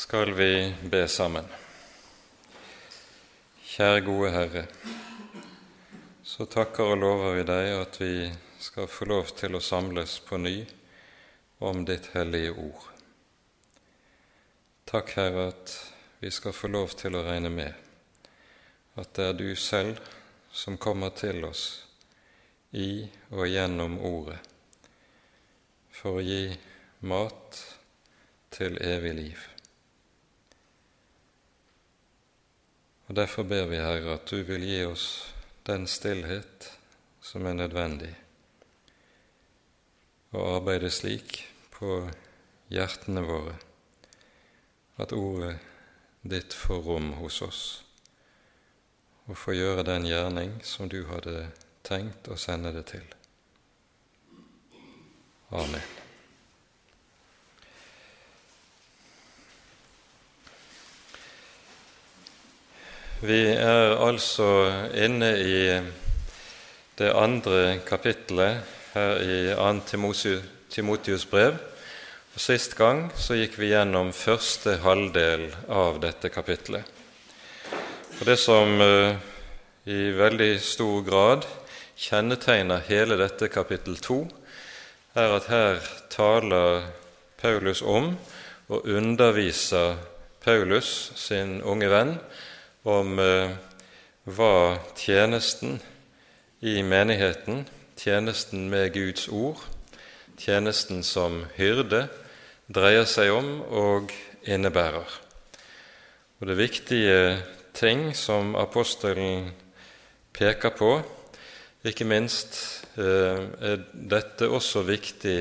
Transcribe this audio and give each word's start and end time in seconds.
skal 0.00 0.32
vi 0.32 0.74
be 0.82 1.08
sammen. 1.08 1.44
Kjære 3.68 4.00
gode 4.00 4.30
Herre, 4.32 4.62
så 6.24 6.46
takker 6.48 6.94
og 6.94 7.02
lover 7.02 7.36
vi 7.36 7.42
deg 7.44 7.68
at 7.74 7.98
vi 8.00 8.14
skal 8.64 8.88
få 8.88 9.10
lov 9.10 9.34
til 9.36 9.58
å 9.58 9.60
samles 9.60 10.14
på 10.24 10.38
ny 10.40 10.54
om 11.68 11.84
ditt 11.84 12.08
hellige 12.14 12.56
ord. 12.64 12.88
Takk, 14.88 15.12
Herre, 15.20 15.46
at 15.52 15.76
vi 16.24 16.32
skal 16.32 16.56
få 16.56 16.72
lov 16.72 16.96
til 16.96 17.20
å 17.20 17.24
regne 17.28 17.52
med 17.60 18.96
at 18.96 19.14
det 19.20 19.28
er 19.28 19.38
du 19.44 19.52
selv 19.52 20.00
som 20.48 20.80
kommer 20.80 21.12
til 21.12 21.44
oss 21.44 21.68
i 22.72 23.04
og 23.36 23.44
gjennom 23.52 24.00
Ordet 24.00 24.40
for 25.92 26.24
å 26.24 26.24
gi 26.24 26.46
mat 27.04 27.64
til 28.56 28.80
evig 28.80 29.18
liv. 29.26 29.50
Og 33.10 33.16
Derfor 33.16 33.42
ber 33.42 33.64
vi, 33.66 33.76
Herre, 33.76 34.12
at 34.14 34.30
du 34.30 34.44
vil 34.46 34.62
gi 34.62 34.84
oss 34.86 35.04
den 35.66 35.88
stillhet 35.90 36.68
som 37.20 37.42
er 37.46 37.56
nødvendig, 37.58 38.12
og 40.30 40.44
arbeide 40.52 40.92
slik 40.94 41.40
på 41.74 42.04
hjertene 42.70 43.24
våre 43.26 43.56
at 45.02 45.10
ordet 45.16 45.56
ditt 46.22 46.54
får 46.54 46.86
rom 46.86 47.08
hos 47.18 47.40
oss, 47.42 47.62
og 49.26 49.34
får 49.42 49.58
gjøre 49.58 49.86
den 49.90 50.06
gjerning 50.06 50.60
som 50.62 50.86
du 50.86 51.00
hadde 51.10 51.48
tenkt 51.82 52.30
å 52.30 52.38
sende 52.38 52.70
det 52.78 52.84
til. 52.92 53.08
Amen. 55.50 55.99
Vi 63.20 63.50
er 63.52 63.98
altså 64.00 64.46
inne 64.96 65.34
i 65.44 65.56
det 66.96 67.10
andre 67.12 67.74
kapittelet 67.84 68.62
her 68.94 69.20
i 69.20 69.74
2. 69.84 70.12
Timotius 70.72 71.26
brev. 71.28 71.58
Og 72.32 72.40
Sist 72.40 72.78
gang 72.78 73.10
så 73.12 73.36
gikk 73.36 73.58
vi 73.60 73.74
gjennom 73.74 74.14
første 74.16 74.78
halvdel 74.80 75.50
av 75.68 76.00
dette 76.00 76.32
kapittelet. 76.32 76.88
Og 78.20 78.24
Det 78.24 78.38
som 78.40 78.80
uh, 78.80 79.12
i 79.84 80.00
veldig 80.16 80.54
stor 80.64 81.04
grad 81.04 81.44
kjennetegner 82.00 82.88
hele 82.88 83.20
dette 83.20 83.52
kapittel 83.52 84.00
2, 84.00 84.20
er 85.20 85.34
at 85.36 85.52
her 85.52 85.90
taler 86.08 86.88
Paulus 87.36 87.82
om 87.82 88.14
og 88.72 88.88
underviser 88.88 89.98
Paulus, 90.40 91.12
sin 91.20 91.60
unge 91.60 91.92
venn, 91.92 92.16
om 92.84 93.18
eh, 93.18 93.52
hva 94.24 94.78
tjenesten 94.96 95.80
i 96.60 96.80
menigheten, 96.82 97.66
tjenesten 98.00 98.68
med 98.72 98.92
Guds 98.94 99.28
ord, 99.28 99.60
tjenesten 100.40 101.02
som 101.04 101.44
hyrde, 101.56 102.06
dreier 102.70 103.08
seg 103.08 103.32
om 103.34 103.48
og 103.68 104.12
innebærer. 104.48 105.08
Og 106.40 106.46
Det 106.48 106.56
viktige 106.56 107.42
ting 107.76 108.16
som 108.16 108.54
apostelen 108.56 109.50
peker 110.32 110.72
på, 110.72 111.00
ikke 111.84 112.04
minst 112.04 112.84
eh, 112.96 113.44
er 113.60 113.84
dette 113.92 114.48
også 114.48 114.84
viktig 114.88 115.40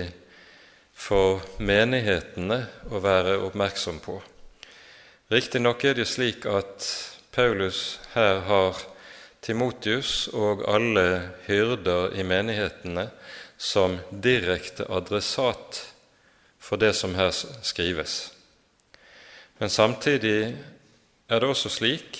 for 1.00 1.40
menighetene 1.64 2.60
å 2.92 3.00
være 3.04 3.38
oppmerksom 3.48 4.02
på. 4.04 4.17
Riktignok 5.32 5.84
er 5.86 5.95
det 6.00 6.08
slik 6.10 6.48
at 6.50 6.88
Paulus 7.40 8.00
her 8.12 8.42
har 8.44 8.76
Timotius 9.40 10.26
og 10.36 10.66
alle 10.68 11.04
hyrder 11.45 12.11
i 12.20 12.23
menighetene 12.27 13.05
som 13.55 13.94
direkte 14.11 14.83
adressat 14.92 15.78
for 16.60 16.82
det 16.82 16.89
som 16.99 17.14
her 17.16 17.32
skrives. 17.64 18.16
Men 19.55 19.72
samtidig 19.72 20.49
er 21.30 21.39
det 21.39 21.48
også 21.48 21.72
slik 21.72 22.20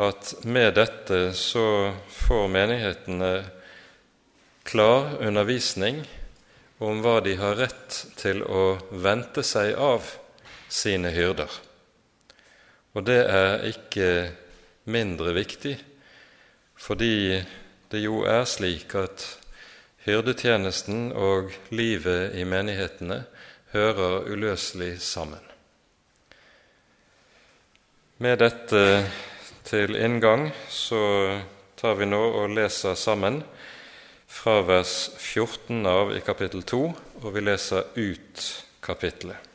at 0.00 0.32
med 0.48 0.78
dette 0.80 1.18
så 1.36 1.66
får 2.22 2.48
menighetene 2.54 3.32
klar 4.64 5.10
undervisning 5.20 6.00
om 6.80 7.04
hva 7.04 7.18
de 7.28 7.36
har 7.42 7.60
rett 7.60 8.00
til 8.22 8.40
å 8.48 8.64
vente 9.04 9.44
seg 9.44 9.76
av 9.76 10.08
sine 10.72 11.12
hyrder. 11.12 11.52
Og 12.92 13.06
det 13.08 13.20
er 13.24 13.62
ikke 13.70 14.08
mindre 14.84 15.32
viktig, 15.36 15.76
fordi 16.76 17.40
det 17.92 18.02
jo 18.02 18.22
er 18.28 18.44
slik 18.48 18.94
at 18.98 19.24
hyrdetjenesten 20.04 21.12
og 21.14 21.52
livet 21.70 22.34
i 22.36 22.44
menighetene 22.48 23.22
hører 23.72 24.26
uløselig 24.28 24.96
sammen. 25.00 25.40
Med 28.22 28.38
dette 28.42 28.82
til 29.66 29.96
inngang 29.96 30.50
så 30.70 31.02
tar 31.78 31.96
vi 31.98 32.06
nå 32.06 32.20
og 32.42 32.52
leser 32.54 32.98
sammen 32.98 33.40
fra 34.32 34.60
vers 34.66 35.10
14 35.18 35.86
av 35.86 36.12
i 36.16 36.20
kapittel 36.24 36.62
2, 36.66 36.82
og 37.22 37.30
vi 37.34 37.42
leser 37.44 37.88
ut 37.96 38.44
kapittelet. 38.84 39.51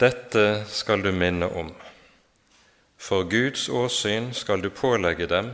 Dette 0.00 0.64
skal 0.64 1.02
du 1.04 1.10
minne 1.12 1.44
om. 1.44 1.74
For 2.96 3.26
Guds 3.28 3.66
åsyn 3.68 4.30
skal 4.32 4.62
du 4.64 4.70
pålegge 4.72 5.26
dem 5.28 5.50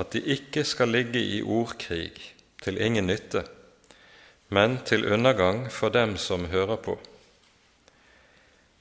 at 0.00 0.14
de 0.14 0.22
ikke 0.32 0.64
skal 0.64 0.94
ligge 0.94 1.20
i 1.20 1.42
ordkrig 1.42 2.14
til 2.64 2.80
ingen 2.80 3.10
nytte, 3.10 3.42
men 4.48 4.78
til 4.88 5.04
undergang 5.12 5.66
for 5.72 5.92
dem 5.92 6.16
som 6.16 6.48
hører 6.48 6.80
på. 6.80 6.96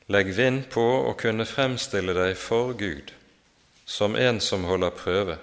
Legg 0.08 0.32
vind 0.38 0.64
på 0.72 0.88
å 1.10 1.12
kunne 1.20 1.48
fremstille 1.50 2.16
deg 2.16 2.38
for 2.40 2.72
Gud 2.80 3.12
som 3.86 4.16
en 4.16 4.40
som 4.40 4.64
holder 4.64 4.96
prøve, 4.96 5.38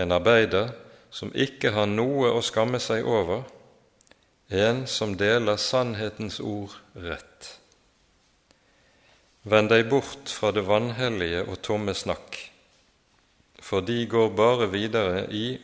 en 0.00 0.16
arbeider 0.16 0.72
som 1.10 1.34
ikke 1.34 1.76
har 1.76 1.92
noe 1.92 2.32
å 2.32 2.40
skamme 2.40 2.80
seg 2.80 3.04
over, 3.04 3.44
en 4.48 4.86
som 4.88 5.16
deler 5.20 5.60
sannhetens 5.60 6.40
ord 6.40 6.72
rett. 6.96 7.57
Vend 9.48 9.70
deg 9.72 9.86
bort 9.88 10.28
fra 10.28 10.50
det 10.52 10.66
vanhellige 10.68 11.40
og 11.46 11.62
tomme 11.64 11.94
snakk, 11.96 12.36
for 13.64 13.80
de 13.80 14.02
går 14.10 14.34
bare 14.36 14.66
videre 14.68 15.22
i 15.32 15.56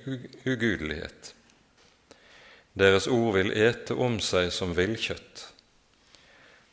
ugudelighet. 0.46 1.34
Deres 2.72 3.10
ord 3.12 3.34
vil 3.36 3.52
ete 3.52 3.92
om 3.94 4.16
seg 4.24 4.48
som 4.56 4.72
villkjøtt. 4.78 5.44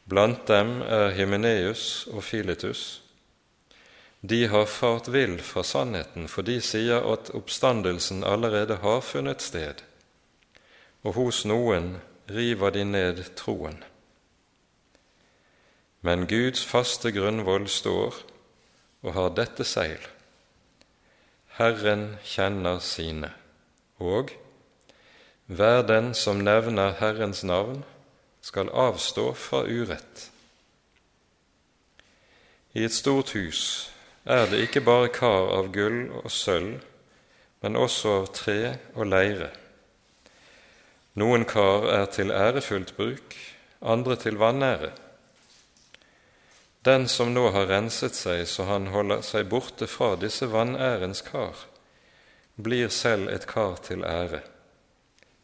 Blant 0.08 0.48
dem 0.48 0.80
er 0.88 1.12
Himeneus 1.18 2.08
og 2.14 2.24
Filetus. 2.24 3.02
De 4.22 4.46
har 4.48 4.72
fart 4.72 5.12
vill 5.12 5.36
fra 5.44 5.66
sannheten, 5.68 6.32
for 6.32 6.48
de 6.48 6.62
sier 6.64 7.04
at 7.12 7.34
oppstandelsen 7.36 8.24
allerede 8.24 8.80
har 8.86 9.04
funnet 9.04 9.44
sted, 9.44 9.84
og 11.04 11.18
hos 11.20 11.44
noen 11.50 11.98
river 12.32 12.72
de 12.72 12.88
ned 12.88 13.26
troen. 13.36 13.82
Men 16.02 16.26
Guds 16.28 16.64
faste 16.66 17.12
grunnvoll 17.14 17.68
står 17.70 18.18
og 19.02 19.14
har 19.14 19.34
dette 19.38 19.66
seil. 19.68 20.02
Herren 21.58 22.16
kjenner 22.26 22.80
sine, 22.82 23.30
og 24.02 24.32
hver 25.52 25.82
den 25.86 26.14
som 26.18 26.42
nevner 26.42 26.96
Herrens 26.98 27.44
navn, 27.44 27.84
skal 28.42 28.72
avstå 28.74 29.34
fra 29.38 29.62
urett. 29.68 30.30
I 32.74 32.86
et 32.88 32.96
stort 32.96 33.36
hus 33.36 33.92
er 34.26 34.48
det 34.50 34.64
ikke 34.66 34.82
bare 34.82 35.12
kar 35.14 35.52
av 35.58 35.70
gull 35.76 36.08
og 36.22 36.32
sølv, 36.32 36.80
men 37.62 37.78
også 37.78 38.16
av 38.22 38.32
tre 38.34 38.60
og 38.96 39.06
leire. 39.12 39.52
Noen 41.20 41.44
kar 41.46 41.90
er 41.92 42.08
til 42.16 42.32
ærefullt 42.32 42.96
bruk, 42.98 43.36
andre 43.82 44.16
til 44.16 44.40
vanære. 44.40 44.94
Den 46.82 47.08
som 47.08 47.34
nå 47.34 47.44
har 47.54 47.68
renset 47.70 48.16
seg 48.18 48.48
så 48.50 48.66
han 48.66 48.88
holder 48.90 49.22
seg 49.22 49.50
borte 49.52 49.86
fra 49.86 50.16
disse 50.18 50.48
vanærens 50.50 51.22
kar, 51.22 51.68
blir 52.58 52.90
selv 52.90 53.30
et 53.30 53.46
kar 53.46 53.78
til 53.86 54.02
ære, 54.02 54.42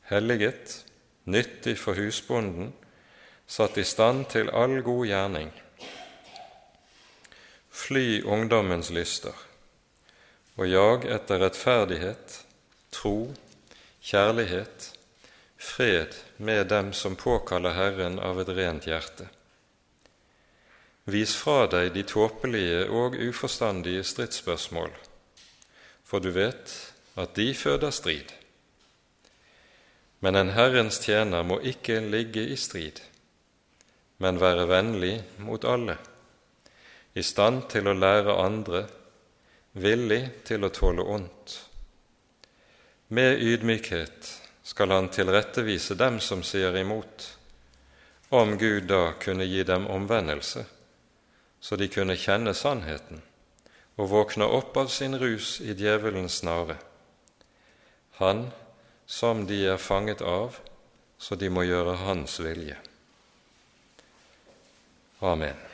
helliget, 0.09 0.79
nyttig 1.29 1.75
for 1.77 1.99
husbonden 1.99 2.73
satt 3.47 3.77
i 3.77 3.85
stand 3.85 4.25
til 4.33 4.49
all 4.49 4.81
god 4.81 5.05
gjerning. 5.07 5.53
Fly 7.69 8.23
ungdommens 8.25 8.89
lyster, 8.89 9.37
og 10.57 10.67
jag 10.67 11.05
etter 11.05 11.45
rettferdighet, 11.45 12.41
tro, 12.91 13.29
kjærlighet, 14.01 14.91
fred 15.57 16.17
med 16.37 16.67
dem 16.73 16.93
som 16.93 17.15
påkaller 17.15 17.77
Herren 17.77 18.17
av 18.19 18.41
et 18.41 18.55
rent 18.57 18.89
hjerte. 18.89 19.29
Vis 21.07 21.37
fra 21.39 21.69
deg 21.71 21.93
de 21.95 22.01
tåpelige 22.03 22.81
og 22.91 23.13
uforstandige 23.15 24.03
stridsspørsmål, 24.03 24.91
for 26.03 26.19
du 26.19 26.33
vet 26.35 26.73
at 27.15 27.31
de 27.39 27.53
føder 27.55 27.95
strid. 27.95 28.33
Men 30.19 30.35
en 30.35 30.51
Herrens 30.51 30.99
tjener 30.99 31.47
må 31.47 31.61
ikke 31.63 32.01
ligge 32.03 32.43
i 32.51 32.59
strid, 32.59 32.99
men 34.19 34.41
være 34.43 34.67
vennlig 34.67 35.15
mot 35.47 35.63
alle, 35.63 35.95
i 37.15 37.23
stand 37.23 37.69
til 37.71 37.87
å 37.87 37.95
lære 37.95 38.35
andre, 38.43 38.85
villig 39.79 40.21
til 40.43 40.67
å 40.67 40.73
tåle 40.75 41.07
ondt. 41.07 41.59
Med 43.15 43.39
ydmykhet 43.39 44.33
skal 44.67 44.91
han 44.91 45.07
tilrettevise 45.07 45.95
dem 45.95 46.19
som 46.19 46.43
sier 46.43 46.75
imot, 46.75 47.31
om 48.35 48.57
Gud 48.59 48.89
da 48.91 49.13
kunne 49.23 49.47
gi 49.47 49.63
dem 49.63 49.87
omvendelse, 49.87 50.73
så 51.67 51.75
de 51.75 51.89
kunne 51.91 52.15
kjenne 52.15 52.53
sannheten 52.55 53.19
og 53.99 54.11
våkne 54.13 54.47
opp 54.47 54.77
av 54.79 54.87
sin 54.93 55.17
rus 55.19 55.57
i 55.59 55.75
djevelens 55.75 56.39
snare, 56.39 56.77
han 58.21 58.47
som 59.05 59.43
de 59.49 59.59
er 59.73 59.81
fanget 59.81 60.23
av, 60.23 60.55
så 61.19 61.35
de 61.35 61.49
må 61.51 61.65
gjøre 61.67 61.97
hans 62.05 62.39
vilje. 62.39 62.77
Amen. 65.19 65.65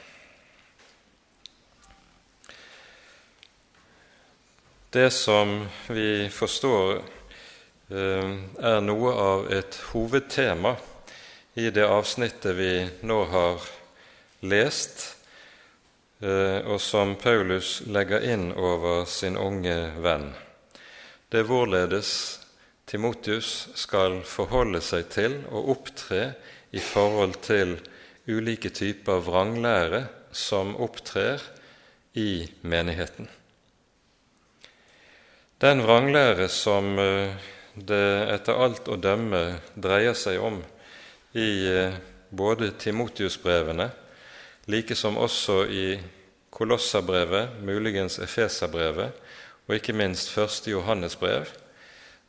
Det 4.93 5.09
som 5.11 5.59
vi 5.89 6.29
forstår 6.31 7.03
Eh, 7.93 8.29
er 8.63 8.79
noe 8.81 9.11
av 9.21 9.49
et 9.53 9.75
hovedtema 9.91 10.71
i 11.59 11.67
det 11.69 11.83
avsnittet 11.83 12.55
vi 12.55 12.71
nå 13.05 13.17
har 13.27 13.65
lest, 14.49 15.03
og 16.23 16.77
som 16.79 17.17
Paulus 17.19 17.81
legger 17.91 18.23
inn 18.23 18.45
over 18.55 19.03
sin 19.09 19.35
unge 19.35 19.75
venn. 19.99 20.29
Det 21.27 21.41
er 21.41 21.49
hvorledes 21.49 22.11
Timotius 22.87 23.69
skal 23.79 24.21
forholde 24.27 24.79
seg 24.83 25.07
til 25.11 25.39
og 25.49 25.71
opptre 25.73 26.33
i 26.71 26.81
forhold 26.83 27.37
til 27.43 27.77
ulike 28.27 28.71
typer 28.73 29.23
vranglære 29.23 30.05
som 30.31 30.75
opptrer 30.81 31.41
i 32.13 32.45
menigheten. 32.61 33.27
Den 35.63 35.83
vranglære 35.85 36.49
som 36.51 36.99
eh, 36.99 37.33
det 37.73 38.05
etter 38.33 38.59
alt 38.59 38.89
å 38.91 38.99
dømme 38.99 39.43
dreier 39.73 40.17
seg 40.17 40.41
om 40.43 40.59
i 41.33 41.49
eh, 41.71 41.95
både 42.29 42.73
Timotius-brevene, 42.81 43.87
like 44.67 44.95
som 44.95 45.17
også 45.17 45.63
i 45.65 45.99
Kolosserbrevet, 46.53 47.49
muligens 47.63 48.19
Efeserbrevet, 48.19 49.11
og 49.67 49.75
ikke 49.75 49.93
minst 49.93 50.29
første 50.29 50.71
Johannes 50.71 51.15
brev, 51.15 51.45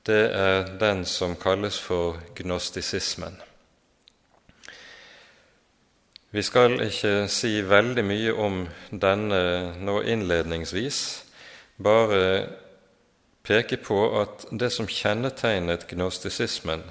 det 0.07 0.31
er 0.33 0.79
den 0.81 1.05
som 1.05 1.37
kalles 1.37 1.79
for 1.81 2.19
gnostisismen. 2.37 3.37
Vi 6.31 6.43
skal 6.43 6.81
ikke 6.83 7.29
si 7.31 7.61
veldig 7.63 8.05
mye 8.05 8.35
om 8.35 8.65
denne 8.91 9.41
nå 9.79 10.01
innledningsvis, 10.03 10.99
bare 11.79 12.49
peke 13.45 13.77
på 13.77 13.99
at 14.21 14.47
det 14.51 14.73
som 14.73 14.89
kjennetegnet 14.91 15.87
gnostisismen, 15.91 16.83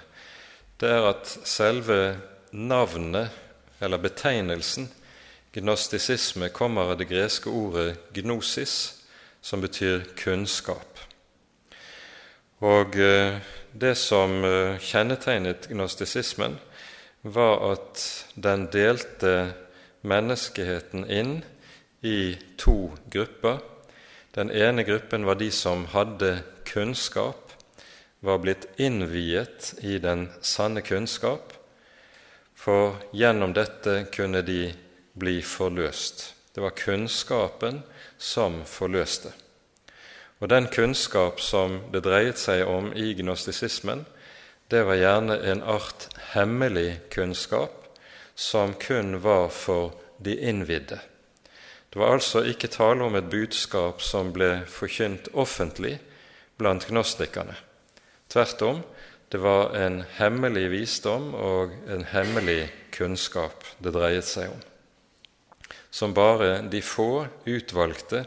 det 0.79 0.89
er 0.89 1.09
at 1.09 1.27
selve 1.43 2.15
navnet, 2.51 3.29
eller 3.81 3.99
betegnelsen, 3.99 4.87
gnostisisme 5.53 6.49
kommer 6.49 6.91
av 6.91 6.97
det 6.97 7.09
greske 7.11 7.49
ordet 7.49 7.97
gnosis, 8.13 9.03
som 9.41 9.61
betyr 9.61 10.05
kunnskap. 10.17 10.99
Og 12.63 12.95
eh, 12.95 13.41
det 13.73 13.95
som 13.99 14.39
eh, 14.47 14.79
kjennetegnet 14.79 15.67
gnostisismen, 15.71 16.59
var 17.23 17.59
at 17.71 18.07
den 18.35 18.67
delte 18.71 19.53
menneskeheten 20.03 21.05
inn 21.07 21.37
i 22.03 22.35
to 22.59 22.91
grupper 23.11 23.61
den 24.33 24.49
ene 24.51 24.83
gruppen 24.83 25.25
var 25.25 25.35
de 25.35 25.51
som 25.51 25.85
hadde 25.85 26.39
kunnskap, 26.65 27.51
var 28.19 28.39
blitt 28.41 28.65
innviet 28.81 29.75
i 29.85 29.99
den 30.01 30.25
sanne 30.41 30.81
kunnskap, 30.81 31.53
for 32.57 32.95
gjennom 33.13 33.53
dette 33.53 34.07
kunne 34.15 34.41
de 34.41 34.71
bli 35.13 35.41
forløst. 35.41 36.33
Det 36.53 36.61
var 36.61 36.75
kunnskapen 36.77 37.81
som 38.17 38.61
forløste. 38.65 39.33
Og 40.39 40.49
den 40.49 40.67
kunnskap 40.67 41.39
som 41.39 41.79
det 41.93 42.03
dreiet 42.03 42.41
seg 42.41 42.65
om 42.67 42.91
i 42.93 43.13
gnostisismen, 43.15 44.05
det 44.67 44.83
var 44.83 44.99
gjerne 44.99 45.37
en 45.51 45.61
art 45.63 46.09
hemmelig 46.33 46.99
kunnskap 47.13 47.87
som 48.35 48.73
kun 48.73 49.21
var 49.23 49.49
for 49.53 49.93
de 50.17 50.35
innvidde. 50.35 50.99
Det 51.93 51.99
var 51.99 52.15
altså 52.15 52.41
ikke 52.49 52.71
tale 52.73 53.05
om 53.05 53.15
et 53.15 53.29
budskap 53.29 54.01
som 54.01 54.31
ble 54.33 54.63
forkynt 54.65 55.29
offentlig 55.33 55.99
blant 56.57 56.87
gnostikerne. 56.89 57.53
Tvert 58.33 58.61
om, 58.65 58.81
det 59.29 59.41
var 59.41 59.75
en 59.77 60.01
hemmelig 60.17 60.67
visdom 60.73 61.31
og 61.37 61.73
en 61.89 62.03
hemmelig 62.09 62.71
kunnskap 62.93 63.63
det 63.77 63.93
dreiet 63.93 64.25
seg 64.25 64.49
om, 64.49 64.59
som 65.93 66.13
bare 66.13 66.61
de 66.61 66.81
få 66.81 67.27
utvalgte 67.45 68.23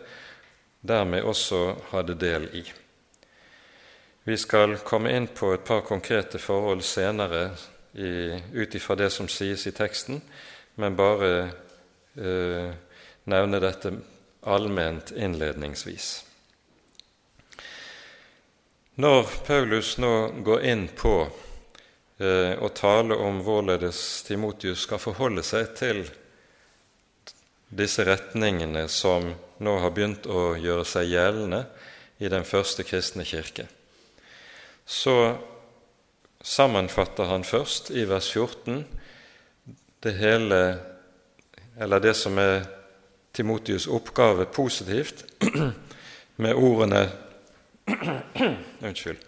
dermed 0.86 1.24
også 1.26 1.60
hadde 1.90 2.14
del 2.14 2.44
i. 2.54 2.62
Vi 4.22 4.36
skal 4.38 4.76
komme 4.86 5.10
inn 5.10 5.26
på 5.34 5.48
et 5.54 5.64
par 5.66 5.80
konkrete 5.86 6.38
forhold 6.38 6.84
senere 6.86 7.48
ut 8.52 8.74
ifra 8.74 8.94
det 8.94 9.08
som 9.10 9.26
sies 9.26 9.66
i 9.66 9.72
teksten, 9.74 10.20
men 10.78 10.94
bare 10.98 11.30
eh, 12.14 12.70
nevne 13.26 13.60
dette 13.62 13.92
allment 14.46 15.10
innledningsvis. 15.16 16.10
Når 19.02 19.32
Paulus 19.46 19.96
nå 19.98 20.12
går 20.46 20.68
inn 20.70 20.86
på 20.94 21.16
eh, 22.22 22.54
å 22.54 22.70
tale 22.78 23.18
om 23.26 23.42
hvorledes 23.42 24.22
Timotius 24.28 24.86
skal 24.86 25.02
forholde 25.02 25.42
seg 25.42 25.74
til 25.82 26.04
disse 27.76 28.04
retningene 28.06 28.87
som 28.88 29.28
nå 29.62 29.75
har 29.83 29.92
begynt 29.95 30.28
å 30.28 30.54
gjøre 30.61 30.85
seg 30.88 31.11
gjeldende 31.12 31.64
i 32.18 32.30
den 32.33 32.47
første 32.49 32.85
kristne 32.87 33.26
kirke, 33.28 33.66
så 34.87 35.37
sammenfatter 36.40 37.28
han 37.28 37.45
først 37.45 37.90
i 37.90 38.06
vers 38.09 38.28
14 38.33 38.85
det 40.06 40.12
hele, 40.21 40.61
eller 41.80 42.00
det 42.00 42.14
som 42.16 42.38
er 42.38 42.66
Timotius' 43.37 43.88
oppgave 43.90 44.47
positivt 44.47 45.25
med 46.42 46.54
ordene 46.54 47.09
Unnskyld. 48.87 49.21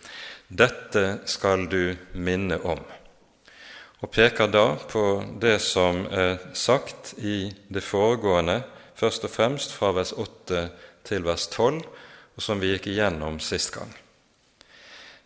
Dette 0.49 1.21
skal 1.31 1.69
du 1.71 1.97
minne 2.12 2.59
om. 2.64 2.81
Og 3.99 4.11
peker 4.14 4.47
da 4.47 4.76
på 4.88 5.05
det 5.43 5.57
som 5.62 6.05
er 6.07 6.38
sagt 6.55 7.17
i 7.19 7.49
det 7.69 7.83
foregående, 7.83 8.61
først 8.95 9.25
og 9.26 9.31
fremst 9.31 9.75
fra 9.75 9.90
vers 9.97 10.12
8 10.12 10.69
til 11.05 11.25
vers 11.26 11.49
12, 11.50 11.81
og 12.37 12.43
som 12.43 12.61
vi 12.62 12.71
gikk 12.75 12.87
igjennom 12.93 13.40
sist 13.43 13.73
gang. 13.75 13.90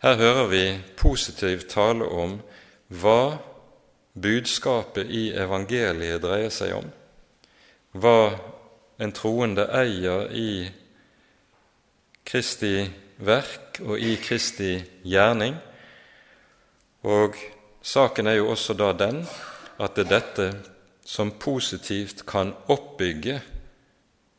Her 0.03 0.17
hører 0.17 0.47
vi 0.49 0.63
positiv 0.97 1.67
tale 1.69 2.05
om 2.09 2.39
hva 2.89 3.37
budskapet 4.13 5.09
i 5.09 5.29
evangeliet 5.37 6.21
dreier 6.21 6.51
seg 6.53 6.73
om, 6.75 6.89
hva 7.93 8.33
en 9.01 9.13
troende 9.13 9.67
eier 9.73 10.27
i 10.33 10.65
Kristi 12.25 12.83
verk 13.23 13.81
og 13.83 13.99
i 13.99 14.15
Kristi 14.21 14.75
gjerning. 15.05 15.55
Og 17.03 17.37
saken 17.83 18.27
er 18.27 18.39
jo 18.39 18.49
også 18.53 18.75
da 18.79 18.91
den 18.97 19.23
at 19.81 19.95
det 19.95 20.05
er 20.07 20.13
dette 20.19 20.47
som 21.05 21.33
positivt 21.39 22.25
kan 22.25 22.53
oppbygge 22.71 23.41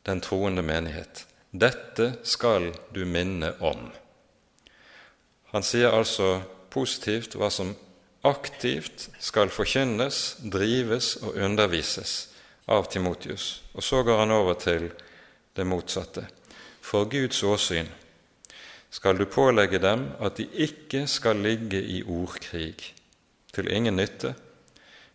den 0.06 0.20
troende 0.20 0.62
menighet. 0.62 1.26
Dette 1.52 2.14
skal 2.24 2.72
du 2.94 3.04
minne 3.06 3.52
om. 3.60 3.90
Han 5.52 5.62
sier 5.62 5.94
altså 5.94 6.40
positivt 6.72 7.36
hva 7.38 7.50
som 7.52 7.74
aktivt 8.24 9.08
skal 9.20 9.52
forkynnes, 9.52 10.38
drives 10.40 11.14
og 11.22 11.36
undervises 11.36 12.14
av 12.66 12.88
Timotius. 12.90 13.62
Og 13.74 13.84
så 13.84 14.02
går 14.02 14.24
han 14.24 14.32
over 14.34 14.56
til 14.58 14.88
det 15.54 15.66
motsatte. 15.68 16.24
For 16.80 17.06
Guds 17.10 17.42
åsyn 17.44 17.88
skal 18.94 19.18
du 19.18 19.26
pålegge 19.28 19.78
dem 19.82 20.08
at 20.22 20.38
de 20.38 20.48
ikke 20.66 21.06
skal 21.10 21.40
ligge 21.42 21.80
i 21.82 22.02
ordkrig, 22.02 22.93
til 23.54 23.70
ingen 23.70 23.96
nytte, 23.96 24.34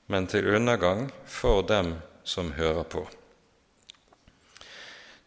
men 0.08 0.28
til 0.28 0.48
undergang 0.56 1.10
for 1.26 1.62
dem 1.62 1.96
som 2.24 2.54
hører 2.58 2.84
på. 2.84 3.06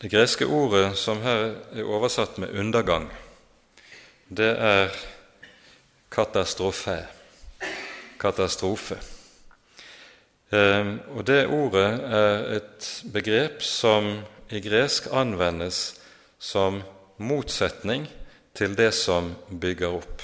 Det 0.03 0.11
greske 0.11 0.47
ordet 0.47 0.97
som 0.99 1.23
her 1.23 1.55
er 1.73 1.85
oversatt 1.85 2.39
med 2.39 2.49
'undergang', 2.49 3.11
det 4.29 4.57
er 4.59 4.89
katastrofe. 6.11 7.07
Katastrofe. 8.21 8.97
Ehm, 10.53 11.01
og 11.17 11.27
Det 11.27 11.47
ordet 11.47 12.01
er 12.05 12.57
et 12.57 13.05
begrep 13.13 13.63
som 13.63 14.21
i 14.51 14.61
gresk 14.61 15.07
anvendes 15.13 16.01
som 16.39 16.83
motsetning 17.19 18.09
til 18.55 18.77
det 18.77 18.93
som 18.95 19.35
bygger 19.61 19.97
opp. 19.97 20.23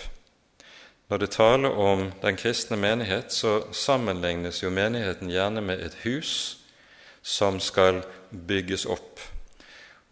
Når 1.09 1.19
det 1.19 1.31
taler 1.33 1.73
om 1.73 2.11
den 2.23 2.37
kristne 2.37 2.77
menighet, 2.77 3.33
så 3.33 3.63
sammenlignes 3.73 4.63
jo 4.63 4.71
menigheten 4.71 5.31
gjerne 5.33 5.63
med 5.65 5.81
et 5.81 5.97
hus 6.05 6.59
som 7.23 7.61
skal 7.61 8.03
bygges 8.31 8.85
opp. 8.87 9.21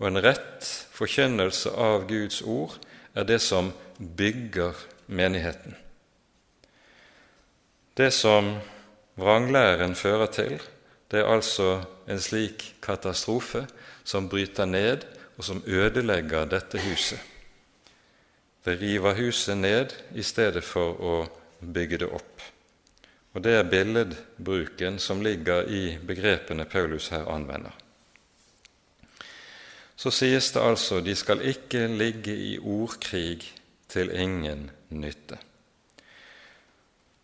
Og 0.00 0.08
en 0.08 0.22
rett 0.24 0.64
forkynnelse 0.96 1.72
av 1.72 2.06
Guds 2.08 2.40
ord 2.42 2.78
er 3.16 3.28
det 3.28 3.42
som 3.44 3.72
bygger 3.98 4.76
menigheten. 5.06 5.76
Det 7.96 8.10
som 8.12 8.56
vranglæren 9.16 9.94
fører 9.96 10.32
til, 10.32 10.58
det 11.10 11.20
er 11.20 11.32
altså 11.32 11.84
en 12.08 12.20
slik 12.20 12.74
katastrofe 12.84 13.66
som 14.04 14.28
bryter 14.28 14.64
ned, 14.64 15.04
og 15.36 15.44
som 15.44 15.62
ødelegger 15.66 16.48
dette 16.48 16.80
huset. 16.80 17.20
Det 18.66 18.80
river 18.80 19.14
huset 19.14 19.54
ned 19.56 19.92
i 20.18 20.23
stedet 20.26 20.64
for 20.66 20.99
å 20.99 21.16
bygge 21.62 22.00
det 22.02 22.06
opp. 22.11 22.42
Og 23.37 23.42
Det 23.42 23.52
er 23.54 23.68
billedbruken 23.68 24.96
som 24.99 25.20
ligger 25.23 25.68
i 25.70 25.99
begrepene 26.02 26.64
Paulus 26.64 27.12
her 27.14 27.28
anvender. 27.30 27.75
Så 29.96 30.11
sies 30.11 30.49
det 30.52 30.64
altså 30.64 30.99
de 31.00 31.14
skal 31.14 31.44
ikke 31.46 31.85
ligge 31.87 32.35
i 32.35 32.56
ordkrig 32.58 33.44
til 33.88 34.11
ingen 34.11 34.70
nytte. 34.90 35.38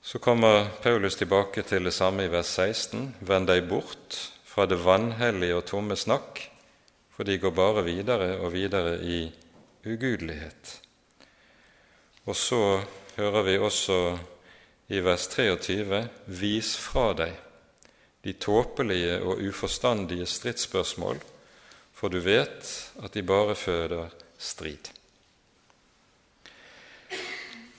Så 0.03 0.19
kommer 0.23 0.69
Paulus 0.83 1.19
tilbake 1.19 1.67
til 1.67 1.91
det 1.91 1.95
samme 1.95 2.29
i 2.29 2.31
vers 2.31 2.55
16.: 2.55 3.17
Vend 3.21 3.51
deg 3.51 3.67
bort 3.69 4.21
fra 4.45 4.67
det 4.67 4.79
vanhellige 4.85 5.59
og 5.59 5.67
tomme 5.67 5.97
snakk, 5.97 6.39
for 7.11 7.25
de 7.25 7.39
går 7.39 7.51
bare 7.51 7.85
videre 7.85 8.39
og 8.39 8.53
videre 8.53 8.99
i 9.03 9.21
ugudelighet. 9.87 10.82
Og 12.25 12.37
så 12.37 12.83
hører 13.17 13.43
vi 13.43 13.59
også 13.59 14.19
i 14.89 15.01
vers 15.03 15.27
23.: 15.33 16.09
Vis 16.27 16.77
fra 16.79 17.13
deg 17.19 17.33
de 18.23 18.33
tåpelige 18.39 19.17
og 19.27 19.41
uforstandige 19.43 20.27
stridsspørsmål, 20.31 21.19
for 21.93 22.09
du 22.09 22.21
vet 22.23 22.69
at 23.03 23.15
de 23.15 23.23
bare 23.27 23.57
føder 23.59 24.13
strid. 24.39 24.93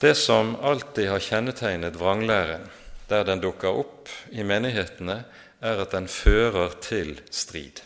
Det 0.00 0.12
som 0.20 0.56
alltid 0.60 1.08
har 1.08 1.24
kjennetegnet 1.24 1.96
vranglæren, 1.96 2.68
der 3.08 3.24
den 3.24 3.40
dukker 3.40 3.72
opp 3.72 4.10
i 4.32 4.44
menighetene, 4.44 5.22
er 5.64 5.80
at 5.80 5.92
den 5.96 6.08
fører 6.08 6.76
til 6.84 7.20
strid. 7.30 7.80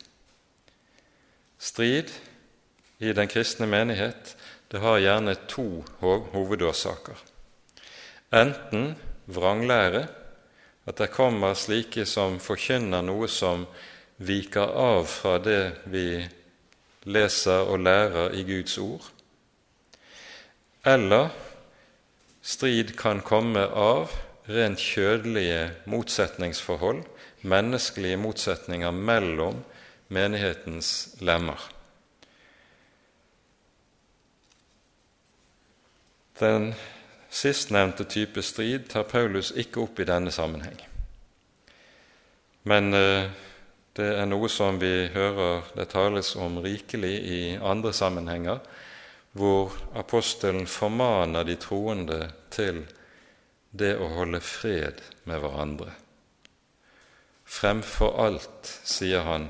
Strid 1.58 2.10
i 2.98 3.12
den 3.14 3.30
kristne 3.30 3.66
menighet 3.70 4.34
det 4.68 4.80
har 4.82 5.00
gjerne 5.00 5.34
to 5.48 5.84
hovedårsaker. 5.98 7.16
Enten 8.32 8.94
vranglære, 9.26 10.06
at 10.88 10.96
det 11.00 11.10
kommer 11.12 11.56
slike 11.56 12.04
som 12.08 12.38
forkynner 12.40 13.04
noe 13.04 13.28
som 13.28 13.66
viker 14.18 14.72
av 14.76 15.04
fra 15.08 15.36
det 15.40 15.84
vi 15.92 16.24
leser 17.08 17.68
og 17.68 17.84
lærer 17.84 18.34
i 18.36 18.44
Guds 18.48 18.78
ord, 18.80 19.04
eller 20.84 21.28
Strid 22.48 22.94
kan 22.96 23.18
komme 23.20 23.60
av 23.60 24.14
rent 24.48 24.80
kjødelige 24.80 25.66
motsetningsforhold, 25.90 27.02
menneskelige 27.44 28.16
motsetninger 28.16 28.94
mellom 28.94 29.58
menighetens 30.08 31.18
lemmer. 31.20 31.60
Den 36.38 36.72
sistnevnte 37.30 38.04
type 38.04 38.42
strid 38.42 38.88
tar 38.92 39.08
Paulus 39.10 39.50
ikke 39.56 39.82
opp 39.84 40.00
i 40.00 40.06
denne 40.08 40.30
sammenheng. 40.34 40.78
Men 42.68 42.94
eh, 42.94 43.30
det 43.98 44.08
er 44.14 44.28
noe 44.30 44.48
som 44.52 44.78
vi 44.78 45.08
hører 45.10 45.66
det 45.74 45.88
tales 45.90 46.34
om 46.38 46.60
rikelig 46.62 47.14
i 47.26 47.40
andre 47.58 47.92
sammenhenger, 47.92 48.60
hvor 49.32 49.74
apostelen 49.98 50.66
formaner 50.70 51.46
de 51.46 51.56
troende 51.58 52.20
til 52.54 52.84
det 53.70 53.96
å 53.98 54.08
holde 54.14 54.40
fred 54.44 55.02
med 55.28 55.42
hverandre. 55.42 55.90
Fremfor 57.48 58.14
alt, 58.22 58.70
sier 58.84 59.24
han 59.26 59.48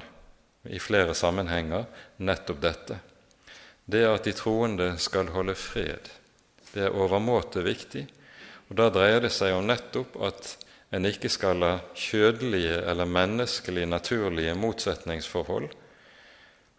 i 0.65 0.81
flere 0.81 1.15
sammenhenger, 1.19 1.85
nettopp 2.19 2.63
dette. 2.63 2.99
Det 3.85 4.05
at 4.07 4.25
de 4.25 4.35
troende 4.37 4.93
skal 5.03 5.31
holde 5.35 5.57
fred, 5.59 6.09
det 6.75 6.87
er 6.87 6.97
overmåte 6.97 7.63
viktig. 7.65 8.07
Og 8.69 8.77
Da 8.77 8.89
dreier 8.93 9.21
det 9.25 9.33
seg 9.33 9.55
om 9.57 9.67
nettopp 9.67 10.17
at 10.29 10.57
en 10.93 11.05
ikke 11.09 11.29
skal 11.29 11.61
la 11.61 11.73
kjødelige 11.95 12.81
eller 12.89 13.05
menneskelige, 13.09 13.87
naturlige 13.87 14.55
motsetningsforhold 14.57 15.69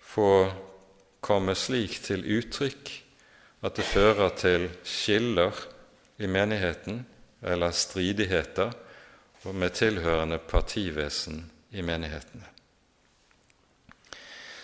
få 0.10 0.32
komme 1.22 1.56
slik 1.56 2.00
til 2.06 2.26
uttrykk 2.40 2.92
at 3.62 3.76
det 3.76 3.86
fører 3.86 4.30
til 4.40 4.70
skiller 4.88 5.56
i 6.20 6.28
menigheten 6.28 7.04
eller 7.44 7.76
stridigheter 7.76 8.72
med 9.54 9.76
tilhørende 9.76 10.38
partivesen 10.38 11.44
i 11.72 11.82
menighetene. 11.82 12.48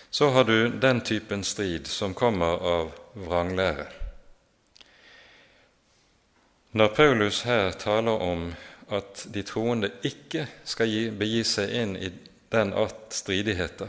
Så 0.10 0.30
har 0.30 0.44
du 0.44 0.70
den 0.80 1.02
typen 1.02 1.44
strid 1.44 1.88
som 1.88 2.14
kommer 2.14 2.60
av 2.64 2.92
vranglære. 3.16 4.05
Når 6.76 6.88
Paulus 6.88 7.42
her 7.48 7.72
taler 7.72 8.20
om 8.20 8.50
at 8.92 9.28
de 9.34 9.44
troende 9.48 9.94
ikke 10.04 10.42
skal 10.68 11.14
begi 11.16 11.44
seg 11.48 11.72
inn 11.72 11.94
i 11.96 12.10
den 12.52 12.74
art 12.76 13.16
stridigheter, 13.16 13.88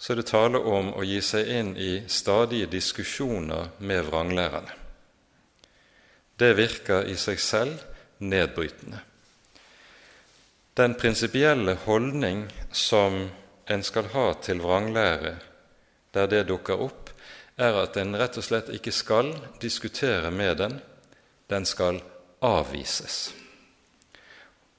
så 0.00 0.14
er 0.14 0.22
det 0.22 0.30
tale 0.30 0.62
om 0.64 0.94
å 0.96 1.04
gi 1.04 1.20
seg 1.20 1.52
inn 1.52 1.74
i 1.76 1.90
stadige 2.08 2.70
diskusjoner 2.72 3.68
med 3.84 4.08
vranglærerne. 4.08 4.72
Det 6.40 6.54
virker 6.56 7.04
i 7.04 7.18
seg 7.20 7.36
selv 7.36 7.84
nedbrytende. 8.24 9.04
Den 10.72 10.96
prinsipielle 10.96 11.76
holdning 11.84 12.46
som 12.72 13.26
en 13.68 13.84
skal 13.84 14.08
ha 14.14 14.30
til 14.40 14.64
vranglære 14.64 15.36
der 16.16 16.32
det 16.32 16.46
dukker 16.48 16.80
opp, 16.80 17.10
er 17.60 17.76
at 17.82 18.00
en 18.00 18.16
rett 18.16 18.40
og 18.40 18.46
slett 18.46 18.72
ikke 18.72 18.94
skal 18.94 19.34
diskutere 19.60 20.32
med 20.32 20.56
den, 20.64 20.80
den 21.50 21.66
skal 21.66 22.00
avvises. 22.40 23.32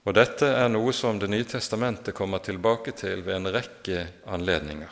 Og 0.08 0.16
Dette 0.18 0.48
er 0.48 0.70
noe 0.72 0.94
som 0.98 1.20
Det 1.20 1.30
nye 1.30 1.46
testamentet 1.46 2.16
kommer 2.18 2.42
tilbake 2.42 2.96
til 2.98 3.22
ved 3.22 3.36
en 3.36 3.52
rekke 3.54 4.08
anledninger. 4.26 4.90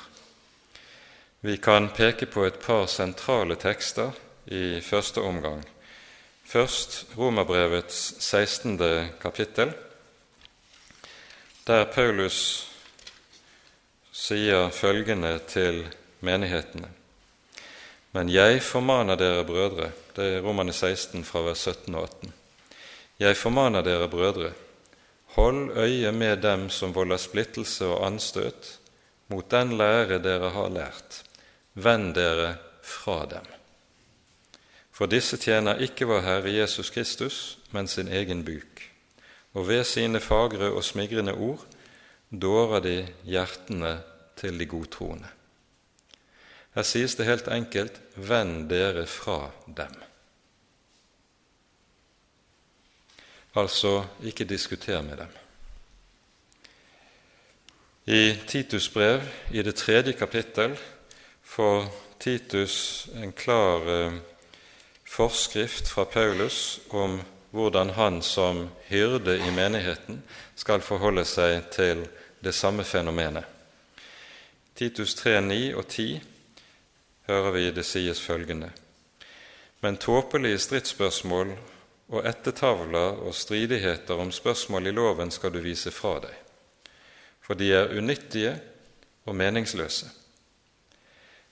Vi 1.42 1.58
kan 1.58 1.90
peke 1.96 2.28
på 2.28 2.46
et 2.46 2.60
par 2.60 2.86
sentrale 2.92 3.56
tekster 3.56 4.12
i 4.46 4.82
første 4.82 5.22
omgang. 5.22 5.64
Først 6.44 7.06
Romerbrevets 7.18 8.16
16. 8.20 8.78
kapittel, 9.22 9.72
der 11.68 11.86
Paulus 11.86 12.68
sier 14.12 14.70
følgende 14.70 15.40
til 15.48 15.86
menighetene. 16.20 16.99
Men 18.12 18.30
jeg 18.30 18.62
formaner 18.66 19.16
dere 19.16 19.46
brødre 19.46 19.92
Det 20.16 20.26
er 20.26 20.42
Romane 20.42 20.74
16 20.74 21.24
fra 21.24 21.44
vers 21.46 21.62
17 21.68 21.96
og 21.96 22.04
18. 22.04 22.34
Jeg 23.20 23.38
formaner 23.38 23.82
dere 23.82 24.10
brødre, 24.10 24.52
hold 25.36 25.78
øye 25.78 26.12
med 26.12 26.42
dem 26.42 26.70
som 26.70 26.96
volder 26.96 27.18
splittelse 27.18 27.86
og 27.86 28.06
anstøt 28.08 28.80
mot 29.28 29.52
den 29.52 29.78
lære 29.78 30.20
dere 30.24 30.50
har 30.50 30.70
lært 30.74 31.24
Vend 31.74 32.16
dere 32.16 32.56
fra 32.84 33.26
dem. 33.30 33.46
For 34.92 35.08
disse 35.08 35.38
tjener 35.38 35.80
ikke 35.80 36.10
vår 36.10 36.26
Herre 36.26 36.52
Jesus 36.52 36.90
Kristus, 36.90 37.58
men 37.72 37.88
sin 37.88 38.08
egen 38.08 38.44
buk. 38.44 38.82
Og 39.54 39.68
ved 39.68 39.84
sine 39.84 40.20
fagre 40.20 40.72
og 40.74 40.84
smigrende 40.84 41.34
ord 41.34 41.64
dårer 42.32 42.84
de 42.84 42.96
hjertene 43.24 44.00
til 44.36 44.60
de 44.60 44.66
godtroende. 44.66 45.30
Her 46.76 46.84
sies 46.84 47.16
det 47.16 47.26
helt 47.26 47.48
enkelt 47.48 48.02
'vend 48.16 48.70
dere 48.70 49.06
fra 49.06 49.52
dem'. 49.68 50.10
altså 53.56 54.06
ikke 54.24 54.44
diskuter 54.44 55.02
med 55.02 55.18
dem. 55.18 55.28
I 58.06 58.38
Titus' 58.48 58.94
brev, 58.94 59.22
i 59.52 59.62
det 59.62 59.76
tredje 59.76 60.14
kapittel, 60.14 60.78
får 61.44 61.86
Titus 62.20 63.08
en 63.16 63.32
klar 63.32 63.90
eh, 63.90 64.14
forskrift 65.06 65.90
fra 65.90 66.04
Paulus 66.04 66.80
om 66.90 67.22
hvordan 67.52 67.90
han 67.90 68.22
som 68.22 68.70
hyrde 68.88 69.38
i 69.38 69.52
menigheten 69.52 70.24
skal 70.56 70.82
forholde 70.82 71.26
seg 71.26 71.64
til 71.72 72.08
det 72.44 72.54
samme 72.54 72.84
fenomenet. 72.84 73.44
Titus 74.76 75.16
3, 75.16 75.42
9 75.42 75.74
og 75.76 75.88
10 75.88 76.22
hører 77.30 77.54
vi 77.56 77.66
det 77.72 77.86
sies 77.86 78.22
følgende.: 78.22 78.72
Men 79.82 79.98
tåpelige 79.98 80.60
stridsspørsmål 80.60 81.54
og 82.10 82.26
ettertavler 82.26 83.22
og 83.22 83.36
stridigheter 83.36 84.18
om 84.18 84.32
spørsmål 84.32 84.88
i 84.88 84.94
loven 84.96 85.32
skal 85.32 85.54
du 85.54 85.62
vise 85.62 85.92
fra 85.94 86.18
deg, 86.24 86.34
for 87.42 87.54
de 87.54 87.70
er 87.74 87.94
unyttige 87.98 88.56
og 89.26 89.36
meningsløse. 89.36 90.10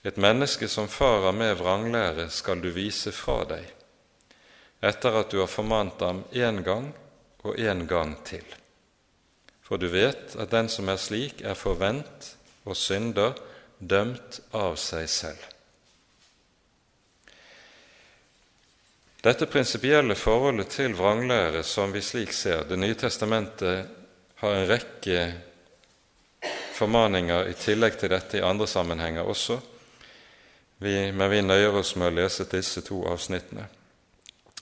Et 0.04 0.18
menneske 0.18 0.68
som 0.68 0.88
farer 0.88 1.32
med 1.32 1.56
vranglære, 1.60 2.30
skal 2.30 2.62
du 2.62 2.70
vise 2.74 3.12
fra 3.12 3.44
deg, 3.50 3.66
etter 4.82 5.20
at 5.20 5.32
du 5.32 5.42
har 5.42 5.52
formant 5.52 6.02
ham 6.02 6.24
én 6.32 6.64
gang 6.64 6.94
og 7.44 7.58
én 7.58 7.86
gang 7.88 8.16
til. 8.26 8.46
For 9.62 9.78
du 9.78 9.88
vet 9.92 10.36
at 10.40 10.52
den 10.52 10.70
som 10.70 10.90
er 10.90 11.02
slik, 11.02 11.42
er 11.42 11.54
forvent 11.54 12.34
og 12.66 12.78
synder, 12.78 13.36
dømt 13.80 14.40
av 14.54 14.78
seg 14.80 15.10
selv. 15.10 15.57
Dette 19.24 19.48
prinsipielle 19.50 20.16
forholdet 20.16 20.70
til 20.76 20.94
vranglære, 20.96 21.64
som 21.66 21.94
vi 21.94 22.02
slik 22.06 22.34
ser 22.34 22.68
Det 22.70 22.78
nye 22.78 22.96
testamentet 22.96 23.88
har 24.38 24.54
en 24.54 24.68
rekke 24.70 25.24
formaninger 26.78 27.50
i 27.50 27.56
tillegg 27.58 27.98
til 27.98 28.14
dette 28.14 28.38
i 28.38 28.46
andre 28.46 28.68
sammenhenger 28.70 29.26
også, 29.26 29.58
vi, 30.78 31.12
men 31.12 31.32
vi 31.32 31.42
nøyer 31.42 31.80
oss 31.80 31.96
med 31.98 32.12
å 32.12 32.16
lese 32.20 32.46
disse 32.52 32.84
to 32.86 33.02
avsnittene. 33.10 33.66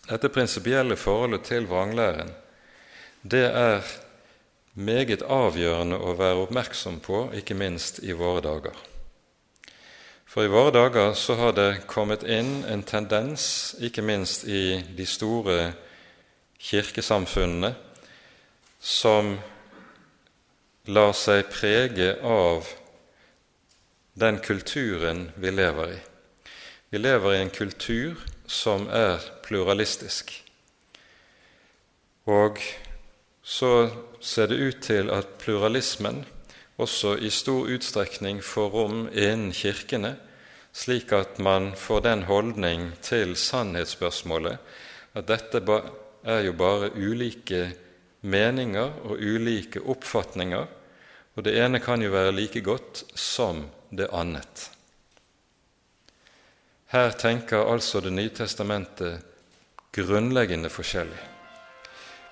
Dette 0.05 0.31
prinsipielle 0.31 0.95
forholdet 0.95 1.43
til 1.49 1.67
vranglæren, 1.67 2.31
det 3.21 3.47
er 3.49 3.83
meget 4.75 5.25
avgjørende 5.27 5.99
å 5.99 6.15
være 6.15 6.45
oppmerksom 6.45 7.01
på, 7.03 7.25
ikke 7.35 7.57
minst 7.59 7.99
i 8.03 8.15
våre 8.15 8.43
dager. 8.45 8.94
For 10.35 10.43
i 10.43 10.51
våre 10.51 10.71
dager 10.71 11.13
så 11.15 11.37
har 11.39 11.53
det 11.55 11.85
kommet 11.87 12.25
inn 12.27 12.65
en 12.67 12.81
tendens, 12.83 13.71
ikke 13.79 14.03
minst 14.03 14.41
i 14.43 14.81
de 14.97 15.05
store 15.07 15.69
kirkesamfunnene, 16.59 17.69
som 18.83 19.37
lar 20.91 21.15
seg 21.15 21.47
prege 21.53 22.09
av 22.19 22.67
den 24.19 24.41
kulturen 24.43 25.29
vi 25.39 25.55
lever 25.55 25.95
i. 25.95 26.03
Vi 26.91 26.99
lever 26.99 27.37
i 27.37 27.41
en 27.45 27.55
kultur 27.61 28.19
som 28.43 28.89
er 28.91 29.23
pluralistisk. 29.47 30.35
Og 32.27 32.59
så 33.39 33.75
ser 34.19 34.51
det 34.51 34.59
ut 34.59 34.83
til 34.83 35.15
at 35.15 35.37
pluralismen 35.39 36.25
også 36.77 37.15
i 37.17 37.29
stor 37.31 37.69
utstrekning 37.71 38.41
får 38.43 38.69
rom 38.73 39.05
innen 39.11 39.53
kirkene, 39.55 40.15
slik 40.75 41.13
at 41.15 41.39
man 41.39 41.71
får 41.79 42.01
den 42.03 42.25
holdning 42.27 42.89
til 43.05 43.35
sannhetsspørsmålet 43.39 44.57
at 45.15 45.27
dette 45.29 45.61
er 46.27 46.41
jo 46.43 46.53
bare 46.59 46.91
ulike 46.91 47.69
meninger 48.27 48.97
og 49.07 49.21
ulike 49.21 49.79
oppfatninger, 49.79 50.65
og 51.35 51.43
det 51.43 51.55
ene 51.59 51.79
kan 51.79 52.01
jo 52.03 52.11
være 52.11 52.35
like 52.35 52.61
godt 52.61 53.05
som 53.15 53.65
det 53.91 54.09
annet. 54.11 54.69
Her 56.91 57.11
tenker 57.11 57.65
altså 57.71 57.99
Det 57.99 58.13
nye 58.13 58.29
testamentet 58.29 59.23
grunnleggende 59.95 60.69
forskjellig. 60.69 61.19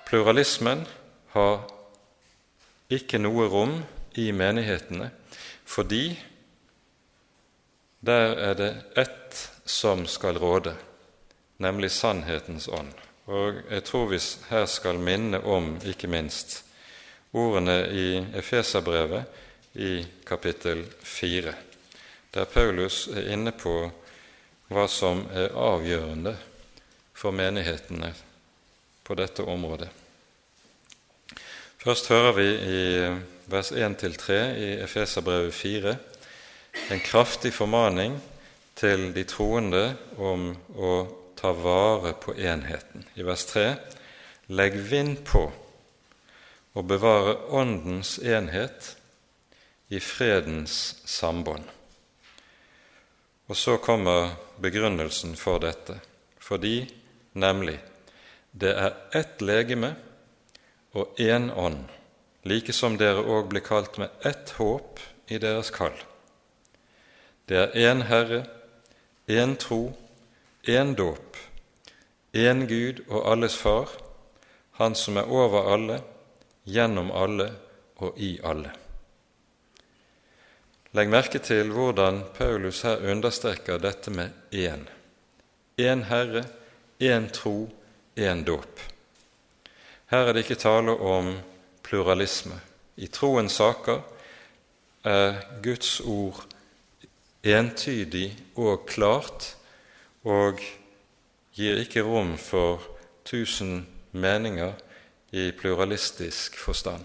Pluralismen 0.06 0.84
har 1.32 1.64
ikke 2.92 3.18
noe 3.18 3.48
rom 3.48 3.78
i 4.14 4.30
menighetene 4.32 5.10
fordi 5.64 6.06
der 8.04 8.36
er 8.36 8.54
det 8.54 8.70
ett 9.00 9.38
som 9.64 10.06
skal 10.06 10.36
råde, 10.38 10.74
nemlig 11.56 11.88
sannhetens 11.90 12.68
ånd. 12.68 12.92
Og 13.24 13.62
jeg 13.70 13.84
tror 13.88 14.10
vi 14.10 14.18
her 14.50 14.66
skal 14.68 15.00
minne 15.00 15.40
om, 15.40 15.78
ikke 15.80 16.10
minst, 16.12 16.58
ordene 17.32 17.78
i 17.88 18.08
Efeserbrevet 18.36 19.24
i 19.80 20.04
kapittel 20.26 20.84
4, 21.00 21.54
der 22.34 22.44
Paulus 22.44 23.06
er 23.08 23.32
inne 23.32 23.54
på 23.56 23.88
hva 24.68 24.84
som 24.90 25.24
er 25.32 25.56
avgjørende 25.56 26.36
for 27.16 27.32
menighetene 27.32 28.12
på 29.04 29.16
dette 29.16 29.42
området. 29.48 29.88
Først 31.80 32.08
hører 32.12 32.32
vi 32.36 32.48
i 32.52 32.82
vers 33.46 33.72
1-3 33.72 34.38
i 34.56 34.70
Efeserbrevet 34.84 35.54
4 35.54 35.96
en 36.90 37.00
kraftig 37.00 37.52
formaning 37.54 38.16
til 38.74 39.10
de 39.14 39.24
troende 39.28 39.84
om 40.18 40.50
å 40.74 40.94
ta 41.38 41.52
vare 41.54 42.14
på 42.18 42.34
enheten. 42.34 43.04
I 43.14 43.22
vers 43.26 43.44
3 43.50 43.66
legg 44.54 44.76
vind 44.90 45.22
på 45.28 45.44
å 46.74 46.82
bevare 46.82 47.36
Åndens 47.54 48.16
enhet 48.18 48.94
i 49.88 50.00
fredens 50.02 50.96
sambånd. 51.06 51.64
Og 53.46 53.56
så 53.56 53.76
kommer 53.76 54.32
begrunnelsen 54.58 55.36
for 55.36 55.60
dette, 55.62 55.98
fordi 56.40 56.80
nemlig 57.36 57.76
det 58.56 58.72
er 58.72 58.96
ett 59.12 59.42
legeme 59.44 59.92
og 60.94 61.18
én 61.20 61.50
ånd, 61.50 61.84
like 62.44 62.72
som 62.72 62.98
dere 63.00 63.24
òg 63.24 63.48
blir 63.48 63.64
kalt 63.64 63.98
med 63.98 64.10
ett 64.24 64.54
håp 64.58 65.00
i 65.28 65.38
deres 65.38 65.70
kall. 65.72 65.96
Det 67.48 67.56
er 67.56 67.76
én 67.92 68.04
Herre, 68.08 68.44
én 69.28 69.56
tro, 69.56 69.94
én 70.64 70.94
dåp, 70.96 71.36
én 72.32 72.66
Gud 72.68 73.04
og 73.08 73.30
alles 73.32 73.56
Far, 73.56 73.88
Han 74.74 74.94
som 74.94 75.16
er 75.16 75.30
over 75.30 75.68
alle, 75.70 76.00
gjennom 76.66 77.12
alle 77.14 77.52
og 78.02 78.18
i 78.18 78.40
alle. 78.42 78.72
Legg 80.94 81.10
merke 81.10 81.38
til 81.38 81.70
hvordan 81.70 82.24
Paulus 82.34 82.82
her 82.82 83.02
understreker 83.10 83.78
dette 83.78 84.10
med 84.10 84.34
én. 84.50 84.82
Én 85.78 86.02
Herre, 86.10 86.44
én 86.98 87.30
tro, 87.30 87.68
én 88.16 88.42
dåp. 88.44 88.80
Her 90.10 90.28
er 90.28 90.32
det 90.32 90.42
ikke 90.42 90.58
tale 90.58 90.98
om 90.98 91.36
pluralisme. 91.84 92.56
I 92.96 93.06
troens 93.12 93.60
saker 93.60 94.00
er 95.04 95.40
Guds 95.62 96.00
ord 96.00 96.44
entydig 97.44 98.30
og 98.56 98.86
klart 98.88 99.50
og 100.24 100.62
gir 101.54 101.80
ikke 101.82 102.04
rom 102.06 102.36
for 102.40 102.82
tusen 103.28 103.84
meninger 104.12 104.72
i 105.34 105.50
pluralistisk 105.52 106.56
forstand. 106.58 107.04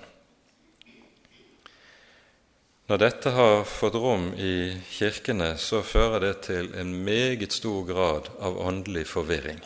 Når 2.89 3.01
dette 3.03 3.33
har 3.35 3.67
fått 3.69 3.97
rom 4.01 4.31
i 4.33 4.73
kirkene, 4.89 5.51
så 5.61 5.83
fører 5.85 6.23
det 6.23 6.35
til 6.47 6.71
en 6.73 6.95
meget 7.05 7.53
stor 7.53 7.83
grad 7.85 8.31
av 8.41 8.57
åndelig 8.65 9.05
forvirring. 9.11 9.59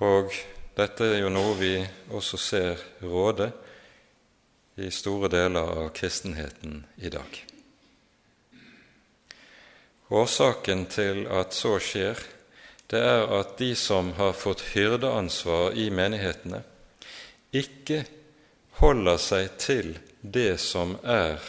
Og 0.00 0.32
dette 0.76 1.04
er 1.04 1.18
jo 1.20 1.30
noe 1.32 1.54
vi 1.58 1.74
også 2.14 2.38
ser 2.40 2.84
råde 3.04 3.50
i 4.80 4.88
store 4.90 5.28
deler 5.28 5.68
av 5.84 5.90
kristenheten 5.96 6.84
i 6.96 7.10
dag. 7.12 7.40
Årsaken 10.12 10.86
til 10.92 11.26
at 11.32 11.54
så 11.56 11.78
skjer, 11.80 12.18
det 12.92 13.00
er 13.00 13.28
at 13.38 13.56
de 13.60 13.70
som 13.76 14.12
har 14.18 14.34
fått 14.36 14.64
hyrdeansvar 14.72 15.76
i 15.76 15.88
menighetene, 15.92 16.60
ikke 17.52 18.02
holder 18.80 19.20
seg 19.20 19.56
til 19.60 19.94
det 20.20 20.56
som 20.60 20.96
er 21.04 21.40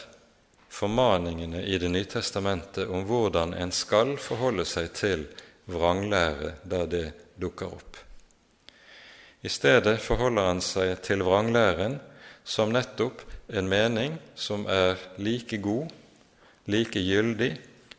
formaningene 0.74 1.62
i 1.62 1.78
Det 1.78 1.88
nye 1.88 2.08
testamentet 2.10 2.88
om 2.88 3.04
hvordan 3.08 3.54
en 3.54 3.72
skal 3.72 4.16
forholde 4.18 4.64
seg 4.68 4.90
til 4.96 5.28
vranglære 5.70 6.56
der 6.64 6.88
det 6.90 7.06
dukker 7.40 7.72
opp. 7.72 8.03
I 9.44 9.50
stedet 9.52 9.98
forholder 10.00 10.46
han 10.48 10.60
seg 10.64 10.94
til 11.04 11.20
vranglæren 11.20 11.98
som 12.48 12.72
nettopp 12.72 13.20
en 13.52 13.68
mening 13.68 14.16
som 14.40 14.64
er 14.64 14.96
like 15.20 15.58
god, 15.60 15.90
like 16.64 17.00
gyldig, 17.04 17.50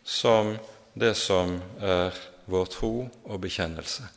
som 0.02 0.56
det 0.98 1.14
som 1.18 1.60
er 1.78 2.18
vår 2.50 2.66
tro 2.74 2.94
og 3.06 3.42
bekjennelse. 3.46 4.08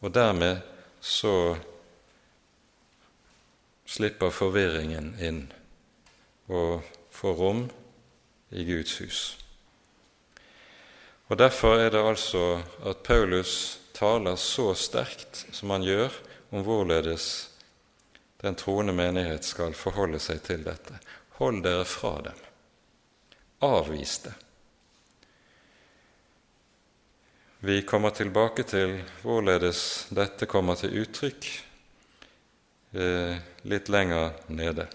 Og 0.00 0.14
dermed 0.16 0.62
så 1.00 1.56
slipper 3.84 4.32
forvirringen 4.32 5.12
inn 5.20 5.42
og 6.48 6.84
får 7.12 7.36
rom 7.36 7.66
i 8.56 8.64
Guds 8.64 8.96
hus. 9.02 9.20
Og 11.28 11.36
Derfor 11.38 11.80
er 11.82 11.90
det 11.90 12.00
altså 12.00 12.62
at 12.86 13.04
Paulus 13.04 13.78
taler 13.92 14.36
så 14.40 14.72
sterkt 14.78 15.44
som 15.52 15.72
han 15.74 15.84
gjør 15.84 16.14
om 16.50 16.62
hvorledes 16.62 17.50
den 18.40 18.54
troende 18.54 18.92
menighet 18.92 19.44
skal 19.44 19.74
forholde 19.74 20.20
seg 20.22 20.42
til 20.46 20.64
dette. 20.66 20.98
Hold 21.40 21.62
dere 21.64 21.84
fra 21.88 22.18
dem. 22.28 22.42
Avvis 23.66 24.18
det. 24.24 24.34
Vi 27.66 27.80
kommer 27.82 28.10
tilbake 28.10 28.62
til 28.68 29.00
hvorledes 29.24 30.06
dette 30.14 30.46
kommer 30.46 30.76
til 30.78 30.92
uttrykk 31.00 31.48
eh, 32.92 33.40
litt 33.66 33.88
lenger 33.88 34.36
nede. 34.52 34.86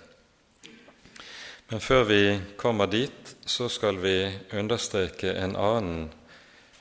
Men 1.72 1.82
før 1.82 2.04
vi 2.04 2.22
kommer 2.58 2.88
dit, 2.88 3.36
så 3.46 3.70
skal 3.70 3.98
vi 4.04 4.16
understreke 4.54 5.34
en 5.34 5.56
annen 5.56 6.10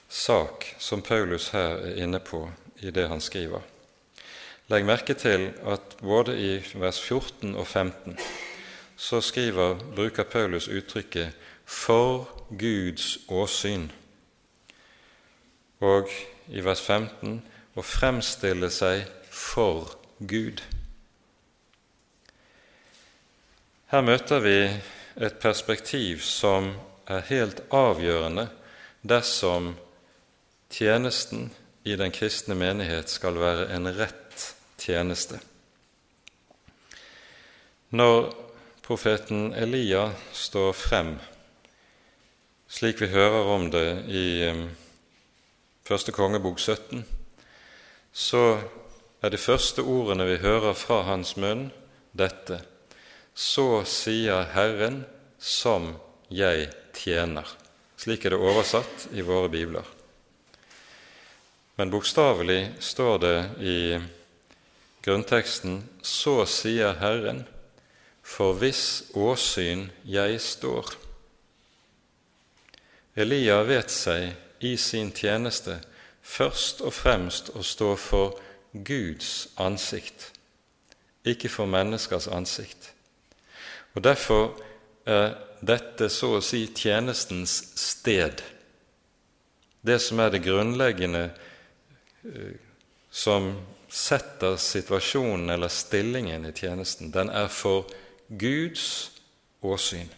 sak 0.08 0.74
som 0.78 1.02
Paulus 1.02 1.50
her 1.54 1.78
er 1.88 2.00
inne 2.04 2.18
på 2.18 2.44
i 2.82 2.90
det 2.90 3.08
han 3.08 3.22
skriver. 3.22 3.62
Legg 4.70 4.84
merke 4.86 5.16
til 5.18 5.48
at 5.66 5.96
både 5.98 6.36
i 6.38 6.50
vers 6.78 7.00
14 7.02 7.56
og 7.58 7.66
15 7.66 8.18
så 9.00 9.18
skriver, 9.20 9.74
bruker 9.96 10.22
Paulus 10.22 10.68
uttrykket 10.68 11.32
'for 11.64 12.28
Guds 12.58 13.18
åsyn', 13.28 13.90
og 15.80 16.08
i 16.48 16.60
vers 16.60 16.80
15 16.80 17.42
å 17.76 17.82
fremstille 17.82 18.70
seg 18.70 19.06
for 19.30 19.90
Gud. 20.20 20.62
Her 23.86 24.00
møter 24.00 24.38
vi 24.38 24.80
et 25.26 25.38
perspektiv 25.42 26.20
som 26.20 26.74
er 27.08 27.20
helt 27.20 27.60
avgjørende 27.70 28.48
dersom 29.02 29.74
tjenesten 30.70 31.50
i 31.84 31.96
den 31.96 32.12
kristne 32.12 32.54
menighet 32.54 33.10
skal 33.10 33.34
være 33.34 33.74
en 33.74 33.96
rett 33.98 34.29
tjeneste. 34.80 35.40
Når 37.90 38.30
profeten 38.86 39.52
Elia 39.54 40.10
står 40.32 40.72
frem, 40.74 41.14
slik 42.70 43.00
vi 43.02 43.10
hører 43.10 43.50
om 43.54 43.68
det 43.70 43.88
i 44.10 44.26
um, 44.50 44.68
første 45.86 46.14
kongebok 46.14 46.58
17, 46.58 47.04
så 48.12 48.44
er 49.22 49.30
de 49.30 49.38
første 49.38 49.82
ordene 49.82 50.26
vi 50.28 50.40
hører 50.42 50.74
fra 50.78 51.02
hans 51.10 51.36
munn, 51.36 51.70
dette 52.12 52.62
Så 53.34 53.84
sier 53.86 54.48
Herren 54.52 55.04
som 55.38 55.92
jeg 56.28 56.66
tjener. 56.98 57.46
Slik 57.96 58.24
er 58.26 58.34
det 58.34 58.40
oversatt 58.42 59.06
i 59.14 59.22
våre 59.22 59.48
bibler. 59.48 59.86
Men 61.78 61.92
bokstavelig 61.94 62.74
står 62.82 63.18
det 63.22 63.36
i 63.62 63.76
grunnteksten 65.02 65.88
Så 66.02 66.44
sier 66.46 66.98
Herren, 67.00 67.46
for 68.22 68.52
hvis 68.52 69.10
åsyn 69.14 69.88
jeg 70.04 70.40
står. 70.40 70.94
Elia 73.16 73.62
vet 73.66 73.90
seg 73.90 74.32
i 74.64 74.76
sin 74.76 75.10
tjeneste 75.12 75.80
først 76.22 76.80
og 76.84 76.94
fremst 76.94 77.50
å 77.56 77.64
stå 77.64 77.94
for 77.98 78.38
Guds 78.72 79.48
ansikt, 79.58 80.30
ikke 81.26 81.50
for 81.50 81.66
menneskers 81.66 82.28
ansikt. 82.30 82.92
Og 83.94 84.04
Derfor 84.04 84.54
er 85.06 85.34
dette 85.60 86.08
så 86.12 86.36
å 86.38 86.44
si 86.44 86.66
tjenestens 86.76 87.56
sted, 87.80 88.44
det 89.82 89.98
som 90.04 90.20
er 90.20 90.30
det 90.30 90.42
grunnleggende 90.44 91.24
eh, 92.24 92.56
som 93.10 93.54
setter 93.90 94.56
situasjonen 94.56 95.50
eller 95.50 95.68
stillingen 95.68 96.46
i 96.46 96.52
tjenesten. 96.52 97.10
Den 97.10 97.28
er 97.28 97.48
for 97.48 97.90
Guds 98.28 99.10
åsyn. 99.60 100.08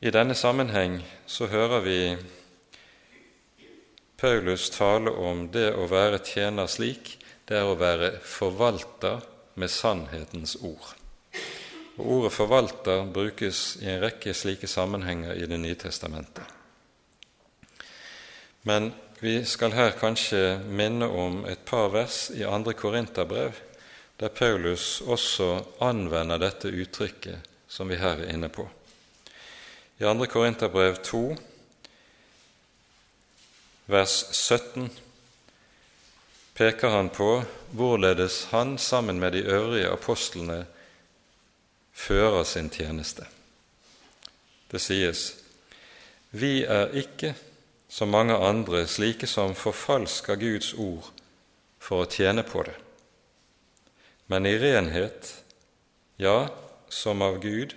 I 0.00 0.10
denne 0.14 0.34
sammenheng 0.34 1.00
så 1.26 1.48
hører 1.50 1.80
vi 1.82 2.00
Paulus 4.18 4.70
tale 4.70 5.10
om 5.10 5.48
det 5.50 5.72
å 5.74 5.88
være 5.90 6.22
tjener 6.22 6.70
slik, 6.70 7.16
det 7.50 7.58
er 7.58 7.66
å 7.66 7.76
være 7.78 8.12
forvalter 8.22 9.26
med 9.58 9.70
sannhetens 9.70 10.56
ord. 10.62 10.94
Og 11.98 12.06
Ordet 12.06 12.32
'forvalter' 12.32 13.12
brukes 13.12 13.76
i 13.80 13.88
en 13.90 14.02
rekke 14.02 14.34
slike 14.34 14.66
sammenhenger 14.66 15.32
i 15.32 15.46
Det 15.46 15.60
nye 15.60 15.74
testamentet. 15.74 16.44
Men 18.62 18.92
vi 19.20 19.44
skal 19.44 19.72
her 19.72 19.90
kanskje 19.90 20.60
minne 20.68 21.08
om 21.08 21.44
et 21.46 21.58
par 21.66 21.88
vers 21.88 22.30
i 22.30 22.42
andre 22.42 22.72
Korinterbrev, 22.72 23.52
der 24.20 24.28
Paulus 24.28 25.00
også 25.00 25.64
anvender 25.80 26.38
dette 26.38 26.68
uttrykket 26.68 27.38
som 27.68 27.88
vi 27.88 27.96
her 27.96 28.22
er 28.22 28.32
inne 28.32 28.48
på. 28.48 28.68
I 29.98 30.04
andre 30.04 30.26
Korinterbrev 30.26 30.96
2, 31.02 31.36
vers 33.86 34.24
17, 34.32 34.90
peker 36.54 36.88
han 36.88 37.10
på 37.10 37.42
hvorledes 37.72 38.44
han 38.50 38.78
sammen 38.78 39.20
med 39.20 39.32
de 39.32 39.42
øvrige 39.42 39.90
apostlene 39.90 40.66
fører 41.98 42.44
sin 42.46 42.70
tjeneste. 42.70 43.26
Det 44.70 44.80
sies 44.80 45.32
vi 46.30 46.62
er 46.62 46.92
ikke, 46.92 47.32
som 47.88 48.12
mange 48.12 48.36
andre, 48.36 48.84
slike 48.86 49.26
som 49.26 49.54
forfalsker 49.56 50.36
Guds 50.36 50.74
ord 50.76 51.08
for 51.80 52.04
å 52.04 52.10
tjene 52.10 52.44
på 52.44 52.66
det, 52.68 52.74
men 54.28 54.44
i 54.44 54.58
renhet, 54.60 55.32
ja, 56.20 56.50
som 56.92 57.24
av 57.24 57.40
Gud, 57.40 57.72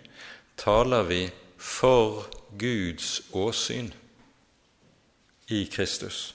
taler 0.59 1.07
vi 1.07 1.21
for 1.55 2.25
Guds 2.59 3.21
åsyn 3.31 3.93
i 5.47 5.63
Kristus. 5.71 6.33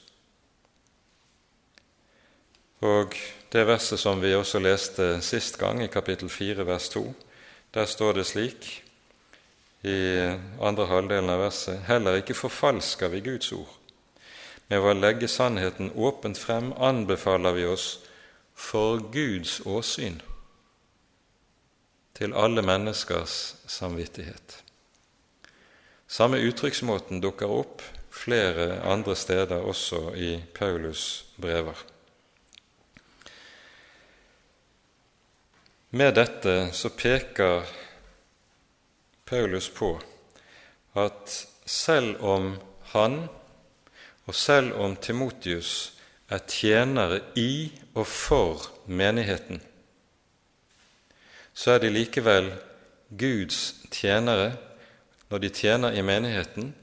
Og 2.81 3.13
det 3.53 3.67
verset 3.69 4.01
som 4.01 4.21
vi 4.25 4.35
også 4.37 4.61
leste 4.65 5.11
sist 5.25 5.61
gang, 5.61 5.83
i 5.85 5.93
kapittel 5.93 6.33
4, 6.33 6.65
vers 6.69 6.89
2, 6.97 7.05
der 7.77 7.85
står 7.85 8.13
det 8.17 8.25
slik 8.25 8.67
i 9.85 9.97
andre 10.65 10.87
halvdelen 10.89 11.29
av 11.29 11.43
verset 11.45 11.83
heller 11.85 12.17
ikke 12.23 12.35
forfalsker 12.35 13.13
vi 13.13 13.21
Guds 13.27 13.53
ord. 13.53 13.75
Med 14.71 14.81
å 14.81 14.95
legge 14.97 15.29
sannheten 15.29 15.93
åpent 15.93 16.41
frem 16.41 16.73
anbefaler 16.83 17.53
vi 17.55 17.67
oss 17.69 17.89
for 18.57 19.05
Guds 19.13 19.61
åsyn 19.69 20.23
til 22.17 22.33
alle 22.33 22.65
menneskers 22.65 23.37
samvittighet. 23.69 24.63
Samme 26.09 26.41
uttrykksmåten 26.49 27.21
dukker 27.21 27.53
opp 27.53 27.85
flere 28.09 28.81
andre 28.89 29.19
steder 29.19 29.69
også 29.69 30.15
i 30.17 30.39
Paulus' 30.57 31.27
brever. 31.37 31.77
Med 35.97 36.13
dette 36.19 36.53
så 36.77 36.91
peker 36.93 37.65
Paulus 39.25 39.71
på 39.73 39.95
at 40.93 41.37
selv 41.65 42.21
om 42.21 42.51
han 42.93 43.15
og 44.27 44.35
selv 44.37 44.77
om 44.77 44.99
Timotius 45.01 45.71
er 46.29 46.45
tjenere 46.53 47.23
i 47.41 47.73
og 47.95 48.05
for 48.13 48.69
menigheten, 48.85 49.63
så 51.57 51.79
er 51.79 51.85
de 51.87 51.95
likevel 51.95 52.53
Guds 53.09 53.61
tjenere. 53.89 54.53
Når 55.31 55.47
de 55.47 55.49
tjener 55.49 55.97
i 55.97 56.05
menigheten, 56.05 56.75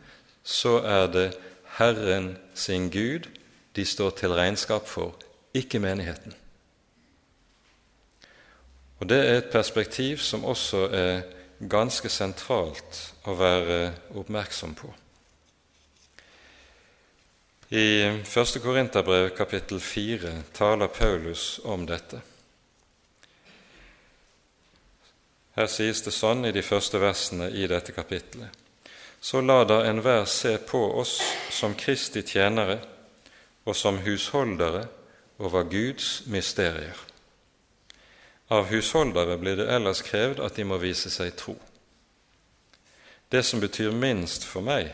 så 0.43 0.79
er 0.81 1.05
det 1.13 1.27
Herren 1.77 2.37
sin 2.55 2.89
Gud 2.89 3.29
de 3.75 3.85
står 3.85 4.17
til 4.17 4.33
regnskap 4.33 4.87
for, 4.89 5.13
ikke 5.53 5.79
menigheten. 5.79 6.33
Og 9.03 9.09
Det 9.09 9.17
er 9.19 9.37
et 9.37 9.49
perspektiv 9.51 10.17
som 10.23 10.45
også 10.47 10.85
er 10.95 11.25
ganske 11.67 12.07
sentralt 12.07 12.99
å 13.27 13.33
være 13.35 13.91
oppmerksom 14.15 14.77
på. 14.79 14.87
I 17.75 17.83
1. 18.23 18.55
Korinterbrev 18.63 19.33
kapittel 19.35 19.83
4 19.83 20.31
taler 20.55 20.87
Paulus 20.87 21.59
om 21.67 21.83
dette. 21.83 22.21
Her 25.59 25.67
sies 25.67 26.05
det 26.07 26.15
sånn 26.15 26.47
i 26.47 26.55
de 26.55 26.63
første 26.63 27.03
versene 27.03 27.51
i 27.51 27.67
dette 27.67 27.91
kapittelet. 27.91 28.55
Så 29.19 29.43
la 29.43 29.65
da 29.67 29.83
enhver 29.83 30.23
se 30.31 30.55
på 30.63 30.85
oss 31.03 31.19
som 31.51 31.75
Kristi 31.75 32.23
tjenere 32.23 32.79
og 33.65 33.75
som 33.75 33.99
husholdere 34.07 34.87
over 35.43 35.67
Guds 35.67 36.21
mysterier. 36.31 37.09
Av 38.53 38.67
husholdere 38.69 39.37
blir 39.41 39.57
det 39.57 39.69
ellers 39.73 40.03
krevd 40.05 40.41
at 40.45 40.59
de 40.59 40.65
må 40.67 40.77
vise 40.81 41.09
seg 41.09 41.33
tro. 41.39 41.55
Det 43.33 43.41
som 43.41 43.61
betyr 43.63 43.95
minst 43.97 44.45
for 44.45 44.61
meg, 44.61 44.91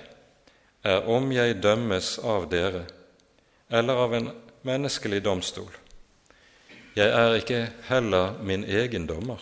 er 0.88 1.08
om 1.12 1.28
jeg 1.36 1.58
dømmes 1.60 2.14
av 2.24 2.48
dere 2.52 2.86
eller 3.70 4.00
av 4.06 4.14
en 4.16 4.30
menneskelig 4.66 5.20
domstol. 5.26 5.74
Jeg 6.96 7.12
er 7.12 7.36
ikke 7.38 7.60
heller 7.90 8.38
min 8.44 8.64
egen 8.64 9.08
dommer. 9.10 9.42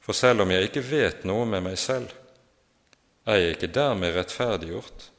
For 0.00 0.16
selv 0.16 0.46
om 0.46 0.50
jeg 0.50 0.70
ikke 0.70 0.84
vet 0.88 1.26
noe 1.28 1.44
med 1.48 1.66
meg 1.68 1.76
selv, 1.78 2.08
er 3.28 3.42
jeg 3.42 3.58
ikke 3.58 3.74
dermed 3.76 4.16
rettferdiggjort, 4.16 5.10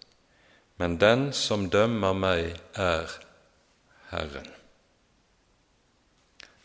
men 0.82 0.98
den 0.98 1.30
som 1.38 1.70
dømmer 1.70 2.18
meg, 2.18 2.58
er 2.74 3.14
Herren. 4.10 4.50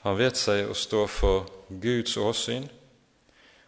Han 0.06 0.14
vet 0.14 0.38
seg 0.38 0.68
å 0.70 0.74
stå 0.78 1.00
for 1.10 1.48
Guds 1.82 2.12
åsyn 2.14 2.68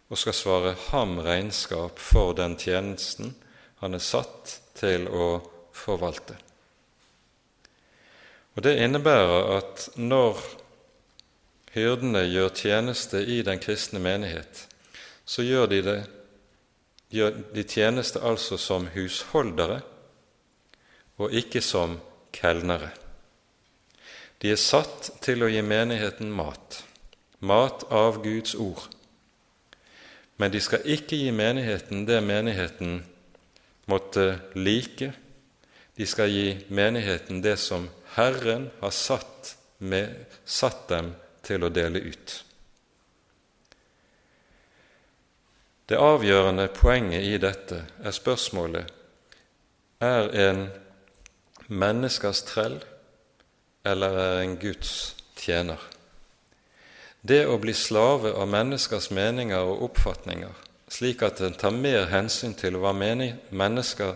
og 0.07 0.19
skal 0.21 0.35
svare 0.37 0.69
ham 0.87 1.17
regnskap 1.19 1.99
for 1.99 2.31
den 2.37 2.55
tjenesten 2.55 3.33
han 3.81 3.97
er 3.97 4.03
satt 4.03 4.53
til 4.79 5.09
å 5.11 5.27
forvalte. 5.75 6.37
Og 8.55 8.63
Det 8.63 8.77
innebærer 8.85 9.51
at 9.57 9.83
når 9.99 10.39
hyrdene 11.75 12.23
gjør 12.23 12.55
tjeneste 12.55 13.19
i 13.19 13.41
den 13.43 13.59
kristne 13.59 13.99
menighet, 13.99 14.63
så 15.27 15.43
gjør 15.43 15.67
de, 15.75 15.81
det, 15.83 15.99
gjør 17.11 17.35
de 17.51 17.67
tjeneste 17.67 18.23
altså 18.23 18.55
som 18.55 18.87
husholdere 18.95 19.81
og 21.19 21.35
ikke 21.35 21.59
som 21.59 21.99
kelnere. 22.31 22.93
De 24.39 24.51
er 24.53 24.59
satt 24.59 25.09
til 25.23 25.43
å 25.43 25.49
gi 25.51 25.61
menigheten 25.65 26.31
mat, 26.31 26.83
mat 27.43 27.83
av 27.91 28.21
Guds 28.23 28.55
ord. 28.55 28.87
Men 30.39 30.53
de 30.53 30.61
skal 30.63 30.85
ikke 30.87 31.17
gi 31.19 31.31
menigheten 31.35 32.05
det 32.07 32.21
menigheten 32.23 33.01
måtte 33.91 34.39
like. 34.55 35.11
De 35.99 36.07
skal 36.07 36.31
gi 36.31 36.53
menigheten 36.71 37.41
det 37.43 37.57
som 37.59 37.89
Herren 38.15 38.69
har 38.79 38.93
satt, 38.95 39.57
med, 39.79 40.15
satt 40.45 40.87
dem 40.87 41.11
til 41.43 41.63
å 41.63 41.71
dele 41.71 41.99
ut. 41.99 42.35
Det 45.89 45.97
avgjørende 45.99 46.69
poenget 46.71 47.25
i 47.27 47.35
dette 47.41 47.81
er 48.05 48.15
spørsmålet 48.15 48.95
er 50.05 50.31
en 50.47 50.67
menneskers 51.67 52.43
trell 52.47 52.77
eller 53.85 54.17
er 54.17 54.41
en 54.41 54.57
Guds 54.57 55.15
tjener. 55.37 55.79
Det 57.21 57.43
å 57.47 57.57
bli 57.59 57.73
slave 57.75 58.31
av 58.31 58.47
menneskers 58.47 59.09
meninger 59.11 59.59
og 59.59 59.83
oppfatninger, 59.89 60.53
slik 60.89 61.23
at 61.27 61.41
en 61.43 61.57
tar 61.59 61.75
mer 61.75 62.07
hensyn 62.11 62.55
til 62.57 62.79
hva 62.79 62.93
mennesker 62.95 64.15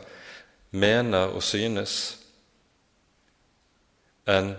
mener 0.72 1.36
og 1.36 1.44
synes, 1.44 2.18
enn 4.28 4.54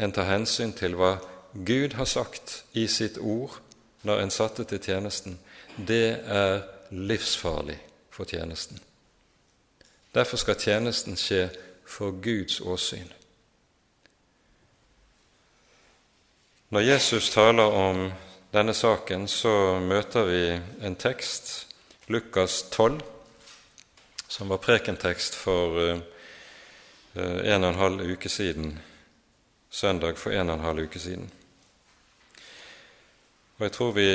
en 0.00 0.12
tar 0.16 0.30
hensyn 0.30 0.72
til 0.72 0.96
hva 0.96 1.18
Gud 1.52 1.98
har 1.98 2.08
sagt 2.08 2.62
i 2.72 2.86
sitt 2.88 3.18
ord 3.18 3.58
når 4.02 4.22
en 4.22 4.32
satte 4.32 4.64
til 4.64 4.80
tjenesten, 4.80 5.36
det 5.76 6.22
er 6.24 6.62
livsfarlig 6.90 7.76
for 8.10 8.24
tjenesten. 8.24 8.80
Derfor 10.14 10.40
skal 10.40 10.58
tjenesten 10.58 11.16
skje 11.20 11.48
for 11.86 12.16
Guds 12.22 12.60
åsyn. 12.60 13.12
Når 16.70 16.80
Jesus 16.80 17.30
taler 17.30 17.66
om 17.66 18.12
denne 18.54 18.70
saken, 18.78 19.24
så 19.28 19.80
møter 19.82 20.28
vi 20.28 20.42
en 20.86 20.94
tekst, 20.94 21.66
Lukas 22.06 22.60
12, 22.70 23.00
som 24.30 24.52
var 24.54 24.60
prekentekst 24.62 25.34
for 25.34 25.80
eh, 25.82 25.98
en 27.18 27.66
og 27.66 27.72
en 27.72 27.80
halv 27.80 28.04
uke 28.12 28.30
siden, 28.30 28.76
søndag 29.66 30.14
for 30.14 30.30
en 30.30 30.46
og 30.46 30.60
en 30.60 30.64
halv 30.68 30.84
uke 30.86 31.02
siden. 31.02 31.26
Og 33.58 33.66
jeg 33.66 33.74
tror 33.74 33.90
vi 33.98 34.06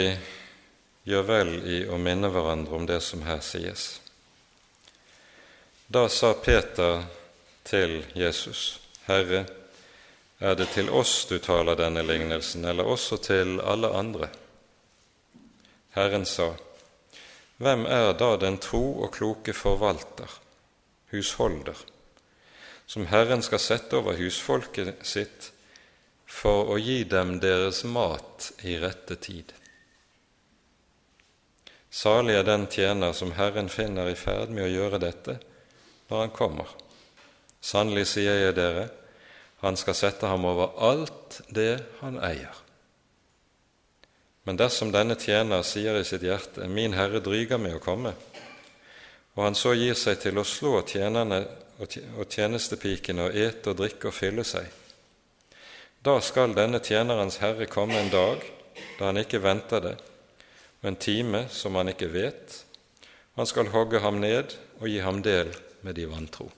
gjør 1.11 1.27
vel 1.27 1.53
i 1.59 1.81
å 1.91 1.99
minne 1.99 2.31
hverandre 2.31 2.79
om 2.79 2.87
det 2.87 3.01
som 3.03 3.27
her 3.27 3.43
sies. 3.43 3.99
Da 5.91 6.07
sa 6.07 6.31
Peter 6.39 7.03
til 7.67 7.99
Jesus, 8.15 8.79
Herre, 9.11 9.43
er 10.39 10.55
det 10.55 10.67
til 10.73 10.89
oss 10.89 11.25
du 11.29 11.37
taler 11.39 11.77
denne 11.79 12.03
lignelsen, 12.03 12.65
eller 12.65 12.87
også 12.87 13.17
til 13.23 13.59
alle 13.61 13.91
andre? 13.95 14.29
Herren 15.95 16.25
sa, 16.25 16.53
Hvem 17.57 17.85
er 17.87 18.11
da 18.19 18.35
den 18.35 18.57
tro 18.59 18.83
og 19.05 19.13
kloke 19.15 19.53
forvalter, 19.55 20.31
husholder, 21.11 21.77
som 22.85 23.07
Herren 23.07 23.41
skal 23.41 23.61
sette 23.63 23.95
over 23.95 24.17
husfolket 24.19 25.05
sitt 25.07 25.51
for 26.25 26.73
å 26.73 26.79
gi 26.81 27.03
dem 27.07 27.37
deres 27.39 27.83
mat 27.87 28.51
i 28.67 28.75
rette 28.81 29.15
tid. 29.15 29.53
Salig 31.95 32.35
er 32.35 32.43
den 32.43 32.67
tjener 32.67 33.13
som 33.15 33.31
Herren 33.37 33.69
finner 33.71 34.09
i 34.11 34.17
ferd 34.19 34.51
med 34.51 34.65
å 34.65 34.73
gjøre 34.73 34.99
dette 34.99 35.37
når 36.09 36.25
han 36.25 36.33
kommer. 36.35 36.67
Sannelig 37.63 38.09
sier 38.11 38.41
jeg 38.41 38.57
dere, 38.57 38.89
han 39.65 39.77
skal 39.77 39.97
sette 39.97 40.29
ham 40.29 40.45
over 40.45 40.75
alt 40.77 41.41
det 41.49 41.79
han 42.01 42.19
eier. 42.21 42.53
Men 44.45 44.59
dersom 44.61 44.91
denne 44.93 45.17
tjener 45.17 45.65
sier 45.65 45.97
i 45.97 46.05
sitt 46.05 46.23
hjerte, 46.25 46.67
Min 46.69 46.93
Herre 46.93 47.21
dryger 47.25 47.57
med 47.57 47.79
å 47.79 47.81
komme, 47.81 48.13
og 49.35 49.43
han 49.43 49.57
så 49.57 49.73
gir 49.73 49.97
seg 49.97 50.21
til 50.21 50.37
å 50.37 50.45
slå 50.45 50.79
tjenerne 50.85 51.41
og 51.81 52.27
tjenestepikene 52.29 53.25
og 53.25 53.35
ete 53.35 53.73
og 53.73 53.79
drikke 53.81 54.11
og 54.11 54.15
fylle 54.15 54.45
seg, 54.47 54.69
da 56.05 56.19
skal 56.21 56.53
denne 56.53 56.77
tjenerens 56.85 57.39
herre 57.41 57.65
komme 57.65 57.97
en 57.97 58.11
dag 58.13 58.43
da 58.99 59.07
han 59.07 59.17
ikke 59.17 59.41
venter 59.41 59.81
det, 59.81 59.95
og 60.83 60.91
en 60.91 60.99
time 61.01 61.47
som 61.49 61.73
han 61.79 61.89
ikke 61.89 62.11
vet. 62.13 62.59
Han 63.39 63.49
skal 63.49 63.71
hogge 63.73 64.03
ham 64.03 64.21
ned 64.21 64.53
og 64.77 64.85
gi 64.91 65.01
ham 65.01 65.23
del 65.25 65.49
med 65.81 65.97
de 65.97 66.05
vantro. 66.11 66.51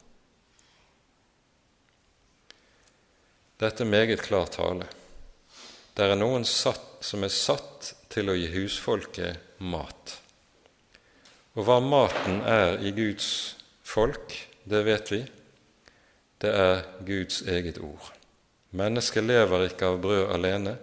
Dette 3.58 3.82
er 3.84 3.90
meget 3.90 4.22
klar 4.22 4.46
tale. 4.54 4.86
Det 5.98 6.06
er 6.06 6.20
noen 6.20 6.44
satt, 6.46 7.00
som 7.02 7.24
er 7.26 7.34
satt 7.34 7.96
til 8.14 8.30
å 8.30 8.36
gi 8.38 8.52
husfolket 8.54 9.58
mat. 9.66 10.14
Og 11.58 11.66
hva 11.66 11.80
maten 11.82 12.44
er 12.46 12.78
i 12.86 12.92
Guds 12.94 13.58
folk, 13.82 14.36
det 14.70 14.84
vet 14.86 15.10
vi. 15.10 15.24
Det 16.38 16.54
er 16.54 16.86
Guds 17.02 17.42
eget 17.50 17.82
ord. 17.82 18.14
Mennesket 18.78 19.26
lever 19.26 19.72
ikke 19.72 19.90
av 19.90 20.02
brød 20.06 20.36
alene, 20.38 20.78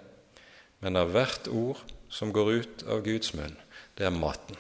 men 0.83 0.99
av 0.99 1.15
hvert 1.15 1.47
ord 1.47 1.79
som 2.11 2.35
går 2.35 2.55
ut 2.59 2.87
av 2.91 3.07
Guds 3.07 3.37
munn. 3.39 3.55
Det 3.95 4.09
er 4.09 4.19
maten. 4.19 4.59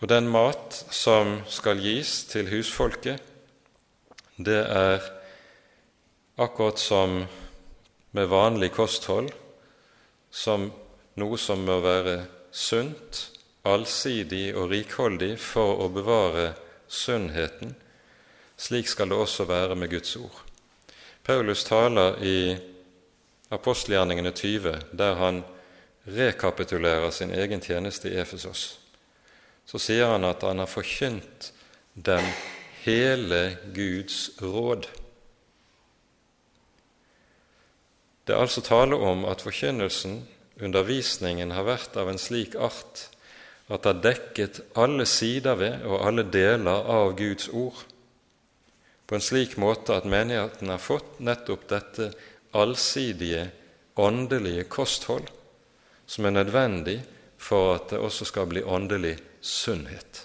Og 0.00 0.08
den 0.08 0.32
mat 0.32 0.80
som 0.88 1.42
skal 1.44 1.82
gis 1.84 2.22
til 2.32 2.48
husfolket, 2.48 3.20
det 4.40 4.62
er 4.64 5.12
akkurat 6.36 6.78
som 6.78 7.24
med 8.10 8.28
vanlig 8.28 8.72
kosthold, 8.72 9.32
som 10.30 10.70
noe 11.14 11.38
som 11.38 11.64
må 11.64 11.78
være 11.84 12.22
sunt, 12.52 13.28
allsidig 13.62 14.52
og 14.56 14.72
rikholdig 14.72 15.36
for 15.40 15.84
å 15.84 15.88
bevare 15.92 16.52
sunnheten. 16.88 17.74
Slik 18.56 18.88
skal 18.88 19.12
det 19.12 19.18
også 19.18 19.46
være 19.48 19.76
med 19.78 19.90
Guds 19.92 20.16
ord. 20.16 20.42
Paulus 21.22 21.64
taler 21.64 22.18
i 22.24 22.36
apostelgjerningene 23.52 24.32
20, 24.32 24.78
der 24.92 25.18
han 25.20 25.42
rekapitulerer 26.06 27.10
sin 27.10 27.30
egen 27.30 27.60
tjeneste 27.62 28.10
i 28.10 28.16
Efesos. 28.18 28.78
Så 29.66 29.78
sier 29.78 30.10
han 30.10 30.26
at 30.26 30.42
han 30.42 30.58
har 30.58 30.70
forkynt 30.70 31.52
dem 31.94 32.24
hele 32.82 33.58
Guds 33.74 34.30
råd. 34.42 34.88
Det 38.26 38.34
er 38.34 38.40
altså 38.40 38.62
tale 38.62 38.96
om 38.96 39.24
at 39.26 39.42
forkynnelsen, 39.42 40.22
undervisningen, 40.62 41.50
har 41.50 41.66
vært 41.66 41.96
av 41.98 42.10
en 42.10 42.20
slik 42.20 42.54
art 42.54 43.08
at 43.72 43.82
det 43.82 43.88
har 43.88 44.02
dekket 44.04 44.60
alle 44.78 45.06
sider 45.08 45.56
ved 45.58 45.86
og 45.88 46.04
alle 46.06 46.26
deler 46.28 46.86
av 46.92 47.16
Guds 47.18 47.48
ord 47.48 47.86
på 49.06 49.16
en 49.16 49.24
slik 49.24 49.58
måte 49.60 49.92
at 49.92 50.06
menigheten 50.08 50.70
har 50.72 50.80
fått 50.80 51.18
nettopp 51.20 51.66
dette 51.68 52.06
allsidige, 52.56 53.50
åndelige 54.00 54.64
kosthold 54.72 55.26
som 56.06 56.24
er 56.24 56.36
nødvendig 56.38 56.94
for 57.36 57.74
at 57.74 57.90
det 57.92 58.00
også 58.00 58.24
skal 58.30 58.48
bli 58.48 58.62
åndelig 58.64 59.18
sunnhet. 59.40 60.22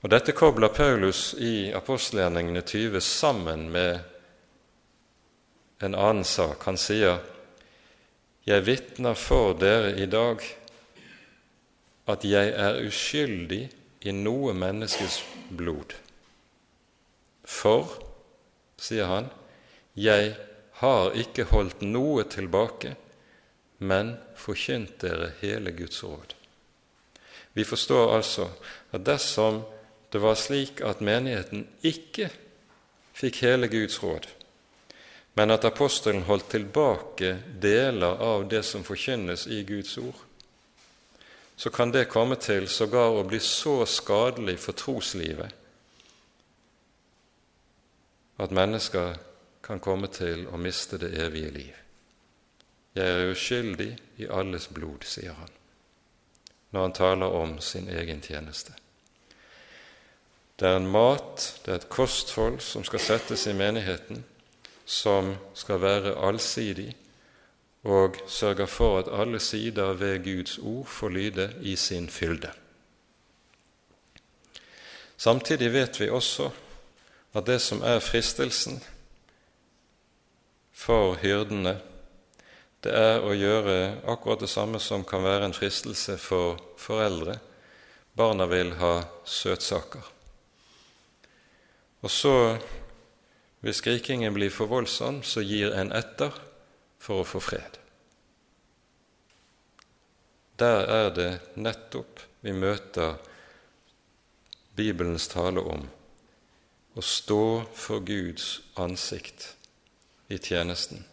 Og 0.00 0.10
Dette 0.10 0.32
kobler 0.32 0.72
Paulus 0.72 1.34
i 1.38 1.70
apostelgjerningene 1.76 2.62
20 2.64 3.04
sammen 3.04 3.68
med 3.70 4.00
en 5.82 5.94
annen 5.94 6.24
sak. 6.24 6.64
Han 6.64 6.78
sier, 6.78 7.18
'Jeg 8.46 8.66
vitner 8.66 9.14
for 9.14 9.54
dere 9.54 9.94
i 10.02 10.06
dag 10.06 10.42
at 12.06 12.24
jeg 12.24 12.48
er 12.48 12.82
uskyldig 12.86 13.70
i 14.02 14.12
noe 14.12 14.54
menneskes 14.54 15.22
blod.' 15.50 15.94
For, 17.44 17.86
sier 18.78 19.06
han, 19.06 19.30
'jeg 19.94 20.36
har 20.82 21.12
ikke 21.14 21.44
holdt 21.44 21.82
noe 21.82 22.24
tilbake, 22.24 22.96
men 23.78 24.16
forkynt 24.36 25.00
dere 25.00 25.32
hele 25.40 25.70
Guds 25.70 26.02
råd.' 26.04 26.34
Vi 27.54 27.64
forstår 27.64 28.16
altså 28.16 28.48
at 28.92 29.04
dersom 29.06 29.62
det 30.12 30.20
var 30.20 30.34
slik 30.34 30.80
at 30.84 31.00
menigheten 31.00 31.66
ikke 31.82 32.30
fikk 33.16 33.42
hele 33.44 33.68
Guds 33.68 33.98
råd, 34.02 34.26
men 35.34 35.50
at 35.50 35.64
apostelen 35.64 36.22
holdt 36.28 36.50
tilbake 36.52 37.36
deler 37.60 38.20
av 38.20 38.48
det 38.48 38.62
som 38.68 38.84
forkynnes 38.84 39.46
i 39.46 39.62
Guds 39.64 39.96
ord, 39.98 40.18
så 41.56 41.70
kan 41.70 41.92
det 41.92 42.08
komme 42.10 42.36
til 42.36 42.68
sågar 42.68 43.14
å 43.16 43.24
bli 43.28 43.40
så 43.40 43.82
skadelig 43.86 44.58
for 44.60 44.76
troslivet 44.76 45.58
at 48.42 48.50
mennesker 48.50 49.14
kan 49.62 49.80
komme 49.80 50.08
til 50.10 50.48
å 50.50 50.58
miste 50.58 50.98
det 50.98 51.12
evige 51.22 51.50
liv. 51.54 51.74
Jeg 52.96 53.08
er 53.08 53.30
uskyldig 53.32 53.90
i 54.20 54.28
alles 54.28 54.66
blod, 54.68 55.06
sier 55.06 55.36
han, 55.38 55.52
når 56.74 56.88
han 56.88 56.96
taler 56.96 57.36
om 57.38 57.54
sin 57.60 57.88
egen 57.88 58.20
tjeneste. 58.24 58.74
Det 60.58 60.68
er 60.68 60.80
en 60.80 60.90
mat, 60.90 61.46
det 61.64 61.72
er 61.72 61.80
et 61.80 61.88
kosthold 61.92 62.60
som 62.60 62.84
skal 62.84 63.00
settes 63.00 63.46
i 63.46 63.54
menigheten, 63.56 64.24
som 64.84 65.34
skal 65.54 65.80
være 65.80 66.16
allsidig 66.26 66.92
og 67.82 68.16
sørge 68.28 68.66
for 68.66 68.98
at 68.98 69.10
alle 69.20 69.40
sider 69.40 69.92
ved 69.92 70.24
Guds 70.24 70.58
ord 70.58 70.86
får 70.86 71.08
lyde 71.08 71.54
i 71.60 71.76
sin 71.76 72.08
fylde. 72.08 72.50
Samtidig 75.16 75.72
vet 75.72 76.00
vi 76.00 76.10
også 76.10 76.50
at 77.34 77.46
det 77.46 77.60
som 77.60 77.82
er 77.82 77.98
fristelsen 77.98 78.82
for 80.72 81.14
hyrdene, 81.22 81.78
det 82.82 82.92
er 82.98 83.22
å 83.22 83.34
gjøre 83.34 83.76
akkurat 84.10 84.42
det 84.42 84.50
samme 84.50 84.80
som 84.82 85.04
kan 85.06 85.22
være 85.22 85.46
en 85.46 85.54
fristelse 85.54 86.16
for 86.18 86.58
foreldre. 86.78 87.36
Barna 88.18 88.48
vil 88.50 88.74
ha 88.80 88.96
søtsaker. 89.24 90.02
Og 92.02 92.10
så, 92.10 92.34
hvis 93.62 93.78
skrikingen 93.78 94.34
blir 94.34 94.50
for 94.50 94.70
voldsom, 94.70 95.22
så 95.22 95.42
gir 95.46 95.74
en 95.78 95.92
etter 95.94 96.34
for 97.02 97.22
å 97.22 97.26
få 97.26 97.40
fred. 97.42 97.78
Der 100.58 100.86
er 100.90 101.10
det 101.14 101.30
nettopp 101.54 102.20
vi 102.42 102.54
møter 102.54 103.16
Bibelens 104.76 105.28
tale 105.30 105.62
om 105.62 105.86
å 106.98 107.02
stå 107.06 107.44
for 107.74 108.04
Guds 108.04 108.60
ansikt 108.80 109.52
i 110.32 110.38
tjenesten. 110.42 111.04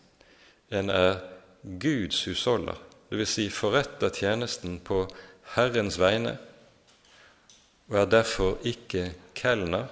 En 0.70 0.90
er 0.90 1.22
Guds 1.62 2.24
husholder, 2.28 2.78
dvs. 3.10 3.36
Si 3.36 3.48
forretter 3.54 4.14
tjenesten 4.14 4.80
på 4.86 5.04
Herrens 5.56 5.98
vegne 6.02 6.38
og 7.90 7.98
er 7.98 8.12
derfor 8.12 8.60
ikke 8.70 9.10
kelner 9.38 9.90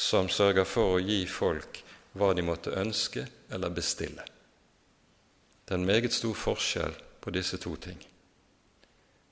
som 0.00 0.28
sørger 0.32 0.64
for 0.64 0.96
å 0.96 1.00
gi 1.04 1.26
folk 1.28 1.82
hva 2.16 2.32
de 2.34 2.42
måtte 2.42 2.72
ønske 2.72 3.26
eller 3.52 3.72
bestille. 3.74 4.24
Det 5.64 5.74
er 5.74 5.78
en 5.78 5.86
meget 5.86 6.14
stor 6.16 6.34
forskjell 6.34 6.94
på 7.20 7.32
disse 7.36 7.58
to 7.60 7.74
ting. 7.76 7.98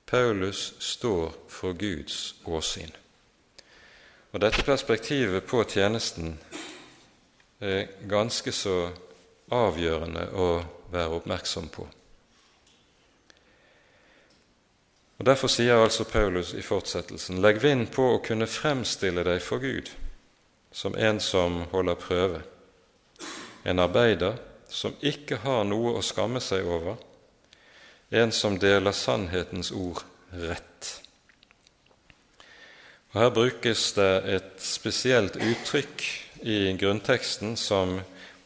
Paulus 0.05 0.73
står 0.79 1.33
for 1.49 1.73
Guds 1.73 2.35
åsyn. 2.45 2.91
Og 4.31 4.41
Dette 4.41 4.63
perspektivet 4.63 5.45
på 5.49 5.63
tjenesten 5.65 6.35
er 7.59 7.89
ganske 8.09 8.53
så 8.53 8.91
avgjørende 9.49 10.27
å 10.37 10.49
være 10.93 11.17
oppmerksom 11.17 11.69
på. 11.73 11.87
Og 15.17 15.25
Derfor 15.25 15.51
sier 15.51 15.81
altså 15.81 16.05
Paulus 16.05 16.53
i 16.53 16.61
fortsettelsen.: 16.61 17.41
Legg 17.41 17.57
vind 17.61 17.89
på 17.91 18.05
å 18.13 18.21
kunne 18.23 18.47
fremstille 18.47 19.25
deg 19.25 19.41
for 19.43 19.59
Gud 19.65 19.89
som 20.71 20.95
en 20.95 21.19
som 21.19 21.63
holder 21.71 21.99
prøve, 21.99 22.41
en 23.63 23.79
arbeider 23.79 24.37
som 24.69 24.93
ikke 25.01 25.41
har 25.43 25.65
noe 25.67 25.95
å 25.97 26.05
skamme 26.05 26.41
seg 26.43 26.67
over, 26.69 26.97
en 28.09 28.31
som 28.33 28.57
deler 28.61 28.93
sannhetens 28.95 29.71
ord 29.75 30.01
rett. 30.33 30.89
Og 33.09 33.21
Her 33.21 33.31
brukes 33.33 33.91
det 33.97 34.11
et 34.29 34.51
spesielt 34.61 35.37
uttrykk 35.41 36.05
i 36.45 36.59
grunnteksten 36.77 37.55
som 37.57 37.97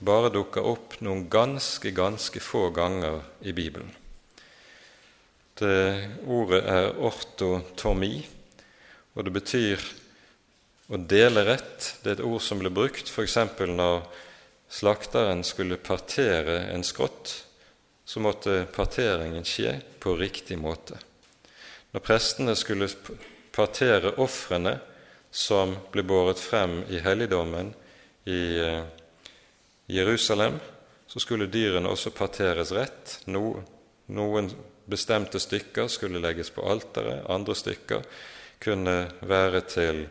bare 0.03 0.31
dukker 0.31 0.63
opp 0.67 0.95
noen 1.03 1.27
ganske, 1.31 1.91
ganske 1.95 2.39
få 2.43 2.69
ganger 2.75 3.21
i 3.43 3.53
Bibelen. 3.55 3.91
Det 5.59 6.09
Ordet 6.27 6.63
er 6.65 6.95
ortotomi, 6.97 8.15
og 9.13 9.27
det 9.27 9.35
betyr 9.35 9.83
å 10.93 10.97
dele 10.97 11.41
rett 11.47 11.87
det 12.03 12.11
er 12.11 12.19
et 12.19 12.27
ord 12.27 12.41
som 12.43 12.59
ble 12.61 12.69
brukt 12.73 13.09
f.eks. 13.09 13.37
når 13.65 14.03
slakteren 14.73 15.43
skulle 15.45 15.81
partere 15.81 16.59
en 16.73 16.85
skrått, 16.85 17.33
så 18.05 18.21
måtte 18.21 18.65
parteringen 18.73 19.45
skje 19.47 19.77
på 20.01 20.15
riktig 20.19 20.57
måte. 20.61 20.99
Når 21.93 22.03
prestene 22.03 22.55
skulle 22.57 22.89
partere 23.53 24.15
ofrene 24.21 24.77
som 25.33 25.75
ble 25.93 26.03
båret 26.05 26.41
frem 26.41 26.81
i 26.89 27.01
helligdommen 27.01 27.71
i 28.29 28.41
eh, 28.61 28.83
Jerusalem, 29.93 30.59
så 31.07 31.21
skulle 31.21 31.49
dyrene 31.53 31.89
også 31.89 32.13
parteres 32.13 32.73
rett. 32.73 33.19
Noen 33.29 34.49
bestemte 34.89 35.41
stykker 35.41 35.89
skulle 35.89 36.21
legges 36.21 36.49
på 36.53 36.65
alteret, 36.65 37.25
andre 37.29 37.55
stykker 37.57 38.05
kunne 38.63 38.97
være 39.21 39.61
til 39.69 40.05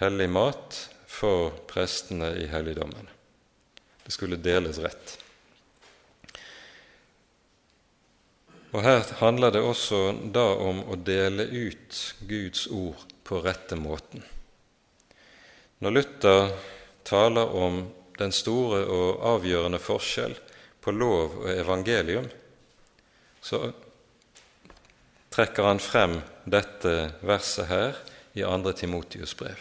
hellig 0.00 0.28
mat 0.30 0.80
for 1.06 1.50
prestene 1.68 2.34
i 2.36 2.46
helligdommen. 2.50 3.08
Det 4.04 4.12
skulle 4.12 4.36
deles 4.36 4.78
rett. 4.78 5.18
Og 8.76 8.82
Her 8.84 9.04
handler 9.22 9.54
det 9.54 9.62
også 9.64 10.00
da 10.34 10.50
om 10.60 10.82
å 10.84 10.98
dele 11.00 11.46
ut 11.48 12.00
Guds 12.28 12.66
ord 12.68 13.04
på 13.24 13.40
rette 13.40 13.78
måten. 13.80 14.24
Når 15.80 15.94
Luther 15.94 16.50
taler 17.08 17.54
om 17.56 17.86
den 18.18 18.32
store 18.32 18.82
og 18.84 19.24
avgjørende 19.36 19.80
forskjell 19.80 20.36
på 20.84 20.92
lov 20.92 21.38
og 21.42 21.48
evangelium, 21.52 22.28
så 23.40 23.62
trekker 25.32 25.68
han 25.68 25.80
frem 25.82 26.18
dette 26.44 26.94
verset 27.24 27.70
her 27.70 27.98
i 28.36 28.44
2. 28.44 28.76
Timotius 28.76 29.34
brev. 29.36 29.56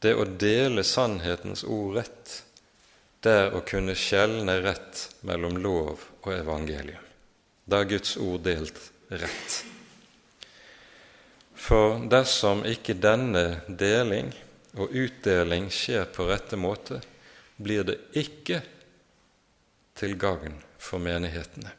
Det 0.00 0.12
å 0.14 0.24
dele 0.24 0.84
sannhetens 0.84 1.64
ord 1.64 1.96
rett, 1.96 2.42
det 3.24 3.32
er 3.32 3.54
å 3.56 3.62
kunne 3.66 3.96
skjelne 3.96 4.58
rett 4.62 5.06
mellom 5.26 5.56
lov 5.62 6.04
og 6.22 6.32
evangelium. 6.34 7.02
Da 7.66 7.80
er 7.82 7.90
Guds 7.90 8.16
ord 8.20 8.44
delt 8.46 8.78
rett. 9.08 9.56
For 11.56 11.96
dersom 12.12 12.62
ikke 12.68 12.94
denne 13.00 13.62
deling 13.66 14.28
og 14.76 14.92
utdeling 14.92 15.70
skjer 15.72 16.04
på 16.12 16.28
rette 16.28 16.58
måte, 16.60 17.00
blir 17.56 17.86
det 17.88 17.96
ikke 18.20 18.60
til 19.96 20.14
gagn 20.20 20.60
for 20.78 21.02
menighetene. 21.02 21.72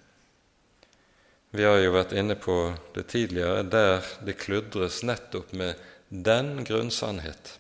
Vi 1.54 1.64
har 1.64 1.78
jo 1.80 1.94
vært 1.94 2.18
inne 2.18 2.36
på 2.36 2.58
det 2.98 3.06
tidligere, 3.14 3.64
der 3.64 4.04
det 4.26 4.36
kludres 4.42 5.00
nettopp 5.08 5.54
med 5.56 5.78
den 6.10 6.66
grunnsannhet 6.68 7.54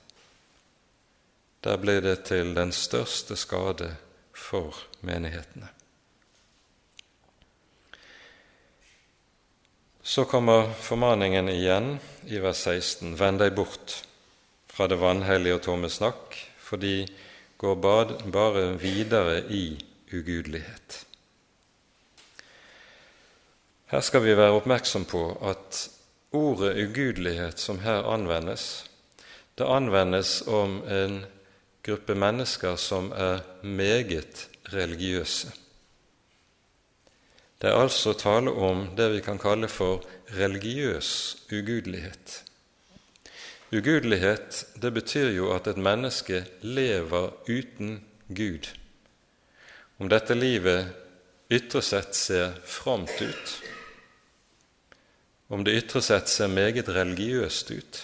der 1.63 1.79
ble 1.81 1.99
det 2.01 2.19
til 2.29 2.53
den 2.55 2.71
største 2.71 3.35
skade 3.35 3.89
for 4.37 4.77
menighetene. 5.01 5.69
Så 10.07 10.23
kommer 10.23 10.69
formaningen 10.73 11.49
igjen 11.51 11.97
i 12.31 12.39
vers 12.39 12.61
16.: 12.63 13.17
Vend 13.19 13.41
deg 13.41 13.55
bort 13.57 13.97
fra 14.71 14.87
det 14.87 14.99
vanhellige 15.01 15.57
og 15.57 15.65
tomme 15.65 15.89
snakk, 15.91 16.37
for 16.63 16.79
de 16.79 17.07
går 17.57 17.75
bare 18.31 18.69
videre 18.79 19.41
i 19.51 19.75
ugudelighet. 20.13 21.03
Her 23.87 24.01
skal 24.03 24.23
vi 24.23 24.35
være 24.37 24.55
oppmerksom 24.55 25.05
på 25.07 25.23
at 25.49 25.89
ordet 26.31 26.75
ugudelighet 26.87 27.59
som 27.59 27.79
her 27.79 28.07
anvendes, 28.07 28.85
det 29.57 29.67
anvendes 29.67 30.41
om 30.47 30.81
en 30.87 31.25
gruppe 31.87 32.15
mennesker 32.15 32.75
som 32.75 33.13
er 33.15 33.39
meget 33.63 34.49
religiøse. 34.73 35.53
Det 37.61 37.69
er 37.69 37.79
altså 37.79 38.11
tale 38.13 38.51
om 38.51 38.89
det 38.97 39.07
vi 39.13 39.21
kan 39.23 39.39
kalle 39.39 39.69
for 39.71 40.03
religiøs 40.35 41.37
ugudelighet. 41.47 42.43
Ugudelighet 43.71 44.65
det 44.81 44.93
betyr 44.93 45.31
jo 45.31 45.49
at 45.55 45.67
et 45.67 45.79
menneske 45.79 46.43
lever 46.61 47.31
uten 47.47 48.03
Gud. 48.27 48.67
Om 49.99 50.11
dette 50.11 50.35
livet 50.35 50.91
ytre 51.49 51.81
sett 51.81 52.15
ser 52.15 52.53
fromt 52.67 53.21
ut, 53.21 53.57
om 55.49 55.63
det 55.63 55.79
ytre 55.79 56.03
sett 56.03 56.27
ser 56.29 56.51
meget 56.51 56.89
religiøst 56.91 57.71
ut, 57.71 58.01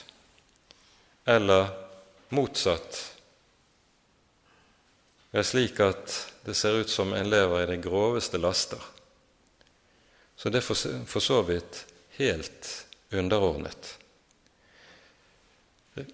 eller 1.28 1.68
motsatt 2.32 3.13
det 5.34 5.42
er 5.42 5.48
slik 5.50 5.80
at 5.82 6.14
det 6.46 6.54
ser 6.54 6.76
ut 6.84 6.92
som 6.94 7.10
en 7.18 7.26
lever 7.26 7.64
i 7.64 7.70
de 7.72 7.80
groveste 7.82 8.38
laster. 8.38 8.78
Så 10.38 10.52
det 10.54 10.60
er 10.62 11.06
for 11.10 11.26
så 11.26 11.40
vidt 11.48 11.80
helt 12.20 12.70
underordnet. 13.10 13.96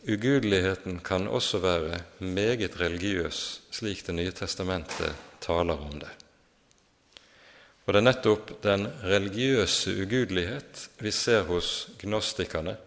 Ugudeligheten 0.08 1.02
kan 1.04 1.28
også 1.28 1.60
være 1.60 2.00
meget 2.20 2.80
religiøs, 2.80 3.62
slik 3.72 4.06
Det 4.08 4.16
nye 4.16 4.32
testamentet 4.32 5.12
taler 5.42 5.76
om 5.76 6.00
det. 6.00 6.12
Og 7.86 7.94
det 7.94 8.00
er 8.00 8.08
nettopp 8.08 8.52
den 8.64 8.88
religiøse 9.04 9.98
ugudelighet 10.00 10.90
vi 11.00 11.12
ser 11.12 11.44
hos 11.44 11.90
gnostikerne. 12.00 12.78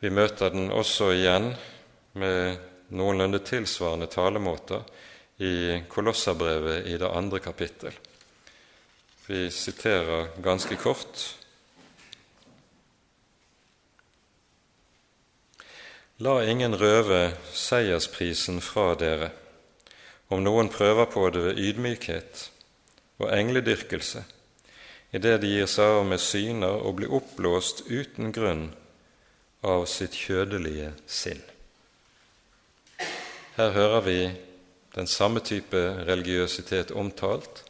Vi 0.00 0.10
møter 0.10 0.50
den 0.50 0.70
også 0.70 1.12
igjen 1.12 1.54
med 2.12 2.58
noenlunde 2.92 3.38
tilsvarende 3.38 4.10
talemåter 4.12 4.82
i 5.38 5.82
Kolossabrevet 5.88 6.86
i 6.86 6.98
det 6.98 7.08
andre 7.08 7.38
kapittel. 7.38 7.92
Vi 9.26 9.50
siterer 9.50 10.28
ganske 10.42 10.76
kort. 10.76 11.22
La 16.22 16.36
ingen 16.44 16.76
røve 16.78 17.32
seiersprisen 17.56 18.60
fra 18.62 18.92
dere 18.98 19.32
om 20.32 20.42
noen 20.44 20.68
prøver 20.72 21.08
på 21.10 21.24
det 21.34 21.42
ved 21.46 21.58
ydmykhet 21.60 22.44
og 23.22 23.32
engledyrkelse, 23.34 24.22
idet 25.12 25.40
de 25.42 25.50
gir 25.50 25.68
seg 25.70 25.98
av 25.98 26.06
med 26.08 26.22
syner 26.22 26.78
og 26.78 27.00
blir 27.00 27.12
oppblåst 27.12 27.84
uten 27.90 28.32
grunn 28.32 28.70
av 29.62 29.84
sitt 29.90 30.14
kjødelige 30.18 30.92
sinn. 31.06 31.42
Her 33.58 33.74
hører 33.76 34.06
vi 34.06 34.18
den 34.94 35.06
samme 35.06 35.40
type 35.40 35.78
religiøsitet 36.06 36.90
omtalt, 36.92 37.62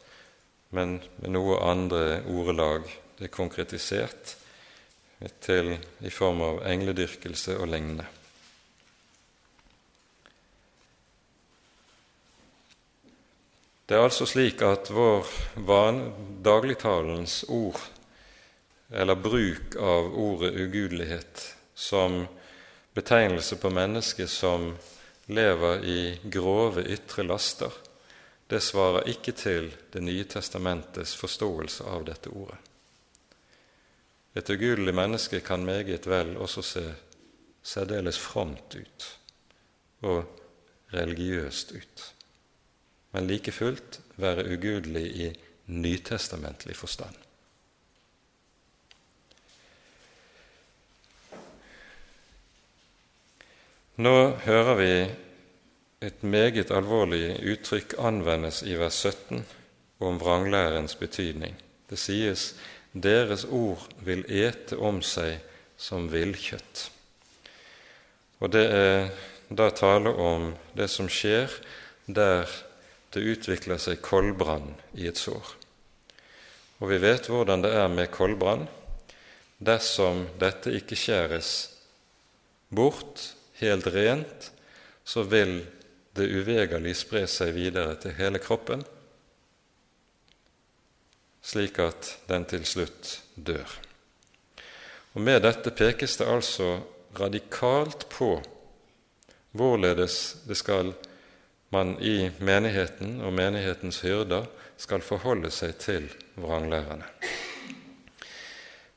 men 0.69 0.97
med 1.21 1.35
noe 1.35 1.59
andre 1.63 2.21
ordelag. 2.27 2.89
Det 3.17 3.29
er 3.29 3.35
konkretisert 3.35 4.35
til, 5.43 5.77
i 6.03 6.11
form 6.11 6.41
av 6.43 6.61
engledyrkelse 6.67 7.55
og 7.61 7.69
lignende. 7.71 8.09
Det 13.87 13.95
er 13.99 14.07
altså 14.07 14.25
slik 14.27 14.63
at 14.65 14.89
vår 14.91 15.27
van, 15.67 16.05
dagligtalens 16.43 17.43
ord, 17.51 17.79
eller 18.91 19.19
bruk 19.19 19.75
av 19.79 20.09
ordet 20.17 20.53
ugudelighet, 20.55 21.43
som 21.75 22.23
betegnelse 22.95 23.57
på 23.61 23.71
mennesket 23.73 24.31
som 24.31 24.71
lever 25.33 25.85
i 25.85 25.99
grove 26.23 26.83
ytre 26.85 27.25
laster, 27.25 27.71
det 28.47 28.61
svarer 28.61 29.07
ikke 29.09 29.33
til 29.33 29.71
Det 29.91 30.01
nye 30.03 30.25
testamentets 30.29 31.15
forståelse 31.15 31.85
av 31.89 32.05
dette 32.05 32.29
ordet. 32.29 32.57
Et 34.35 34.49
ugudelig 34.49 34.93
menneske 34.95 35.39
kan 35.45 35.65
meget 35.65 36.07
vel 36.09 36.37
også 36.37 36.61
se 36.65 36.83
særdeles 37.63 38.17
fromt 38.19 38.75
ut 38.75 39.05
og 40.03 40.25
religiøst 40.93 41.71
ut, 41.71 42.05
men 43.13 43.27
like 43.29 43.51
fullt 43.51 43.99
være 44.17 44.45
ugudelig 44.53 45.05
i 45.05 45.29
nytestamentlig 45.67 46.75
forstand. 46.75 47.15
Nå 53.95 54.15
hører 54.41 54.75
vi 54.75 54.93
et 56.03 56.23
meget 56.23 56.71
alvorlig 56.71 57.37
uttrykk 57.53 57.95
anvendes 58.03 58.61
i 58.67 58.75
vers 58.75 58.97
17 59.05 59.45
om 60.03 60.17
vranglærens 60.19 60.95
betydning. 60.99 61.55
Det 61.89 61.99
sies 61.99 62.55
'deres 62.93 63.45
ord 63.45 63.87
vil 63.99 64.25
ete 64.27 64.77
om 64.77 65.01
seg 65.01 65.39
som 65.77 66.09
villkjøtt'. 66.11 66.89
Og 68.39 68.51
det 68.51 68.65
er 68.71 69.09
da 69.49 69.69
tale 69.69 70.09
om 70.09 70.53
det 70.75 70.89
som 70.89 71.07
skjer 71.07 71.49
der 72.07 72.49
det 73.13 73.21
utvikler 73.23 73.77
seg 73.77 74.01
koldbrann 74.01 74.73
i 74.93 75.07
et 75.07 75.17
sår. 75.17 75.55
Og 76.81 76.89
vi 76.89 76.97
vet 76.97 77.29
hvordan 77.29 77.61
det 77.61 77.71
er 77.71 77.87
med 77.87 78.11
koldbrann. 78.11 78.67
Dersom 79.59 80.27
dette 80.39 80.73
ikke 80.73 80.97
skjæres 80.99 81.69
bort 82.69 83.35
helt 83.61 83.87
rent, 83.87 84.51
så 85.05 85.23
vil 85.23 85.61
det 86.13 86.29
uvegerlig 86.29 86.95
spre 86.97 87.25
seg 87.29 87.53
videre 87.55 87.95
til 88.01 88.15
hele 88.17 88.41
kroppen, 88.41 88.83
slik 91.43 91.79
at 91.83 92.13
den 92.29 92.45
til 92.47 92.65
slutt 92.65 93.19
dør. 93.35 93.67
Og 95.13 95.21
Med 95.21 95.43
dette 95.45 95.71
pekes 95.71 96.17
det 96.17 96.27
altså 96.29 96.79
radikalt 97.19 98.07
på 98.09 98.37
hvorledes 99.53 100.37
det 100.47 100.57
skal 100.57 100.93
man 101.73 101.97
i 102.01 102.29
menigheten 102.39 103.19
og 103.21 103.33
menighetens 103.33 104.01
hyrder 104.05 104.47
skal 104.77 105.01
forholde 105.05 105.51
seg 105.53 105.77
til 105.81 106.07
vranglærerne. 106.37 107.05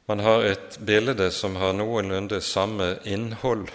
Man 0.07 0.23
har 0.23 0.45
et 0.47 0.79
bilde 0.87 1.31
som 1.35 1.57
har 1.59 1.75
noenlunde 1.75 2.41
samme 2.41 2.95
innhold 3.05 3.67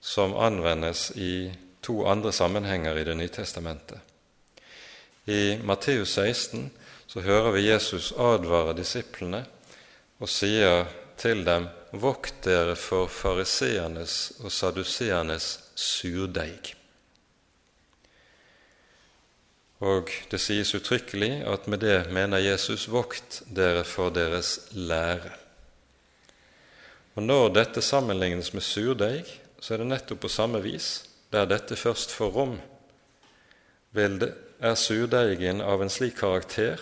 som 0.00 0.36
anvendes 0.36 1.10
i 1.16 1.50
to 1.90 2.06
andre 2.06 2.32
sammenhenger 2.32 2.98
i 2.98 3.04
Det 3.04 3.14
nye 3.14 3.28
testamentet. 3.28 3.98
I 5.26 5.58
Matteus 5.62 6.14
16 6.14 6.70
så 7.06 7.20
hører 7.20 7.50
vi 7.56 7.66
Jesus 7.66 8.12
advare 8.12 8.76
disiplene 8.78 9.44
og 10.20 10.30
sier 10.30 10.86
til 11.18 11.44
dem:" 11.44 11.68
Vokt 11.90 12.44
dere 12.44 12.76
for 12.78 13.10
fariseernes 13.10 14.32
og 14.44 14.52
saduseernes 14.54 15.58
surdeig. 15.74 16.76
Og 19.80 20.12
det 20.30 20.38
sies 20.38 20.70
uttrykkelig 20.74 21.42
at 21.50 21.66
med 21.66 21.82
det 21.82 22.12
mener 22.14 22.38
Jesus 22.38 22.86
vokt 22.86 23.42
dere 23.50 23.82
for 23.84 24.14
deres 24.14 24.70
lære. 24.70 25.34
Og 27.16 27.22
Når 27.22 27.48
dette 27.48 27.82
sammenlignes 27.82 28.52
med 28.54 28.62
surdeig, 28.62 29.26
så 29.60 29.74
er 29.74 29.78
det 29.78 29.86
nettopp 29.86 30.20
på 30.20 30.28
samme 30.28 30.62
vis, 30.62 31.09
der 31.30 31.46
dette 31.46 31.76
først 31.78 32.12
får 32.14 32.30
rom, 32.34 32.56
det, 33.94 34.32
er 34.60 34.76
surdeigen 34.76 35.62
av 35.64 35.82
en 35.82 35.90
slik 35.90 36.18
karakter 36.20 36.80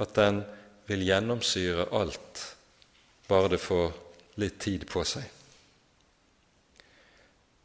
at 0.00 0.14
den 0.16 0.42
vil 0.88 1.04
gjennomsyre 1.04 1.88
alt, 1.92 2.42
bare 3.28 3.52
det 3.54 3.60
får 3.62 3.92
litt 4.40 4.58
tid 4.62 4.86
på 4.90 5.04
seg. 5.06 5.24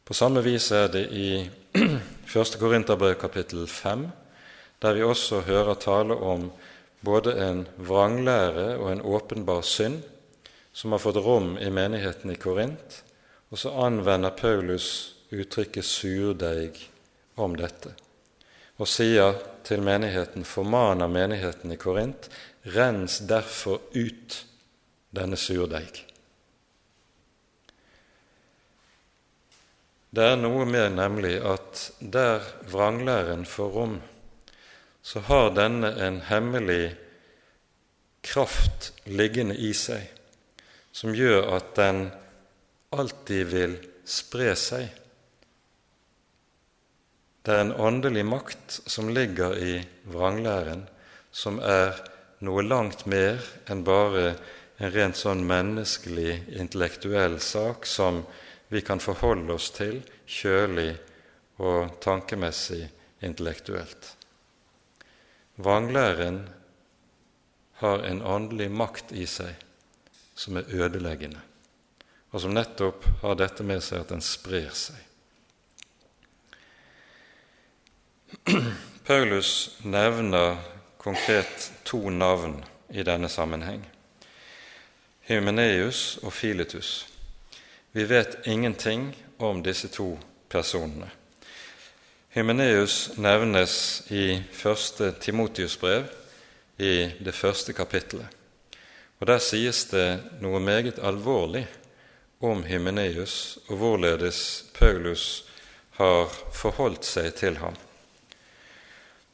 På 0.04 0.16
samme 0.16 0.42
vis 0.42 0.70
er 0.74 0.88
det 0.90 1.06
i 1.14 1.28
1. 1.80 2.56
Korinterbrev 2.58 3.14
kapittel 3.20 3.66
5, 3.66 4.08
der 4.82 4.96
vi 4.96 5.04
også 5.06 5.42
hører 5.46 5.78
tale 5.78 6.16
om 6.16 6.48
både 7.06 7.36
en 7.42 7.62
vranglære 7.78 8.74
og 8.78 8.90
en 8.92 9.04
åpenbar 9.06 9.62
synd 9.62 10.02
som 10.72 10.92
har 10.92 11.02
fått 11.02 11.20
rom 11.22 11.56
i 11.58 11.70
menigheten 11.70 12.32
i 12.32 12.38
Korint, 12.38 13.02
og 13.50 13.58
så 13.58 13.72
anvender 13.86 14.34
Paulus 14.34 15.19
uttrykket 15.30 15.84
'surdeig' 15.84 16.88
om 17.34 17.56
dette, 17.56 17.94
og 18.76 18.88
sier 18.88 19.38
til 19.64 19.82
menigheten, 19.82 20.44
formaner 20.44 21.08
menigheten 21.08 21.72
i 21.72 21.76
Korint, 21.76 22.30
rens 22.64 23.18
derfor 23.18 23.80
ut 23.94 24.44
denne 25.14 25.36
surdeig. 25.36 26.04
Det 30.10 30.24
er 30.26 30.36
noe 30.36 30.64
med 30.66 30.96
nemlig 30.98 31.36
at 31.46 31.90
der 32.00 32.42
vranglæren 32.66 33.44
får 33.46 33.68
rom, 33.70 34.00
så 35.02 35.20
har 35.20 35.54
denne 35.54 35.92
en 36.02 36.20
hemmelig 36.26 36.96
kraft 38.26 38.92
liggende 39.06 39.54
i 39.56 39.70
seg 39.72 40.10
som 40.92 41.14
gjør 41.14 41.46
at 41.56 41.74
den 41.78 42.08
alltid 42.90 43.46
vil 43.52 43.76
spre 44.08 44.52
seg. 44.58 44.88
Det 47.42 47.54
er 47.54 47.60
en 47.64 47.72
åndelig 47.72 48.24
makt 48.28 48.80
som 48.86 49.08
ligger 49.08 49.56
i 49.56 49.78
vranglæren, 50.12 50.84
som 51.32 51.58
er 51.64 51.96
noe 52.44 52.64
langt 52.64 53.06
mer 53.08 53.40
enn 53.70 53.84
bare 53.84 54.34
en 54.80 54.92
rent 54.92 55.16
sånn 55.16 55.46
menneskelig, 55.48 56.42
intellektuell 56.60 57.38
sak 57.40 57.88
som 57.88 58.22
vi 58.68 58.84
kan 58.84 59.00
forholde 59.00 59.56
oss 59.56 59.70
til 59.76 60.02
kjølig 60.28 60.92
og 61.60 61.98
tankemessig 62.04 62.84
intellektuelt. 63.24 64.14
Vranglæren 65.60 66.42
har 67.80 68.04
en 68.04 68.22
åndelig 68.22 68.70
makt 68.72 69.12
i 69.12 69.26
seg 69.28 69.56
som 70.36 70.56
er 70.56 70.68
ødeleggende, 70.72 71.40
og 72.32 72.44
som 72.44 72.56
nettopp 72.56 73.04
har 73.24 73.36
dette 73.40 73.64
med 73.64 73.84
seg 73.84 74.04
at 74.04 74.12
den 74.12 74.24
sprer 74.24 74.72
seg. 74.76 75.09
Paulus 79.06 79.78
nevner 79.82 80.56
konkret 80.98 81.72
to 81.84 82.10
navn 82.10 82.64
i 82.88 83.02
denne 83.02 83.28
sammenheng. 83.28 83.82
Hymeneus 85.20 86.18
og 86.22 86.32
Filetus. 86.32 87.06
Vi 87.92 88.04
vet 88.04 88.46
ingenting 88.46 89.16
om 89.38 89.62
disse 89.62 89.88
to 89.88 90.18
personene. 90.48 91.10
Hymeneus 92.30 93.10
nevnes 93.16 94.02
i 94.10 94.42
første 94.52 95.12
Timotius-brev, 95.20 96.04
i 96.78 97.10
det 97.18 97.34
første 97.34 97.72
kapittelet. 97.72 98.26
Og 99.20 99.26
Der 99.26 99.38
sies 99.38 99.84
det 99.90 100.40
noe 100.40 100.60
meget 100.60 100.98
alvorlig 101.02 101.66
om 102.40 102.62
Hymeneus 102.64 103.58
og 103.68 103.76
hvorledes 103.76 104.64
Paulus 104.78 105.44
har 105.98 106.32
forholdt 106.56 107.04
seg 107.04 107.34
til 107.36 107.58
ham. 107.60 107.76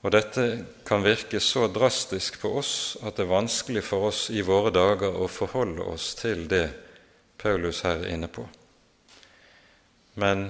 Og 0.07 0.13
Dette 0.15 0.43
kan 0.87 1.03
virke 1.03 1.41
så 1.43 1.65
drastisk 1.67 2.37
på 2.39 2.53
oss 2.61 2.75
at 3.03 3.17
det 3.19 3.25
er 3.25 3.33
vanskelig 3.33 3.81
for 3.83 4.07
oss 4.07 4.29
i 4.31 4.45
våre 4.47 4.71
dager 4.71 5.17
å 5.19 5.27
forholde 5.27 5.83
oss 5.83 6.13
til 6.21 6.45
det 6.47 6.69
Paulus 7.43 7.81
her 7.83 8.05
er 8.05 8.13
inne 8.15 8.29
på. 8.31 8.45
Men 10.23 10.47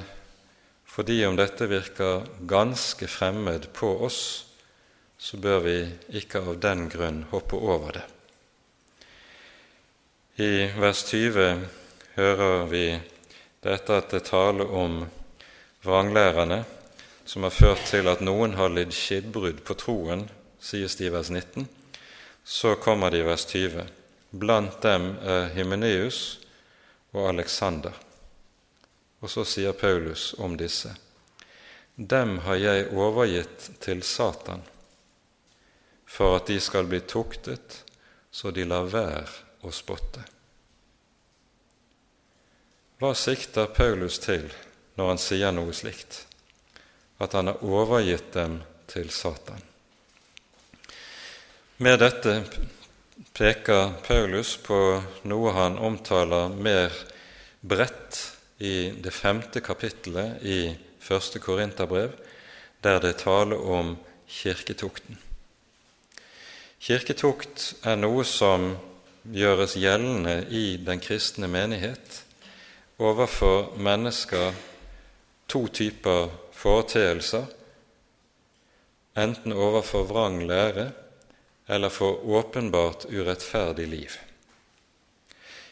fordi 0.85 1.23
om 1.25 1.41
dette 1.41 1.71
virker 1.73 2.29
ganske 2.45 3.09
fremmed 3.09 3.71
på 3.73 3.95
oss, 4.05 4.21
så 5.17 5.41
bør 5.41 5.65
vi 5.65 5.79
ikke 6.21 6.45
av 6.45 6.61
den 6.61 6.87
grunn 6.93 7.25
hoppe 7.33 7.57
over 7.57 7.97
det. 7.97 8.07
I 10.45 10.69
vers 10.77 11.01
20 11.09 11.65
hører 12.21 12.69
vi 12.69 12.87
dette 13.65 14.03
at 14.05 14.13
det 14.13 14.27
taler 14.29 14.69
om 14.69 15.07
vranglærerne 15.81 16.67
som 17.27 17.43
har 17.43 17.55
ført 17.55 17.85
til 17.91 18.09
at 18.09 18.22
noen 18.24 18.55
har 18.55 18.70
lidd 18.70 18.95
skipbrudd 18.95 19.64
på 19.66 19.74
troen, 19.79 20.29
sies 20.62 20.95
det 20.97 21.09
i 21.09 21.12
vers 21.12 21.31
19. 21.31 21.66
Så 22.45 22.77
kommer 22.79 23.11
det 23.11 23.24
i 23.24 23.27
vers 23.27 23.47
20. 23.51 23.87
Blant 24.31 24.79
dem 24.83 25.16
er 25.22 25.51
Himeneus 25.57 26.39
og 27.12 27.29
Alexander. 27.33 27.93
Og 29.20 29.33
så 29.33 29.45
sier 29.49 29.74
Paulus 29.74 30.35
om 30.39 30.55
disse.: 30.57 30.95
Dem 31.97 32.39
har 32.47 32.61
jeg 32.61 32.89
overgitt 32.95 33.70
til 33.81 34.03
Satan 34.03 34.62
for 36.07 36.37
at 36.37 36.47
de 36.47 36.61
skal 36.61 36.87
bli 36.87 37.01
tuktet 37.01 37.83
så 38.31 38.51
de 38.51 38.64
lar 38.68 38.87
være 38.93 39.24
å 39.66 39.72
spotte. 39.72 40.22
Hva 43.01 43.12
sikter 43.16 43.72
Paulus 43.77 44.18
til 44.22 44.47
når 44.97 45.09
han 45.09 45.20
sier 45.20 45.53
noe 45.57 45.72
slikt? 45.77 46.22
At 47.19 47.33
han 47.33 47.51
har 47.51 47.64
overgitt 47.64 48.33
dem 48.35 48.61
til 48.91 49.11
Satan. 49.11 49.62
Med 51.77 51.99
dette 52.01 52.39
peker 53.37 53.99
Paulus 54.07 54.57
på 54.64 54.79
noe 55.29 55.53
han 55.57 55.77
omtaler 55.77 56.53
mer 56.53 56.95
bredt 57.61 58.21
i 58.64 58.91
det 59.03 59.12
femte 59.12 59.61
kapittelet 59.61 60.43
i 60.45 60.61
første 61.01 61.41
Korinterbrev, 61.41 62.12
der 62.85 63.01
det 63.01 63.14
er 63.14 63.21
tale 63.21 63.57
om 63.57 63.97
kirketukten. 64.29 65.19
Kirketukt 66.81 67.75
er 67.85 67.97
noe 67.99 68.25
som 68.25 68.71
gjøres 69.27 69.75
gjeldende 69.81 70.39
i 70.55 70.77
den 70.81 71.01
kristne 71.03 71.49
menighet 71.51 72.23
overfor 73.03 73.75
mennesker 73.77 74.55
to 75.51 75.67
typer 75.69 76.31
foreteelser, 76.57 77.47
enten 79.17 79.53
overfor 79.53 80.07
vrang 80.09 80.43
lære 80.49 80.91
eller 81.69 81.89
for 81.89 82.25
åpenbart 82.25 83.05
urettferdig 83.05 83.89
liv. 83.89 84.11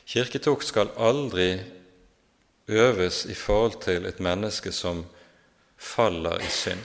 Kirketukt 0.07 0.65
skal 0.65 0.91
aldri 0.99 1.61
øves 2.69 3.25
i 3.25 3.35
forhold 3.35 3.81
til 3.81 4.07
et 4.07 4.21
menneske 4.21 4.73
som 4.73 5.05
faller 5.77 6.39
i 6.41 6.51
synd, 6.51 6.85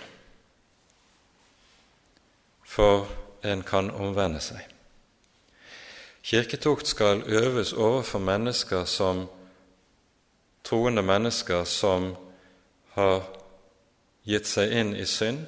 for 2.63 3.07
en 3.43 3.63
kan 3.63 3.91
omvende 3.91 4.39
seg. 4.43 4.61
Kirketukt 6.23 6.87
skal 6.87 7.23
øves 7.25 7.73
overfor 7.73 8.19
mennesker 8.19 8.85
som 8.85 9.25
troende 10.63 11.01
mennesker 11.01 11.63
som 11.63 12.13
har 12.93 13.38
gitt 14.27 14.47
seg 14.47 14.71
inn 14.71 14.95
i 14.95 15.05
synd, 15.05 15.45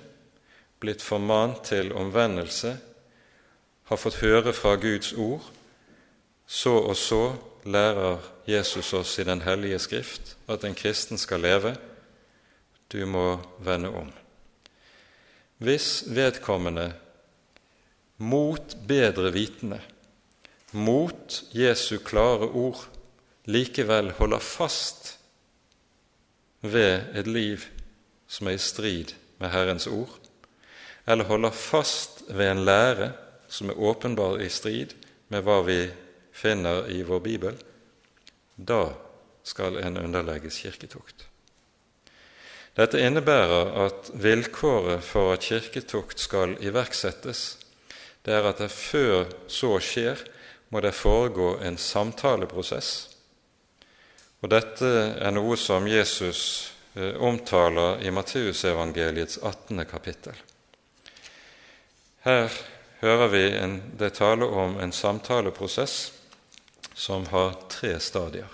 blitt 0.81 1.03
formant 1.05 1.63
til 1.67 1.91
omvendelse, 1.93 2.77
har 3.91 3.99
fått 3.99 4.21
høre 4.23 4.53
fra 4.55 4.75
Guds 4.79 5.11
ord, 5.13 5.43
så 6.47 6.77
og 6.79 6.95
så 6.97 7.23
lærer 7.65 8.23
Jesus 8.47 8.93
oss 8.93 9.17
i 9.19 9.23
Den 9.27 9.41
hellige 9.41 9.79
skrift 9.79 10.35
at 10.47 10.63
en 10.63 10.75
kristen 10.75 11.17
skal 11.17 11.43
leve. 11.43 11.75
Du 12.91 13.05
må 13.05 13.39
vende 13.59 13.89
om. 13.89 14.11
Hvis 15.57 16.03
vedkommende 16.07 16.93
mot 18.17 18.75
bedre 18.87 19.31
vitende, 19.33 19.81
mot 20.71 21.43
Jesu 21.53 21.99
klare 21.99 22.47
ord, 22.47 22.87
likevel 23.45 24.11
holder 24.17 24.39
fast 24.39 25.17
ved 26.61 27.15
et 27.17 27.27
liv 27.27 27.65
som 28.31 28.47
er 28.47 28.55
i 28.55 28.63
strid 28.63 29.11
med 29.41 29.51
Herrens 29.51 29.87
ord, 29.91 30.13
eller 31.07 31.27
holder 31.27 31.51
fast 31.51 32.23
ved 32.29 32.47
en 32.47 32.63
lære 32.65 33.11
som 33.51 33.69
er 33.69 33.79
åpenbar 33.79 34.39
i 34.39 34.49
strid 34.49 34.95
med 35.33 35.43
hva 35.43 35.59
vi 35.67 35.81
finner 36.31 36.87
i 36.87 37.01
vår 37.03 37.19
bibel, 37.25 37.57
da 38.55 38.93
skal 39.43 39.81
en 39.81 39.99
underlegges 39.99 40.61
kirketukt. 40.63 41.25
Dette 42.77 43.01
innebærer 43.03 43.73
at 43.83 44.11
vilkåret 44.15 45.03
for 45.03 45.33
at 45.33 45.43
kirketukt 45.43 46.19
skal 46.19 46.55
iverksettes, 46.63 47.57
det 48.23 48.37
er 48.37 48.47
at 48.47 48.61
det 48.61 48.71
før 48.71 49.25
så 49.51 49.75
skjer, 49.83 50.21
må 50.71 50.79
det 50.79 50.93
foregå 50.95 51.57
en 51.65 51.75
samtaleprosess. 51.77 53.09
Og 54.41 54.53
dette 54.53 54.87
er 55.19 55.33
noe 55.35 55.57
som 55.59 55.89
Jesus 55.89 56.71
omtaler 56.95 58.01
i 58.03 58.11
Matteusevangeliets 58.11 59.37
18. 59.37 59.85
kapittel. 59.85 60.33
Her 62.21 62.51
hører 62.99 63.27
vi 63.27 63.43
en, 63.57 63.77
det 63.97 64.13
tale 64.19 64.45
om 64.45 64.75
en 64.79 64.91
samtaleprosess 64.91 66.13
som 66.93 67.25
har 67.31 67.55
tre 67.69 67.99
stadier. 67.99 68.47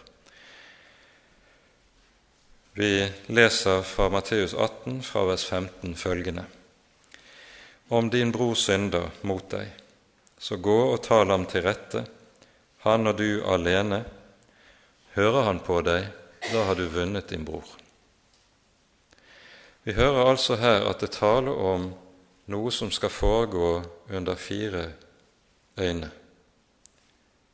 Vi 2.77 3.09
leser 3.25 3.81
fra 3.81 4.09
Matteus 4.09 4.53
18, 4.53 5.01
fra 5.03 5.25
vers 5.25 5.45
15, 5.45 5.95
følgende.: 5.95 6.45
Om 7.87 8.09
din 8.09 8.31
bror 8.31 8.53
synder 8.55 9.09
mot 9.21 9.49
deg, 9.49 9.71
så 10.37 10.55
gå 10.55 10.77
og 10.93 11.01
tal 11.03 11.33
ham 11.33 11.47
til 11.49 11.65
rette, 11.65 12.05
han 12.85 13.07
og 13.07 13.17
du 13.17 13.41
alene. 13.49 14.03
Hører 15.17 15.49
han 15.49 15.59
på 15.59 15.81
deg, 15.81 16.07
da 16.51 16.63
har 16.69 16.77
du 16.77 16.85
vunnet 16.93 17.29
din 17.33 17.45
bror. 17.45 17.86
Vi 19.87 19.93
hører 19.95 20.25
altså 20.27 20.57
her 20.59 20.83
at 20.89 20.99
det 20.99 21.13
taler 21.15 21.55
om 21.63 21.85
noe 22.51 22.71
som 22.75 22.89
skal 22.91 23.07
foregå 23.07 23.67
under 24.11 24.35
fire 24.35 24.81
øyne. 25.79 26.09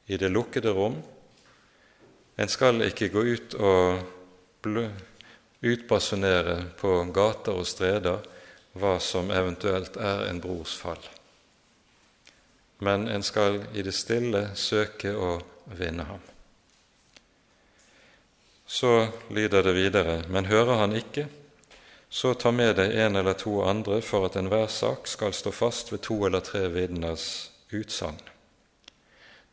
I 0.09 0.17
det 0.17 0.31
lukkede 0.31 0.71
rom. 0.73 0.95
En 2.33 2.49
skal 2.49 2.81
ikke 2.87 3.11
gå 3.13 3.21
ut 3.35 3.53
og 3.53 4.01
utbasunere 5.61 6.55
på 6.81 6.95
gater 7.13 7.53
og 7.53 7.69
streder 7.69 8.25
hva 8.81 8.95
som 8.97 9.29
eventuelt 9.29 10.01
er 10.01 10.25
en 10.31 10.41
brors 10.41 10.73
fall. 10.73 11.05
Men 12.81 13.05
en 13.13 13.21
skal 13.21 13.61
i 13.77 13.85
det 13.85 13.93
stille 13.93 14.47
søke 14.57 15.13
å 15.13 15.37
vinne 15.77 16.09
ham. 16.09 16.25
så 18.65 19.07
lyder 19.29 19.61
det 19.61 19.75
videre, 19.75 20.23
men 20.29 20.45
hører 20.49 20.81
han 20.81 20.95
ikke, 20.97 21.27
så 22.13 22.33
ta 22.33 22.51
med 22.53 22.75
deg 22.77 22.91
en 22.93 23.15
eller 23.17 23.33
to 23.33 23.55
andre 23.65 23.95
for 24.05 24.27
at 24.27 24.35
enhver 24.37 24.67
sak 24.69 25.07
skal 25.09 25.33
stå 25.33 25.49
fast 25.49 25.89
ved 25.89 26.03
to 26.05 26.19
eller 26.27 26.43
tre 26.45 26.67
vitners 26.69 27.49
utsagn. 27.73 28.19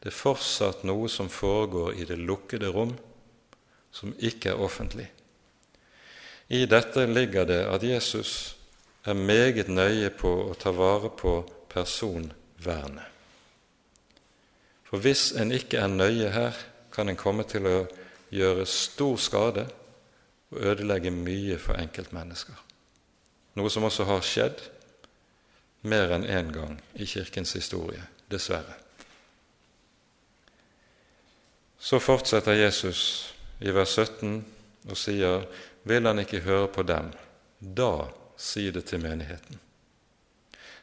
Det 0.00 0.10
er 0.10 0.16
fortsatt 0.18 0.84
noe 0.84 1.08
som 1.08 1.32
foregår 1.32 1.96
i 1.96 2.04
det 2.04 2.18
lukkede 2.20 2.68
rom, 2.74 2.92
som 3.90 4.12
ikke 4.18 4.52
er 4.52 4.60
offentlig. 4.60 5.08
I 6.52 6.66
dette 6.68 7.06
ligger 7.08 7.48
det 7.48 7.62
at 7.64 7.82
Jesus 7.82 8.34
er 9.08 9.16
meget 9.16 9.72
nøye 9.72 10.12
på 10.12 10.36
å 10.50 10.52
ta 10.60 10.76
vare 10.76 11.08
på 11.16 11.38
personvernet. 11.72 13.08
For 14.84 15.00
hvis 15.00 15.30
en 15.32 15.56
ikke 15.56 15.80
er 15.80 15.88
nøye 15.96 16.28
her, 16.36 16.64
kan 16.92 17.08
en 17.08 17.16
komme 17.16 17.48
til 17.48 17.64
å 17.64 17.76
gjøre 18.28 18.68
stor 18.68 19.16
skade 19.16 19.70
og 20.50 20.60
ødelegge 20.72 21.10
mye 21.14 21.58
for 21.58 21.78
enkeltmennesker. 21.78 22.58
Noe 23.58 23.70
som 23.70 23.86
også 23.86 24.06
har 24.08 24.22
skjedd 24.26 24.62
mer 25.82 26.12
enn 26.14 26.26
én 26.28 26.52
gang 26.54 26.76
i 26.94 27.06
Kirkens 27.08 27.54
historie, 27.56 28.02
dessverre. 28.30 28.76
Så 31.80 31.98
fortsetter 31.98 32.58
Jesus 32.58 33.32
i 33.64 33.72
vers 33.72 33.96
17 33.96 34.44
og 34.90 34.96
sier, 34.98 35.46
vil 35.88 36.06
han 36.06 36.20
ikke 36.20 36.42
høre 36.44 36.68
på 36.68 36.84
dem, 36.84 37.08
da 37.60 38.10
si 38.40 38.68
det 38.70 38.84
til 38.90 39.00
menigheten. 39.00 39.60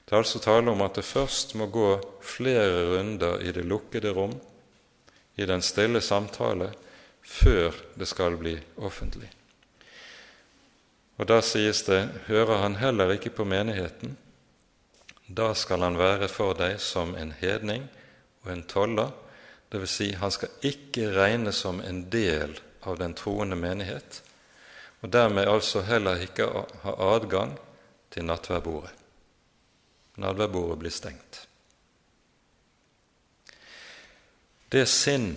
Det 0.07 0.15
er 0.15 0.23
altså 0.23 0.39
tale 0.39 0.71
om 0.71 0.81
at 0.85 0.97
det 0.97 1.05
først 1.05 1.53
må 1.59 1.67
gå 1.69 1.89
flere 2.23 2.85
runder 2.95 3.41
i 3.43 3.51
det 3.51 3.65
lukkede 3.65 4.13
rom, 4.15 4.33
i 5.37 5.45
den 5.45 5.61
stille 5.61 6.01
samtale, 6.01 6.71
før 7.21 7.75
det 7.99 8.07
skal 8.07 8.37
bli 8.39 8.55
offentlig. 8.77 9.29
Og 11.17 11.27
Da 11.27 11.41
sies 11.41 11.83
det 11.83 12.01
hører 12.27 12.61
han 12.61 12.75
heller 12.75 13.11
ikke 13.11 13.33
på 13.33 13.45
menigheten, 13.45 14.17
da 15.27 15.53
skal 15.53 15.81
han 15.83 15.97
være 15.97 16.29
for 16.31 16.55
deg 16.55 16.79
som 16.79 17.15
en 17.15 17.33
hedning 17.41 17.89
og 18.45 18.51
en 18.51 18.63
toller, 18.63 19.11
dvs. 19.73 19.91
Si, 19.91 20.11
han 20.15 20.31
skal 20.31 20.53
ikke 20.63 21.09
regnes 21.11 21.59
som 21.65 21.81
en 21.83 22.05
del 22.09 22.55
av 22.87 22.99
den 23.01 23.13
troende 23.17 23.57
menighet, 23.59 24.21
og 25.01 25.11
dermed 25.11 25.49
altså 25.49 25.83
heller 25.83 26.21
ikke 26.23 26.47
ha 26.83 26.95
adgang 27.15 27.57
til 28.13 28.25
nattverdbordet. 28.25 28.93
Nattverdbordet 30.17 30.79
blir 30.79 30.95
stengt. 30.95 31.43
Det 34.71 34.87
sinn 34.89 35.35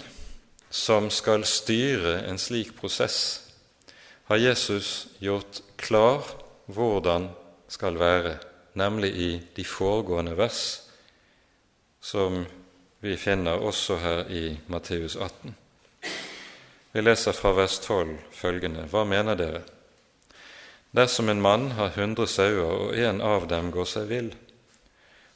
som 0.70 1.10
skal 1.10 1.44
styre 1.46 2.20
en 2.30 2.38
slik 2.38 2.72
prosess, 2.78 3.49
har 4.30 4.36
Jesus 4.36 5.08
gjort 5.18 5.58
klar 5.76 6.22
hvordan 6.70 7.24
skal 7.66 7.96
være, 7.98 8.36
nemlig 8.78 9.08
i 9.10 9.30
de 9.56 9.64
foregående 9.66 10.36
vers, 10.38 10.82
som 12.00 12.44
vi 13.02 13.16
finner 13.18 13.58
også 13.58 13.96
her 13.98 14.30
i 14.30 14.52
Matteus 14.70 15.16
18. 15.16 15.56
Vi 16.92 17.02
leser 17.02 17.34
fra 17.34 17.50
vers 17.58 17.80
12 17.82 18.14
følgende.: 18.30 18.86
Hva 18.86 19.02
mener 19.02 19.34
dere? 19.34 19.64
Dersom 20.94 21.28
en 21.28 21.42
mann 21.42 21.72
har 21.74 21.90
hundre 21.98 22.28
sauer, 22.30 22.70
og 22.70 22.94
en 22.94 23.20
av 23.20 23.48
dem 23.50 23.74
går 23.74 23.90
seg 23.96 24.06
vill, 24.14 24.30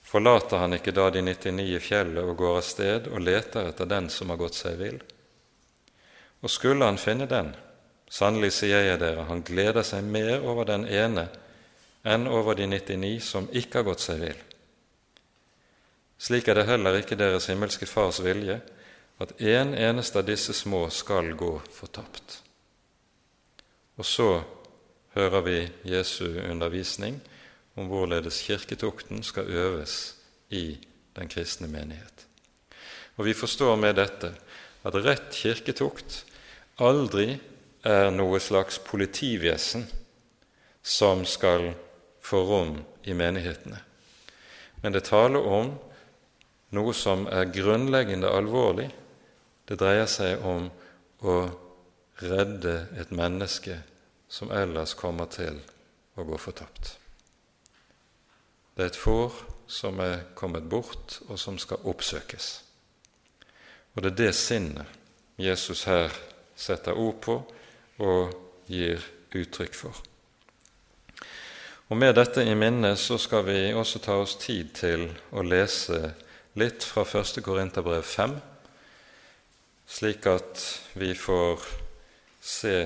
forlater 0.07 0.63
han 0.63 0.79
ikke 0.79 0.95
da 0.95 1.11
de 1.11 1.27
99 1.33 1.67
i 1.67 1.83
fjellet 1.83 2.23
og 2.23 2.39
går 2.39 2.63
av 2.63 2.71
sted 2.71 3.11
og 3.11 3.27
leter 3.27 3.75
etter 3.75 3.91
den 3.91 4.07
som 4.07 4.31
har 4.31 4.39
gått 4.39 4.55
seg 4.55 4.79
vill? 4.79 5.03
Og 6.47 6.51
skulle 6.51 6.87
han 6.87 6.99
finne 6.99 7.27
den, 7.27 7.57
sannelig 8.15 8.53
sier 8.61 8.85
jeg 8.87 9.01
dere, 9.03 9.27
han 9.27 9.43
gleder 9.47 9.83
seg 9.87 10.07
mer 10.07 10.45
over 10.47 10.69
den 10.69 10.87
ene 10.87 11.27
enn 12.05 12.29
over 12.29 12.55
de 12.55 12.69
99 12.69 13.17
som 13.25 13.49
ikke 13.51 13.81
har 13.81 13.89
gått 13.89 14.05
seg 14.05 14.21
vill. 14.23 14.41
Slik 16.21 16.49
er 16.49 16.61
det 16.61 16.69
heller 16.69 17.01
ikke 17.01 17.19
deres 17.19 17.49
himmelske 17.51 17.89
Fars 17.91 18.21
vilje 18.23 18.61
at 19.23 19.35
en 19.43 19.75
eneste 19.75 20.21
av 20.21 20.29
disse 20.29 20.55
små 20.57 20.87
skal 20.95 21.33
gå 21.39 21.53
fortapt. 21.75 22.41
Og 23.99 24.07
så 24.07 24.29
hører 25.15 25.45
vi 25.47 25.59
Jesu 25.87 26.27
undervisning 26.51 27.21
om 27.79 27.91
hvorledes 27.91 28.41
kirketukten 28.47 29.23
skal 29.27 29.51
øves 29.51 30.15
i 30.51 30.79
den 31.17 31.31
kristne 31.31 31.69
menighet. 31.71 32.27
Og 33.17 33.25
Vi 33.25 33.35
forstår 33.35 33.77
med 33.77 33.95
dette 33.95 34.33
at 34.85 34.95
rett 34.95 35.31
kirketukt 35.35 36.25
aldri 36.79 37.39
er 37.85 38.11
noe 38.11 38.41
slags 38.41 38.79
politivesen 38.81 39.85
som 40.83 41.25
skal 41.29 41.73
få 42.25 42.41
rom 42.49 42.79
i 43.05 43.15
menighetene. 43.17 43.81
Men 44.83 44.93
det 44.93 45.05
taler 45.09 45.45
om 45.45 45.75
noe 46.77 46.95
som 46.97 47.27
er 47.29 47.53
grunnleggende 47.53 48.29
alvorlig. 48.29 48.89
Det 49.69 49.79
dreier 49.81 50.09
seg 50.11 50.45
om 50.45 50.69
å 51.25 51.37
redde 52.21 52.75
et 53.01 53.13
menneske 53.13 53.79
som 54.29 54.53
ellers 54.53 54.95
kommer 54.99 55.29
til 55.33 55.61
å 56.17 56.25
gå 56.25 56.39
fortapt. 56.41 56.97
Det 58.75 58.83
er 58.83 58.91
et 58.91 58.99
får 58.99 59.37
som 59.71 60.01
er 60.03 60.25
kommet 60.35 60.67
bort, 60.69 61.21
og 61.29 61.39
som 61.39 61.59
skal 61.59 61.85
oppsøkes. 61.89 62.49
Og 63.95 64.03
det 64.03 64.11
er 64.13 64.19
det 64.19 64.33
sinnet 64.35 65.39
Jesus 65.39 65.85
her 65.89 66.13
setter 66.57 66.99
ord 66.99 67.21
på 67.23 67.39
og 67.99 68.35
gir 68.71 69.03
uttrykk 69.35 69.75
for. 69.77 69.99
Og 71.93 71.97
Med 72.01 72.15
dette 72.17 72.43
i 72.43 72.55
minne 72.57 72.95
så 72.97 73.19
skal 73.21 73.45
vi 73.47 73.59
også 73.77 74.01
ta 74.03 74.17
oss 74.23 74.39
tid 74.41 74.73
til 74.75 75.07
å 75.37 75.45
lese 75.45 76.15
litt 76.59 76.87
fra 76.87 77.05
1. 77.05 77.43
Korinterbrev 77.45 78.03
5, 78.03 78.35
slik 79.87 80.27
at 80.27 80.65
vi 80.99 81.13
får 81.15 81.63
se 82.41 82.77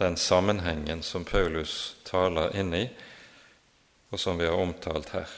den 0.00 0.16
sammenhengen 0.16 1.02
som 1.06 1.26
Paulus 1.28 1.94
taler 2.08 2.56
inn 2.58 2.72
i, 2.74 2.86
og 4.10 4.20
som 4.20 4.40
vi 4.40 4.48
har 4.48 4.58
omtalt 4.58 5.12
her. 5.12 5.28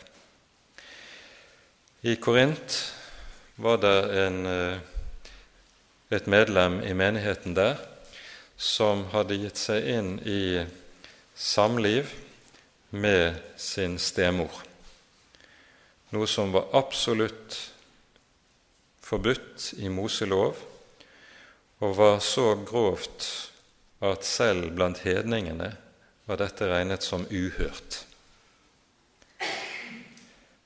I 2.05 2.16
Korint 2.22 2.79
var 3.57 3.79
det 3.83 3.99
en 4.22 4.47
eh, 4.47 4.83
et 6.14 6.27
medlem 6.27 6.83
i 6.85 6.93
menigheten 6.93 7.57
der 7.57 7.81
som 8.57 9.07
hadde 9.13 9.39
gitt 9.43 9.59
seg 9.59 9.89
inn 9.97 10.11
i 10.25 10.65
samliv 11.35 12.13
med 12.95 13.41
sin 13.59 13.99
stemor, 13.99 14.53
noe 16.15 16.29
som 16.31 16.53
var 16.55 16.71
absolutt 16.79 17.59
forbudt 19.05 19.73
i 19.83 19.91
Moselov, 19.91 20.61
og 21.83 21.97
var 21.99 22.21
så 22.23 22.55
grovt 22.65 23.27
at 24.05 24.25
selv 24.25 24.71
blant 24.77 25.03
hedningene 25.05 25.75
var 26.29 26.41
dette 26.41 26.69
regnet 26.71 27.05
som 27.05 27.27
uhørt. 27.29 28.05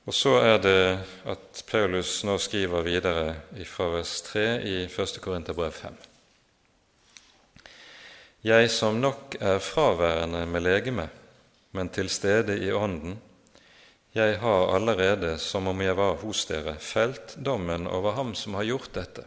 Og 0.09 0.15
så 0.17 0.39
er 0.41 0.61
det 0.65 0.83
at 1.29 1.65
Paulus 1.69 2.23
nå 2.25 2.39
skriver 2.41 2.87
videre 2.87 3.25
fra 3.69 3.91
vers 3.93 4.15
3 4.31 4.47
i 4.65 4.77
1. 4.87 5.19
Korinterbrev 5.21 5.75
5. 5.83 6.08
Jeg 8.47 8.71
som 8.71 9.01
nok 9.01 9.35
er 9.41 9.59
fraværende 9.59 10.45
med 10.47 10.63
legeme, 10.63 11.09
men 11.73 11.89
til 11.89 12.09
stede 12.09 12.59
i 12.63 12.71
ånden, 12.73 13.19
jeg 14.15 14.39
har 14.41 14.75
allerede, 14.75 15.39
som 15.39 15.67
om 15.69 15.81
jeg 15.83 15.97
var 15.97 16.15
hos 16.23 16.45
dere, 16.47 16.77
felt 16.81 17.37
dommen 17.45 17.87
over 17.87 18.13
ham 18.13 18.35
som 18.35 18.55
har 18.55 18.65
gjort 18.65 18.95
dette. 18.95 19.25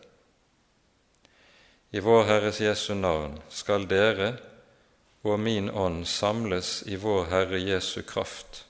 I 1.91 1.99
vår 1.99 2.24
Herres 2.24 2.62
Jesu 2.62 2.93
navn 2.95 3.38
skal 3.49 3.86
dere 3.88 4.34
og 5.24 5.39
min 5.39 5.70
ånd 5.70 6.05
samles 6.07 6.82
i 6.88 6.95
vår 6.95 7.26
Herre 7.30 7.59
Jesu 7.62 8.01
kraft 8.01 8.66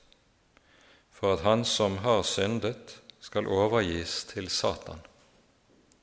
for 1.22 1.36
at 1.36 1.44
han 1.46 1.64
som 1.64 2.00
har 2.02 2.24
syndet, 2.26 2.98
skal 3.22 3.46
overgis 3.46 4.24
til 4.26 4.48
Satan. 4.50 4.98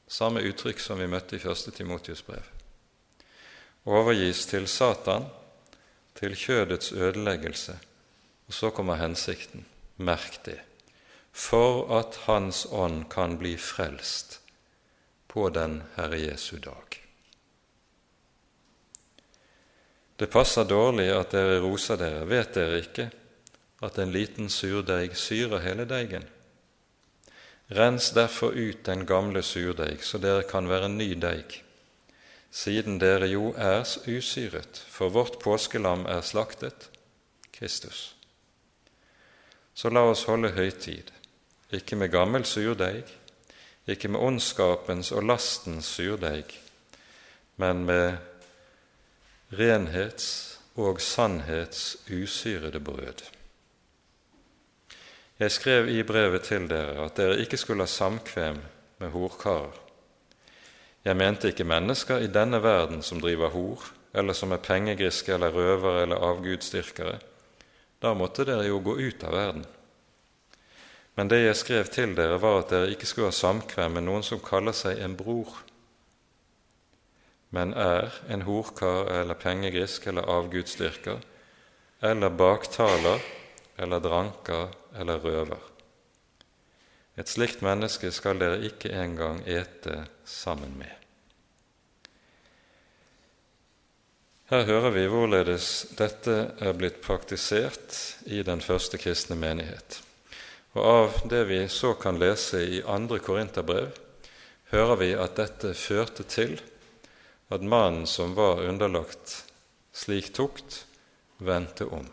Samme 0.08 0.40
uttrykk 0.48 0.80
som 0.80 1.02
vi 1.02 1.10
møtte 1.12 1.36
i 1.36 1.42
1. 1.44 1.74
Timotius 1.76 2.24
brev. 2.24 2.59
Overgis 3.86 4.46
til 4.46 4.68
Satan, 4.68 5.30
til 6.20 6.36
kjødets 6.36 6.92
ødeleggelse. 6.92 7.78
Og 8.48 8.54
så 8.54 8.70
kommer 8.70 8.96
hensikten. 8.96 9.66
Merk 9.98 10.46
det. 10.46 10.60
For 11.32 12.00
at 12.00 12.16
Hans 12.26 12.66
ånd 12.72 13.06
kan 13.12 13.38
bli 13.38 13.58
frelst 13.58 14.40
på 15.28 15.50
den 15.50 15.84
Herre 15.96 16.20
Jesu 16.20 16.58
dag. 16.58 17.00
Det 20.20 20.28
passer 20.28 20.68
dårlig 20.68 21.08
at 21.14 21.32
dere 21.32 21.62
roser 21.64 22.00
dere, 22.00 22.26
vet 22.28 22.52
dere 22.58 22.82
ikke 22.82 23.06
at 23.86 24.00
en 24.02 24.12
liten 24.12 24.50
surdeig 24.52 25.16
syrer 25.16 25.64
hele 25.64 25.86
deigen. 25.88 26.26
Rens 27.72 28.10
derfor 28.12 28.52
ut 28.52 28.84
den 28.84 29.06
gamle 29.06 29.44
surdeig, 29.46 30.04
så 30.04 30.18
dere 30.18 30.44
kan 30.44 30.68
være 30.68 30.90
ny 30.90 31.14
deig, 31.22 31.62
siden 32.52 33.00
dere 33.00 33.28
jo 33.30 33.54
er 33.58 33.86
usyret, 34.08 34.82
for 34.90 35.10
vårt 35.14 35.40
påskelam 35.44 36.06
er 36.06 36.22
slaktet, 36.22 36.90
Kristus. 37.54 38.16
Så 39.74 39.90
la 39.90 40.04
oss 40.10 40.26
holde 40.28 40.52
høytid, 40.56 41.12
ikke 41.72 41.96
med 41.96 42.12
gammel 42.12 42.46
surdeig, 42.46 43.06
ikke 43.88 44.12
med 44.12 44.20
ondskapens 44.20 45.12
og 45.12 45.24
lastens 45.24 45.86
surdeig, 45.86 46.56
men 47.58 47.86
med 47.86 48.18
renhets- 49.52 50.60
og 50.80 51.02
sannhets 51.02 51.98
usyrede 52.08 52.80
brød. 52.80 53.26
Jeg 55.40 55.52
skrev 55.52 55.88
i 55.88 56.04
brevet 56.04 56.44
til 56.44 56.70
dere 56.70 57.06
at 57.06 57.18
dere 57.18 57.40
ikke 57.40 57.58
skulle 57.58 57.84
ha 57.84 57.88
samkvem 57.88 58.58
med 59.00 59.10
horkarer. 59.10 59.89
Jeg 61.10 61.18
mente 61.18 61.50
ikke 61.50 61.66
mennesker 61.66 62.22
i 62.22 62.30
denne 62.30 62.60
verden 62.62 63.00
som 63.02 63.18
driver 63.18 63.50
hor, 63.50 63.86
eller 64.14 64.36
som 64.38 64.52
er 64.54 64.62
pengegriske 64.62 65.34
eller 65.34 65.56
røvere 65.56 66.04
eller 66.04 66.22
avgudsdyrkere. 66.28 67.16
Da 67.98 68.12
måtte 68.14 68.46
dere 68.46 68.68
jo 68.68 68.78
gå 68.86 68.94
ut 69.00 69.24
av 69.26 69.34
verden. 69.34 69.64
Men 71.18 71.32
det 71.32 71.40
jeg 71.42 71.58
skrev 71.58 71.90
til 71.90 72.14
dere, 72.16 72.38
var 72.38 72.60
at 72.60 72.70
dere 72.76 72.94
ikke 72.94 73.10
skulle 73.10 73.32
ha 73.32 73.36
samkvem 73.36 73.98
med 73.98 74.06
noen 74.06 74.28
som 74.28 74.44
kaller 74.44 74.76
seg 74.78 75.02
en 75.02 75.18
bror, 75.18 75.50
men 77.50 77.74
er 77.74 78.14
en 78.30 78.46
horkar 78.46 79.10
eller 79.10 79.40
pengegrisk 79.42 80.06
eller 80.12 80.30
avgudsdyrker, 80.30 81.26
eller 82.06 82.38
baktaler 82.38 83.26
eller 83.82 84.06
dranker 84.06 84.70
eller 84.94 85.26
røver. 85.26 85.66
Et 87.18 87.28
slikt 87.28 87.66
menneske 87.66 88.14
skal 88.16 88.40
dere 88.40 88.62
ikke 88.70 88.94
engang 88.94 89.42
ete 89.50 90.06
sammen 90.24 90.78
med. 90.78 90.99
Her 94.50 94.64
hører 94.66 94.90
vi 94.96 95.04
hvorledes 95.06 95.66
dette 95.94 96.36
er 96.58 96.72
blitt 96.74 97.04
praktisert 97.06 97.94
i 98.26 98.40
den 98.42 98.64
første 98.66 98.98
kristne 98.98 99.36
menighet. 99.38 100.00
Og 100.74 100.80
Av 100.90 101.20
det 101.30 101.44
vi 101.52 101.60
så 101.70 101.92
kan 101.94 102.18
lese 102.18 102.64
i 102.66 102.80
andre 102.82 103.20
Korinterbrev, 103.22 103.92
hører 104.74 104.98
vi 104.98 105.10
at 105.14 105.36
dette 105.38 105.76
førte 105.78 106.26
til 106.26 106.56
at 107.54 107.62
mannen 107.62 108.08
som 108.10 108.34
var 108.34 108.64
underlagt 108.66 109.36
slik 109.94 110.32
tukt, 110.34 110.80
vendte 111.38 111.86
om. 111.86 112.10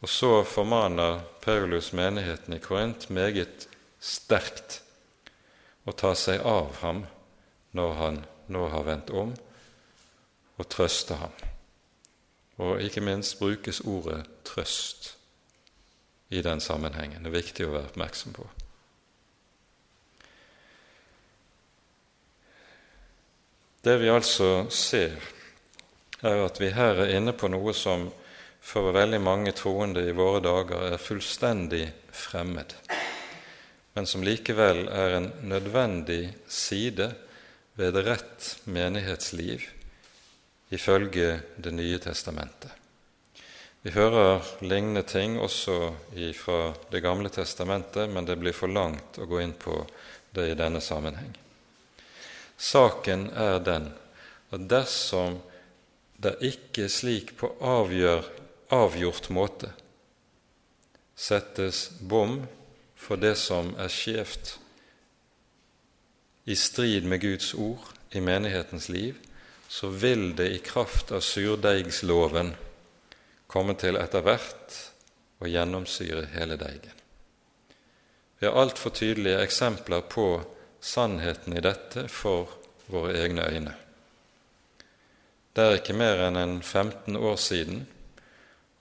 Og 0.00 0.08
så 0.08 0.32
formaner 0.48 1.20
Paulus 1.44 1.92
menigheten 1.92 2.56
i 2.56 2.62
Korint 2.64 3.10
meget 3.12 3.68
sterkt 4.00 4.80
å 5.84 5.92
ta 5.92 6.16
seg 6.16 6.40
av 6.40 6.80
ham 6.80 7.04
når 7.76 7.96
han 8.00 8.24
nå 8.48 8.66
har 8.72 8.88
vendt 8.88 9.12
om, 9.12 9.36
og 10.60 10.68
trøste 10.68 11.16
ham. 11.16 11.32
Og 12.60 12.82
ikke 12.84 13.00
minst 13.00 13.38
brukes 13.38 13.80
ordet 13.80 14.26
'trøst' 14.44 15.14
i 16.30 16.42
den 16.42 16.60
sammenhengen. 16.60 17.24
Det 17.24 17.30
er 17.32 17.40
viktig 17.42 17.66
å 17.66 17.72
være 17.72 17.88
oppmerksom 17.88 18.32
på. 18.36 18.46
Det 23.84 23.96
vi 24.00 24.10
altså 24.12 24.68
ser, 24.70 25.16
er 26.22 26.44
at 26.44 26.60
vi 26.60 26.68
her 26.76 27.00
er 27.00 27.16
inne 27.16 27.32
på 27.32 27.48
noe 27.48 27.72
som 27.74 28.10
for 28.60 28.92
veldig 28.92 29.20
mange 29.24 29.52
troende 29.56 30.04
i 30.04 30.12
våre 30.12 30.42
dager 30.44 30.92
er 30.92 31.00
fullstendig 31.00 31.86
fremmed, 32.12 32.74
men 33.96 34.06
som 34.06 34.22
likevel 34.22 34.84
er 34.92 35.16
en 35.16 35.32
nødvendig 35.48 36.34
side 36.46 37.08
ved 37.80 37.96
et 37.96 38.04
rett 38.04 38.50
menighetsliv 38.68 39.64
ifølge 40.70 41.40
Det 41.56 41.72
nye 41.74 41.98
testamentet. 41.98 42.70
Vi 43.82 43.90
hører 43.90 44.44
lignende 44.60 45.02
ting 45.02 45.38
også 45.40 45.94
fra 46.36 46.74
Det 46.90 47.02
gamle 47.02 47.28
testamentet, 47.28 48.10
men 48.10 48.24
det 48.24 48.38
blir 48.38 48.52
for 48.52 48.68
langt 48.68 49.18
å 49.18 49.26
gå 49.26 49.40
inn 49.40 49.54
på 49.54 49.86
det 50.34 50.50
i 50.50 50.54
denne 50.58 50.80
sammenheng. 50.80 51.32
Saken 52.56 53.30
er 53.32 53.58
den 53.64 53.92
at 54.52 54.68
dersom 54.68 55.40
det 56.20 56.36
ikke 56.44 56.88
slik 56.92 57.36
på 57.40 57.48
avgjør, 57.64 58.26
avgjort 58.70 59.30
måte 59.34 59.72
settes 61.20 61.88
bom 62.00 62.42
for 62.96 63.20
det 63.20 63.34
som 63.40 63.72
er 63.80 63.90
skjevt, 63.92 64.58
i 66.48 66.56
strid 66.56 67.04
med 67.04 67.20
Guds 67.20 67.52
ord 67.54 67.90
i 68.16 68.22
menighetens 68.24 68.88
liv, 68.88 69.18
så 69.70 69.88
vil 69.88 70.36
det 70.36 70.48
i 70.50 70.58
kraft 70.58 71.12
av 71.14 71.20
surdeigsloven 71.22 72.56
komme 73.46 73.76
til 73.78 73.94
etter 74.00 74.24
hvert 74.26 74.78
å 75.38 75.46
gjennomsyre 75.46 76.24
hele 76.32 76.56
deigen. 76.58 76.96
Vi 78.40 78.48
har 78.48 78.58
altfor 78.58 78.90
tydelige 78.98 79.44
eksempler 79.44 80.02
på 80.10 80.24
sannheten 80.82 81.54
i 81.54 81.62
dette 81.62 82.08
for 82.10 82.50
våre 82.90 83.14
egne 83.22 83.46
øyne. 83.46 83.76
Det 85.54 85.68
er 85.68 85.78
ikke 85.78 85.98
mer 86.02 86.24
enn 86.26 86.40
en 86.40 86.56
15 86.66 87.14
år 87.14 87.38
siden 87.38 87.84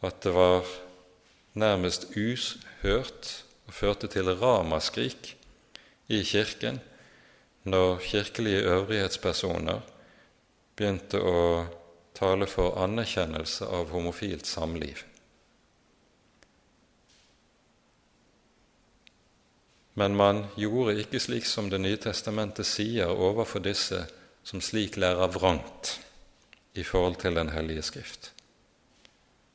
at 0.01 0.23
det 0.25 0.33
var 0.33 0.65
nærmest 1.53 2.09
uhørt 2.17 3.29
og 3.67 3.77
førte 3.77 4.09
til 4.09 4.33
ramaskrik 4.41 5.35
i 6.09 6.23
Kirken 6.25 6.81
når 7.69 8.01
kirkelige 8.09 8.65
øvrighetspersoner 8.73 9.85
begynte 10.79 11.19
å 11.19 11.67
tale 12.15 12.47
for 12.47 12.79
anerkjennelse 12.79 13.67
av 13.67 13.91
homofilt 13.93 14.47
samliv. 14.47 15.03
Men 19.99 20.15
man 20.15 20.45
gjorde 20.55 20.95
ikke 21.01 21.19
slik 21.19 21.47
som 21.47 21.67
Det 21.69 21.79
nye 21.81 21.99
testamentet 21.99 22.67
sier 22.67 23.11
overfor 23.11 23.59
disse 23.59 24.05
som 24.47 24.61
slik 24.63 24.95
lærer 24.95 25.27
vrangt 25.33 25.97
i 26.79 26.85
forhold 26.87 27.19
til 27.19 27.35
Den 27.35 27.51
hellige 27.51 27.83
skrift. 27.83 28.31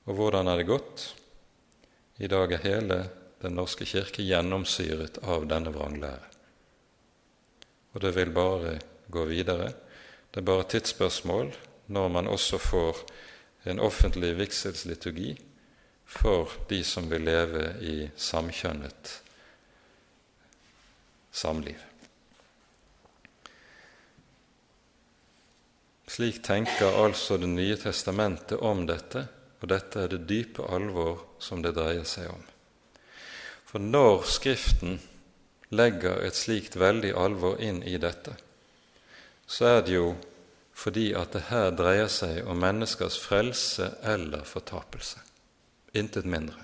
Og 0.05 0.19
hvordan 0.19 0.49
er 0.49 0.61
det 0.61 0.69
gått? 0.69 1.15
I 2.21 2.29
dag 2.29 2.53
er 2.53 2.67
hele 2.67 2.99
Den 3.41 3.57
norske 3.57 3.89
kirke 3.89 4.25
gjennomsyret 4.25 5.23
av 5.25 5.49
denne 5.49 5.73
vranglære. 5.73 6.29
Og 7.95 8.01
det 8.05 8.13
vil 8.17 8.31
bare 8.35 8.79
gå 9.09 9.25
videre. 9.29 9.73
Det 10.35 10.41
er 10.43 10.47
bare 10.51 10.67
tidsspørsmål 10.67 11.53
når 11.95 12.09
man 12.11 12.27
også 12.27 12.59
får 12.59 12.97
en 13.71 13.79
offentlig 13.79 14.33
vigselsliturgi 14.35 15.37
for 16.05 16.51
de 16.69 16.81
som 16.85 17.07
vil 17.07 17.23
leve 17.23 17.69
i 17.87 17.95
samkjønnet 18.19 19.13
samliv. 21.31 21.79
Slik 26.11 26.43
tenker 26.43 26.99
altså 27.05 27.37
Det 27.39 27.49
nye 27.49 27.77
testamentet 27.77 28.59
om 28.59 28.87
dette, 28.87 29.27
og 29.63 29.69
dette 29.71 30.03
er 30.03 30.11
det 30.13 30.27
dype 30.29 30.67
alvor 30.67 31.23
som 31.39 31.63
det 31.63 31.77
dreier 31.79 32.05
seg 32.05 32.29
om. 32.31 32.43
For 33.71 33.79
når 33.79 34.27
Skriften 34.35 34.99
legger 35.71 36.27
et 36.27 36.35
slikt 36.35 36.75
veldig 36.77 37.15
alvor 37.19 37.63
inn 37.63 37.83
i 37.87 37.97
dette, 38.03 38.35
så 39.47 39.67
er 39.77 39.83
det 39.87 39.97
jo 39.97 40.15
fordi 40.75 41.13
at 41.15 41.33
det 41.33 41.47
her 41.49 41.71
dreier 41.77 42.11
seg 42.11 42.43
om 42.51 42.59
menneskers 42.59 43.17
frelse 43.23 43.93
eller 44.03 44.43
fortapelse. 44.49 45.21
Intet 45.95 46.27
mindre. 46.27 46.59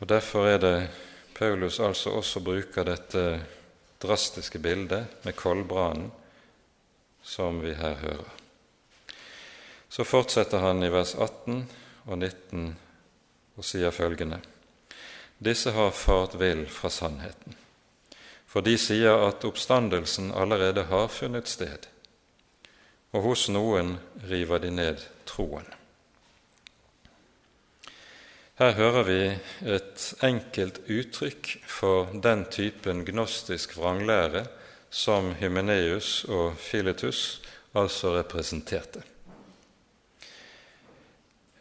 Og 0.00 0.08
Derfor 0.08 0.48
er 0.48 0.58
det 0.58 0.76
Paulus 1.36 1.80
altså 1.80 2.12
også 2.16 2.40
bruker 2.44 2.84
dette 2.84 3.24
drastiske 4.00 4.58
bildet 4.58 5.24
med 5.24 5.36
koldbrannen 5.36 6.10
som 7.22 7.60
vi 7.60 7.74
her 7.76 7.94
hører. 8.00 8.30
Så 9.88 10.04
fortsetter 10.04 10.62
han 10.62 10.82
i 10.82 10.92
vers 10.92 11.14
18 11.14 11.64
og 12.06 12.18
19 12.18 12.76
og 13.56 13.66
sier 13.66 13.92
følgende.: 13.92 14.40
Disse 15.40 15.72
har 15.72 15.90
fart 15.96 16.36
vill 16.40 16.66
fra 16.68 16.90
sannheten 16.92 17.56
for 18.50 18.66
de 18.66 18.74
sier 18.80 19.28
at 19.28 19.44
oppstandelsen 19.46 20.32
allerede 20.34 20.88
har 20.90 21.10
funnet 21.14 21.48
sted, 21.48 21.86
og 23.14 23.28
hos 23.28 23.46
noen 23.52 23.94
river 24.30 24.62
de 24.64 24.72
ned 24.74 25.04
troen. 25.30 25.68
Her 28.60 28.74
hører 28.76 29.06
vi 29.06 29.20
et 29.76 30.08
enkelt 30.26 30.82
uttrykk 30.90 31.52
for 31.70 32.10
den 32.26 32.42
typen 32.52 33.06
gnostisk 33.06 33.78
vranglære 33.78 34.44
som 34.90 35.30
Hymeneus 35.38 36.26
og 36.28 36.58
Filetus 36.60 37.40
altså 37.78 38.16
representerte. 38.18 39.06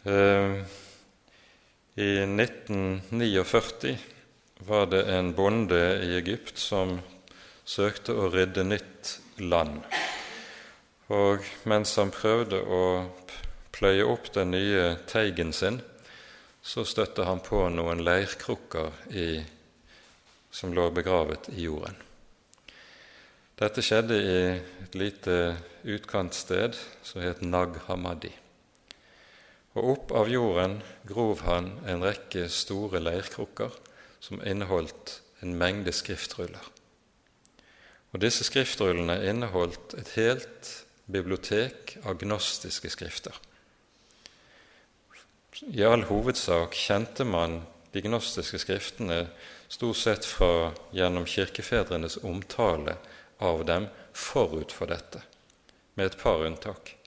Eh, 0.10 0.58
I 2.00 2.24
1949 2.24 3.98
var 4.60 4.86
det 4.86 5.02
en 5.12 5.34
bonde 5.36 5.80
i 6.06 6.14
Egypt 6.16 6.56
som 6.56 6.94
søkte 7.68 8.16
å 8.16 8.30
rydde 8.32 8.64
nytt 8.64 9.12
land. 9.44 9.82
Og 11.12 11.44
mens 11.68 11.98
han 12.00 12.16
prøvde 12.16 12.62
å 12.64 12.82
pløye 13.76 14.08
opp 14.08 14.32
den 14.32 14.56
nye 14.56 14.96
teigen 15.12 15.52
sin, 15.52 15.82
så 16.64 16.88
støtte 16.88 17.28
han 17.28 17.44
på 17.44 17.66
noen 17.76 18.06
leirkrukker 18.08 18.96
i, 19.12 19.44
som 20.56 20.72
lå 20.72 20.88
begravet 20.96 21.52
i 21.52 21.68
jorden. 21.68 22.00
Dette 23.60 23.84
skjedde 23.84 24.24
i 24.24 24.44
et 24.86 24.96
lite 24.96 25.58
utkantsted 25.84 26.80
som 27.04 27.28
het 27.28 27.44
Nag 27.44 27.76
Hammadi. 27.90 28.32
Og 29.78 29.92
opp 29.94 30.12
av 30.18 30.30
jorden 30.32 30.80
grov 31.08 31.44
han 31.46 31.76
en 31.86 32.04
rekke 32.04 32.48
store 32.50 33.02
leirkrukker 33.04 33.76
som 34.20 34.42
inneholdt 34.42 35.20
en 35.44 35.56
mengde 35.60 35.94
skriftruller. 35.96 36.64
Og 38.10 38.24
Disse 38.24 38.46
skriftrullene 38.48 39.20
inneholdt 39.30 39.94
et 40.00 40.16
helt 40.18 40.72
bibliotek 41.10 41.98
av 42.06 42.18
gnostiske 42.22 42.90
skrifter. 42.90 43.36
I 45.70 45.84
all 45.84 46.06
hovedsak 46.08 46.76
kjente 46.78 47.26
man 47.28 47.60
de 47.94 48.02
gnostiske 48.06 48.62
skriftene 48.62 49.24
stort 49.70 49.98
sett 49.98 50.26
fra 50.26 50.72
gjennom 50.96 51.26
kirkefedrenes 51.30 52.20
omtale 52.24 52.96
av 53.44 53.66
dem 53.66 53.90
forut 54.14 54.72
for 54.74 54.90
dette, 54.90 55.22
med 55.96 56.12
et 56.12 56.18
par 56.22 56.46
unntak. 56.46 56.99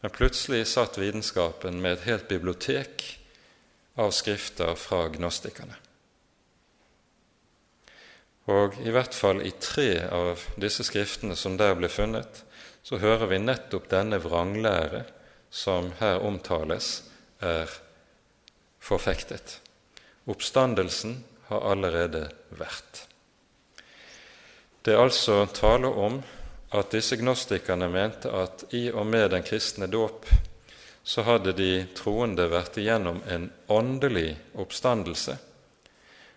Men 0.00 0.10
plutselig 0.10 0.66
satt 0.66 0.98
vitenskapen 0.98 1.80
med 1.82 1.98
et 1.98 2.06
helt 2.08 2.28
bibliotek 2.28 3.04
av 4.00 4.14
skrifter 4.16 4.74
fra 4.80 5.04
gnostikerne. 5.12 5.76
Og 8.50 8.78
i 8.82 8.92
hvert 8.94 9.14
fall 9.14 9.42
i 9.44 9.52
tre 9.60 10.06
av 10.08 10.40
disse 10.60 10.86
skriftene 10.88 11.36
som 11.36 11.58
der 11.60 11.76
ble 11.78 11.90
funnet, 11.92 12.44
så 12.82 12.98
hører 12.98 13.28
vi 13.30 13.42
nettopp 13.42 13.90
denne 13.92 14.18
vranglære 14.22 15.04
som 15.50 15.92
her 16.00 16.22
omtales, 16.24 17.04
er 17.40 17.68
forfektet. 18.80 19.58
Oppstandelsen 20.28 21.20
har 21.48 21.64
allerede 21.72 22.26
vært. 22.56 23.04
Det 24.84 24.94
er 24.94 25.02
altså 25.02 25.44
tale 25.52 25.88
om 25.88 26.20
at 26.70 26.90
disse 26.94 27.16
gnostikerne 27.18 27.88
mente 27.90 28.30
at 28.30 28.64
i 28.76 28.88
og 28.92 29.06
med 29.06 29.30
den 29.32 29.42
kristne 29.46 29.88
dåp 29.90 30.28
så 31.02 31.24
hadde 31.26 31.54
de 31.56 31.86
troende 31.96 32.46
vært 32.52 32.78
igjennom 32.78 33.22
en 33.26 33.48
åndelig 33.72 34.36
oppstandelse, 34.60 35.36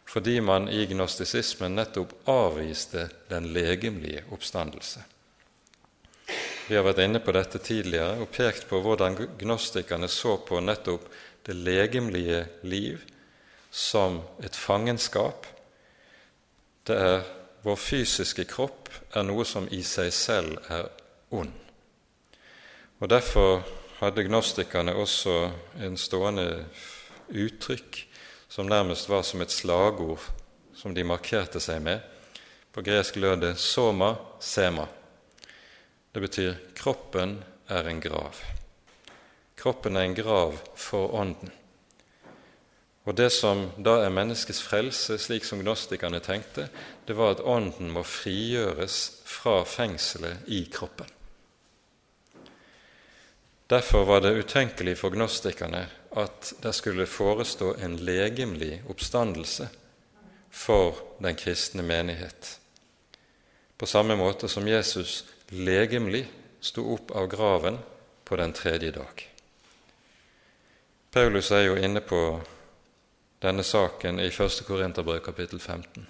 fordi 0.10 0.40
man 0.42 0.70
i 0.72 0.86
gnostisismen 0.90 1.76
nettopp 1.78 2.16
avviste 2.32 3.10
den 3.30 3.52
legemlige 3.54 4.24
oppstandelse. 4.34 5.04
Vi 6.68 6.78
har 6.78 6.86
vært 6.88 7.04
inne 7.04 7.20
på 7.20 7.36
dette 7.36 7.60
tidligere 7.60 8.24
og 8.24 8.32
pekt 8.34 8.70
på 8.70 8.80
hvordan 8.82 9.18
gnostikerne 9.40 10.08
så 10.10 10.38
på 10.48 10.62
nettopp 10.64 11.10
det 11.44 11.58
legemlige 11.60 12.46
liv 12.64 13.04
som 13.70 14.22
et 14.40 14.56
fangenskap. 14.56 15.46
Det 16.88 16.96
er 16.96 17.26
vår 17.64 17.80
fysiske 17.80 18.46
kropp 18.50 18.90
er 19.16 19.24
noe 19.24 19.46
som 19.48 19.68
i 19.72 19.82
seg 19.88 20.12
selv 20.14 20.60
er 20.70 20.90
ond. 21.32 21.52
Og 23.00 23.10
Derfor 23.10 23.64
hadde 24.00 24.26
gnostikerne 24.28 24.96
også 24.96 25.52
en 25.84 25.96
stående 26.00 26.66
uttrykk 27.32 28.02
som 28.52 28.68
nærmest 28.68 29.10
var 29.10 29.24
som 29.24 29.42
et 29.42 29.52
slagord 29.52 30.24
som 30.76 30.94
de 30.96 31.06
markerte 31.08 31.62
seg 31.64 31.82
med. 31.84 32.02
På 32.74 32.82
gresk 32.82 33.16
lød 33.16 33.42
det 33.42 33.56
'soma 33.58 34.16
sema'. 34.40 34.88
Det 36.14 36.22
betyr 36.22 36.54
'kroppen 36.76 37.44
er 37.70 37.88
en 37.88 38.02
grav'. 38.02 38.44
Kroppen 39.56 39.96
er 39.96 40.02
en 40.02 40.16
grav 40.16 40.58
for 40.76 41.14
ånden. 41.14 41.52
Og 43.04 43.16
det 43.20 43.30
som 43.36 43.66
da 43.84 43.98
er 44.06 44.14
menneskets 44.16 44.62
frelse, 44.64 45.18
slik 45.20 45.44
som 45.44 45.60
gnostikerne 45.60 46.22
tenkte, 46.24 46.70
det 47.08 47.18
var 47.20 47.36
at 47.36 47.44
ånden 47.44 47.92
må 47.92 48.06
frigjøres 48.08 49.00
fra 49.28 49.60
fengselet 49.68 50.48
i 50.48 50.64
kroppen. 50.72 51.10
Derfor 53.68 54.06
var 54.06 54.22
det 54.24 54.36
utenkelig 54.38 54.96
for 55.00 55.12
gnostikerne 55.12 55.88
at 56.20 56.54
det 56.64 56.74
skulle 56.78 57.10
forestå 57.10 57.74
en 57.82 57.98
legemlig 58.06 58.84
oppstandelse 58.92 59.68
for 60.54 61.00
den 61.24 61.36
kristne 61.36 61.84
menighet, 61.84 62.60
på 63.78 63.90
samme 63.90 64.16
måte 64.16 64.48
som 64.48 64.68
Jesus 64.68 65.24
legemlig 65.50 66.28
sto 66.62 66.86
opp 66.94 67.12
av 67.18 67.28
graven 67.28 67.80
på 68.24 68.38
den 68.40 68.54
tredje 68.54 68.92
dag. 68.96 69.24
Paulus 71.12 71.52
er 71.52 71.66
jo 71.66 71.76
inne 71.76 72.04
på 72.06 72.20
denne 73.44 73.64
saken 73.64 74.20
i 74.20 74.30
1. 74.32 74.62
Korinterbrev 74.68 75.20
kapittel 75.20 75.60
15. 75.60 76.06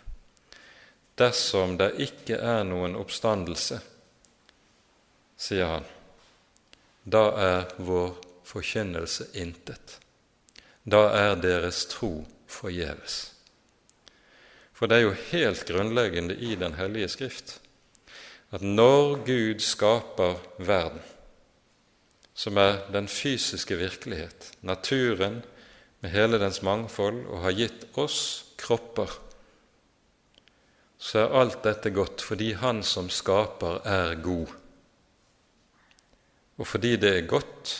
Dersom 1.18 1.78
det 1.78 1.96
ikke 2.06 2.38
er 2.38 2.62
noen 2.68 2.94
oppstandelse, 2.98 3.80
sier 5.38 5.72
han, 5.72 5.88
da 7.04 7.24
er 7.42 7.74
vår 7.82 8.12
forkynnelse 8.46 9.32
intet. 9.42 9.98
Da 10.86 11.08
er 11.18 11.34
deres 11.42 11.88
tro 11.90 12.12
forgjeves. 12.46 13.18
For 14.74 14.86
det 14.86 15.00
er 15.00 15.08
jo 15.08 15.16
helt 15.32 15.66
grunnleggende 15.66 16.38
i 16.38 16.54
Den 16.56 16.78
hellige 16.78 17.10
Skrift 17.16 17.56
at 18.54 18.62
når 18.62 19.24
Gud 19.26 19.64
skaper 19.66 20.38
verden, 20.62 21.02
som 22.34 22.58
er 22.62 22.84
den 22.94 23.08
fysiske 23.10 23.78
virkelighet, 23.78 24.52
naturen, 24.62 25.42
med 26.04 26.12
hele 26.12 26.40
dens 26.42 26.60
mangfold 26.66 27.22
og 27.32 27.46
har 27.46 27.56
gitt 27.56 27.86
oss 28.00 28.18
kropper, 28.60 29.08
så 31.00 31.22
er 31.22 31.38
alt 31.40 31.62
dette 31.64 31.92
godt 31.96 32.24
fordi 32.24 32.54
Han 32.60 32.82
som 32.84 33.10
skaper, 33.12 33.80
er 33.88 34.16
god. 34.24 34.52
Og 36.60 36.68
fordi 36.68 36.96
det 37.00 37.12
er 37.18 37.28
godt, 37.28 37.74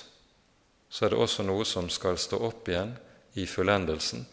så 0.90 1.06
er 1.06 1.14
det 1.14 1.20
også 1.20 1.44
noe 1.44 1.68
som 1.68 1.90
skal 1.92 2.20
stå 2.20 2.40
opp 2.48 2.72
igjen 2.72 2.96
i 3.40 3.46
fullendelsen, 3.50 4.26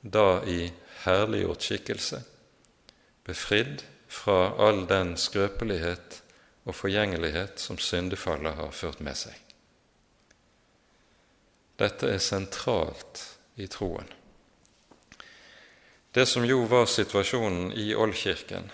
da 0.00 0.40
i 0.48 0.72
herliggjort 1.04 1.64
skikkelse, 1.64 2.24
befridd 3.24 3.84
fra 4.08 4.54
all 4.60 4.84
den 4.88 5.16
skrøpelighet 5.20 6.20
og 6.64 6.76
forgjengelighet 6.76 7.60
som 7.60 7.80
syndefallet 7.80 8.56
har 8.56 8.72
ført 8.72 9.00
med 9.04 9.16
seg. 9.18 9.43
Dette 11.78 12.06
er 12.06 12.22
sentralt 12.22 13.22
i 13.58 13.66
troen. 13.66 14.06
Det 16.14 16.26
som 16.30 16.44
jo 16.46 16.60
var 16.70 16.86
situasjonen 16.86 17.72
i 17.74 17.88
Oldkirken, 17.94 18.70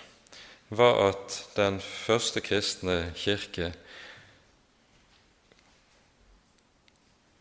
var 0.68 0.98
at 1.08 1.38
den 1.56 1.80
første 1.80 2.42
kristne 2.44 3.14
kirke 3.16 3.72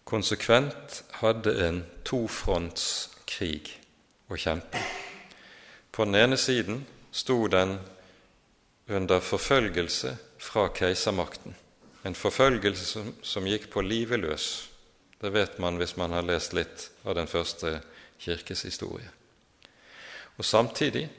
konsekvent 0.07 1.03
hadde 1.19 1.53
en 1.67 1.83
tofrontskrig 2.07 3.75
å 4.31 4.39
kjempe. 4.39 4.79
På 5.91 6.07
den 6.07 6.15
ene 6.15 6.39
siden 6.39 6.85
sto 7.11 7.43
den 7.51 7.75
under 8.87 9.19
forfølgelse 9.19 10.15
fra 10.39 10.69
keisermakten, 10.73 11.53
en 12.07 12.15
forfølgelse 12.15 12.87
som, 12.87 13.13
som 13.21 13.45
gikk 13.45 13.67
på 13.75 13.83
livet 13.83 14.23
løs 14.23 14.68
det 15.19 15.31
vet 15.35 15.57
man 15.59 15.77
hvis 15.79 15.97
man 15.99 16.13
har 16.15 16.25
lest 16.27 16.53
litt 16.55 16.89
av 17.03 17.15
den 17.15 17.27
første 17.27 17.79
kirkes 18.19 18.63
historie. 18.67 19.09
Og 20.39 20.45
Samtidig 20.45 21.09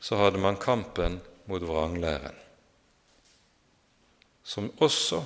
så 0.00 0.16
hadde 0.16 0.40
man 0.40 0.56
kampen 0.56 1.20
mot 1.50 1.62
vranglæren, 1.62 2.36
som 4.42 4.70
også 4.80 5.24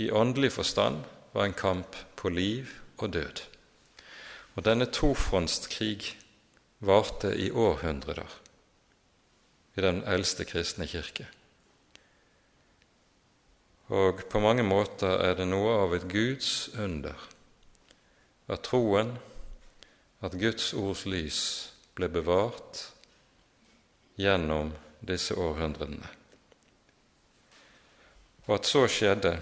i 0.00 0.10
åndelig 0.10 0.52
forstand 0.52 1.04
var 1.32 1.44
en 1.44 1.54
kamp 1.54 1.96
på 2.16 2.28
liv 2.32 2.70
og 2.98 3.12
død. 3.12 3.42
Og 4.56 4.64
denne 4.64 4.88
tofrontskrig 4.88 6.16
varte 6.80 7.34
i 7.36 7.50
århundrer 7.50 8.38
i 9.76 9.84
den 9.84 10.00
eldste 10.08 10.44
kristne 10.48 10.88
kirke. 10.88 11.28
Og 13.90 14.22
på 14.30 14.38
mange 14.38 14.62
måter 14.62 15.18
er 15.26 15.34
det 15.38 15.48
noe 15.50 15.74
av 15.82 15.94
et 15.96 16.06
Guds 16.10 16.70
under 16.78 17.18
at 18.50 18.62
troen, 18.66 19.14
at 20.22 20.34
Guds 20.38 20.72
ords 20.74 21.06
lys 21.08 21.40
ble 21.98 22.10
bevart 22.12 22.84
gjennom 24.20 24.72
disse 25.06 25.34
århundrene. 25.38 26.10
Og 28.46 28.56
at 28.58 28.68
så 28.68 28.84
skjedde, 28.90 29.36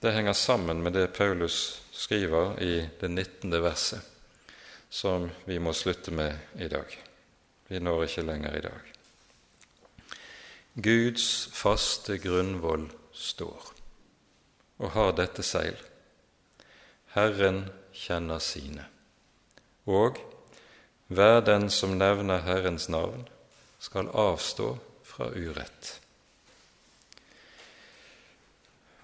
det 0.00 0.14
henger 0.14 0.36
sammen 0.38 0.82
med 0.84 0.94
det 0.94 1.08
Paulus 1.16 1.82
skriver 1.92 2.58
i 2.62 2.74
det 3.00 3.10
19. 3.10 3.54
verset, 3.62 4.02
som 4.90 5.28
vi 5.44 5.58
må 5.58 5.74
slutte 5.74 6.14
med 6.14 6.58
i 6.62 6.70
dag. 6.70 6.90
Vi 7.68 7.82
når 7.82 8.06
ikke 8.06 8.26
lenger 8.26 8.58
i 8.58 8.66
dag. 8.66 8.92
Guds 10.76 11.48
faste 11.56 12.18
grunnvoll 12.22 12.86
står 13.16 13.75
og 14.78 14.92
har 14.96 15.12
dette 15.16 15.44
seil. 15.46 15.76
Herren 17.16 17.64
kjenner 17.96 18.42
sine. 18.44 18.84
Og 19.86 20.18
hver 21.06 21.40
den 21.46 21.70
som 21.70 21.94
nevner 21.98 22.42
Herrens 22.42 22.88
navn, 22.92 23.28
skal 23.78 24.10
avstå 24.10 24.72
fra 25.06 25.30
urett. 25.30 25.92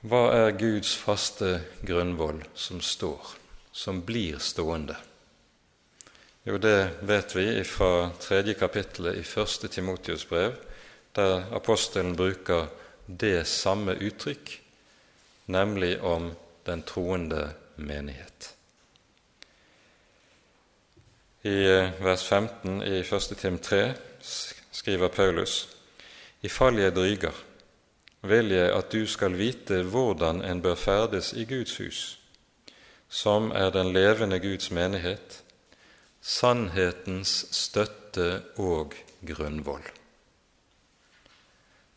Hva 0.02 0.22
er 0.34 0.56
Guds 0.58 0.96
faste 0.98 1.60
grunnvoll 1.86 2.40
som 2.58 2.80
står, 2.82 3.36
som 3.70 4.00
blir 4.02 4.40
stående? 4.42 4.96
Jo, 6.42 6.58
det 6.58 7.04
vet 7.06 7.36
vi 7.36 7.46
fra 7.62 8.10
tredje 8.18 8.56
kapittelet 8.58 9.20
i 9.20 9.22
første 9.22 9.70
Timotius 9.70 10.26
brev, 10.26 10.56
der 11.14 11.46
apostelen 11.54 12.16
bruker 12.18 12.66
det 13.06 13.44
samme 13.46 13.94
uttrykk, 13.94 14.56
nemlig 15.46 16.00
om 16.00 16.32
den 16.66 16.82
troende 16.82 17.52
menighet. 17.76 18.54
I 21.42 21.56
eh, 21.66 21.90
vers 21.98 22.22
15 22.28 22.82
i 22.82 23.00
1. 23.00 23.38
Tim 23.38 23.58
3 23.58 23.94
skriver 24.70 25.08
Paulus.: 25.08 25.68
I 26.42 26.48
fall 26.48 26.78
jeg 26.78 26.94
dryger, 26.94 27.34
vil 28.22 28.54
jeg 28.54 28.70
at 28.70 28.92
du 28.92 29.06
skal 29.06 29.34
vite 29.38 29.82
hvordan 29.82 30.44
en 30.44 30.62
bør 30.62 30.74
ferdes 30.74 31.32
i 31.32 31.44
Guds 31.44 31.76
hus, 31.76 32.18
som 33.08 33.50
er 33.50 33.70
den 33.70 33.92
levende 33.92 34.38
Guds 34.40 34.70
menighet, 34.70 35.42
sannhetens 36.20 37.46
støtte 37.50 38.42
og 38.56 38.94
grunnvoll. 39.26 39.82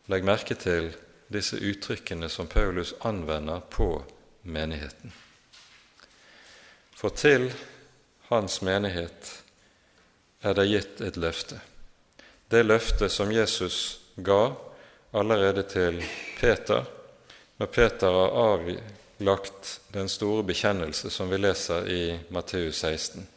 Legg 0.09 0.25
merke 0.25 0.57
til 0.57 0.95
disse 1.28 1.57
uttrykkene 1.57 2.30
som 2.30 2.47
Paulus 2.47 2.93
anvender 2.99 3.59
på 3.69 4.03
menigheten. 4.41 5.13
For 6.95 7.09
til 7.09 7.49
hans 8.30 8.61
menighet 8.61 9.32
er 10.41 10.53
det 10.57 10.67
gitt 10.69 11.01
et 11.01 11.17
løfte. 11.17 11.59
Det 12.49 12.63
løftet 12.65 13.11
som 13.11 13.32
Jesus 13.34 13.99
ga 14.15 14.53
allerede 15.15 15.63
til 15.69 16.03
Peter 16.39 16.86
når 17.57 17.71
Peter 17.71 18.11
har 18.11 18.36
avlagt 18.51 19.80
den 19.95 20.09
store 20.09 20.43
bekjennelse 20.43 21.09
som 21.09 21.30
vi 21.32 21.39
leser 21.39 21.88
i 21.88 22.01
Matteus 22.30 22.82
16. 22.84 23.28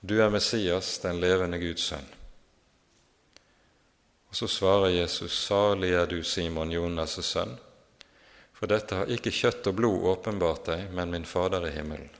Du 0.00 0.18
er 0.20 0.30
Messias, 0.30 0.98
den 0.98 1.20
levende 1.20 1.58
Guds 1.62 1.88
sønn. 1.90 2.15
Så 4.36 4.48
svarer 4.48 4.90
Jesus, 4.90 5.32
salig 5.46 5.94
er 5.96 6.06
du, 6.06 6.18
Simon, 6.24 6.68
Jonas' 6.68 7.22
sønn, 7.24 7.54
for 8.52 8.68
dette 8.68 8.98
har 8.98 9.08
ikke 9.08 9.30
kjøtt 9.32 9.68
og 9.70 9.76
blod 9.78 10.02
åpenbart 10.10 10.66
deg, 10.68 10.82
men 10.92 11.14
min 11.14 11.24
Fader 11.24 11.64
i 11.64 11.70
himmelen. 11.72 12.10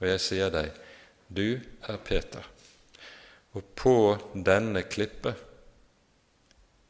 Og 0.00 0.08
jeg 0.08 0.22
sier 0.24 0.50
deg, 0.50 0.72
du 1.30 1.60
er 1.86 2.00
Peter, 2.02 2.48
og 3.54 3.68
på 3.78 3.94
denne 4.34 4.82
klippet 4.90 5.38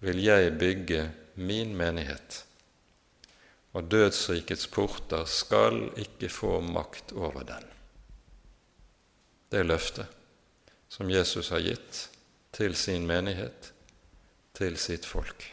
vil 0.06 0.22
jeg 0.24 0.54
bygge 0.62 1.02
min 1.36 1.76
menighet, 1.76 2.38
og 3.76 3.92
dødsrikets 3.92 4.70
porter 4.72 5.28
skal 5.28 5.82
ikke 6.00 6.32
få 6.32 6.62
makt 6.64 7.12
over 7.12 7.44
den. 7.44 7.68
Det 9.52 9.60
er 9.60 9.68
løftet 9.68 10.16
som 10.88 11.12
Jesus 11.12 11.52
har 11.52 11.60
gitt 11.60 12.06
til 12.56 12.72
sin 12.72 13.04
menighet, 13.04 13.71
til 14.62 14.78
sitt 14.78 15.06
folk. 15.08 15.44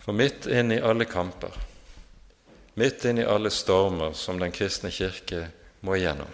For 0.00 0.16
midt 0.16 0.48
inn 0.50 0.72
i 0.74 0.80
alle 0.82 1.06
kamper, 1.06 1.54
midt 2.80 3.04
inn 3.06 3.20
i 3.20 3.26
alle 3.26 3.52
stormer 3.54 4.16
som 4.18 4.40
den 4.40 4.54
kristne 4.54 4.90
kirke 4.90 5.46
må 5.86 5.96
igjennom, 5.96 6.30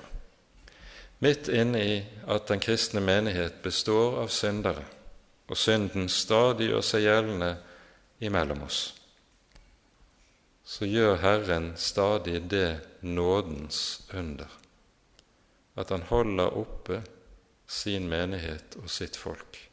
midt 1.20 1.50
inn 1.52 1.74
i 1.76 2.00
at 2.30 2.48
den 2.48 2.62
kristne 2.62 3.02
menighet 3.04 3.60
består 3.64 4.22
av 4.22 4.32
syndere, 4.32 4.84
og 5.46 5.58
synden 5.60 6.08
stadig 6.10 6.70
gjør 6.70 6.84
seg 6.84 7.04
gjeldende 7.06 7.50
imellom 8.24 8.64
oss, 8.66 8.80
så 10.66 10.86
gjør 10.88 11.20
Herren 11.22 11.74
stadig 11.78 12.40
det 12.50 12.70
nådens 13.06 14.06
under 14.14 14.50
at 15.76 15.92
han 15.92 16.06
holder 16.08 16.56
oppe 16.56 17.02
sin 17.68 18.08
menighet 18.08 18.78
og 18.80 18.90
sitt 18.90 19.18
folk. 19.18 19.65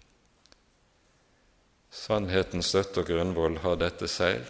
Sannhetens 1.93 2.71
støtte 2.73 3.03
og 3.03 3.09
grunnvoll 3.11 3.59
har 3.61 3.77
dette 3.77 4.07
seil. 4.09 4.41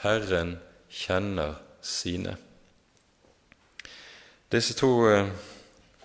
Herren 0.00 0.56
kjenner 0.88 1.58
sine. 1.84 2.36
Disse 4.48 4.72
to 4.78 4.88
eh, 5.10 5.28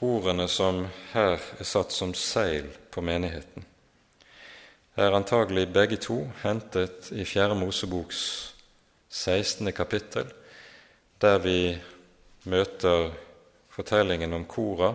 ordene 0.04 0.50
som 0.52 0.82
her 1.14 1.38
er 1.40 1.68
satt 1.68 1.96
som 1.96 2.12
seil 2.18 2.68
på 2.92 3.02
menigheten, 3.02 3.64
er 5.00 5.16
antagelig 5.16 5.70
begge 5.74 5.98
to 6.04 6.20
hentet 6.44 7.08
i 7.16 7.24
Fjerde 7.26 7.56
Moseboks 7.58 8.20
16. 9.10 9.72
kapittel, 9.74 10.28
der 11.22 11.40
vi 11.40 11.58
møter 12.44 13.14
fortellingen 13.72 14.36
om 14.36 14.46
Kora 14.46 14.92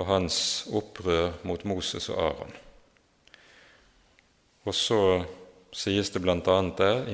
og 0.00 0.06
hans 0.08 0.66
opprør 0.72 1.36
mot 1.44 1.64
Moses 1.68 2.08
og 2.08 2.24
Aron. 2.24 2.56
Og 4.68 4.74
så 4.76 5.00
sies 5.72 6.10
det 6.10 6.22
bl.a. 6.22 6.38
der 6.78 7.06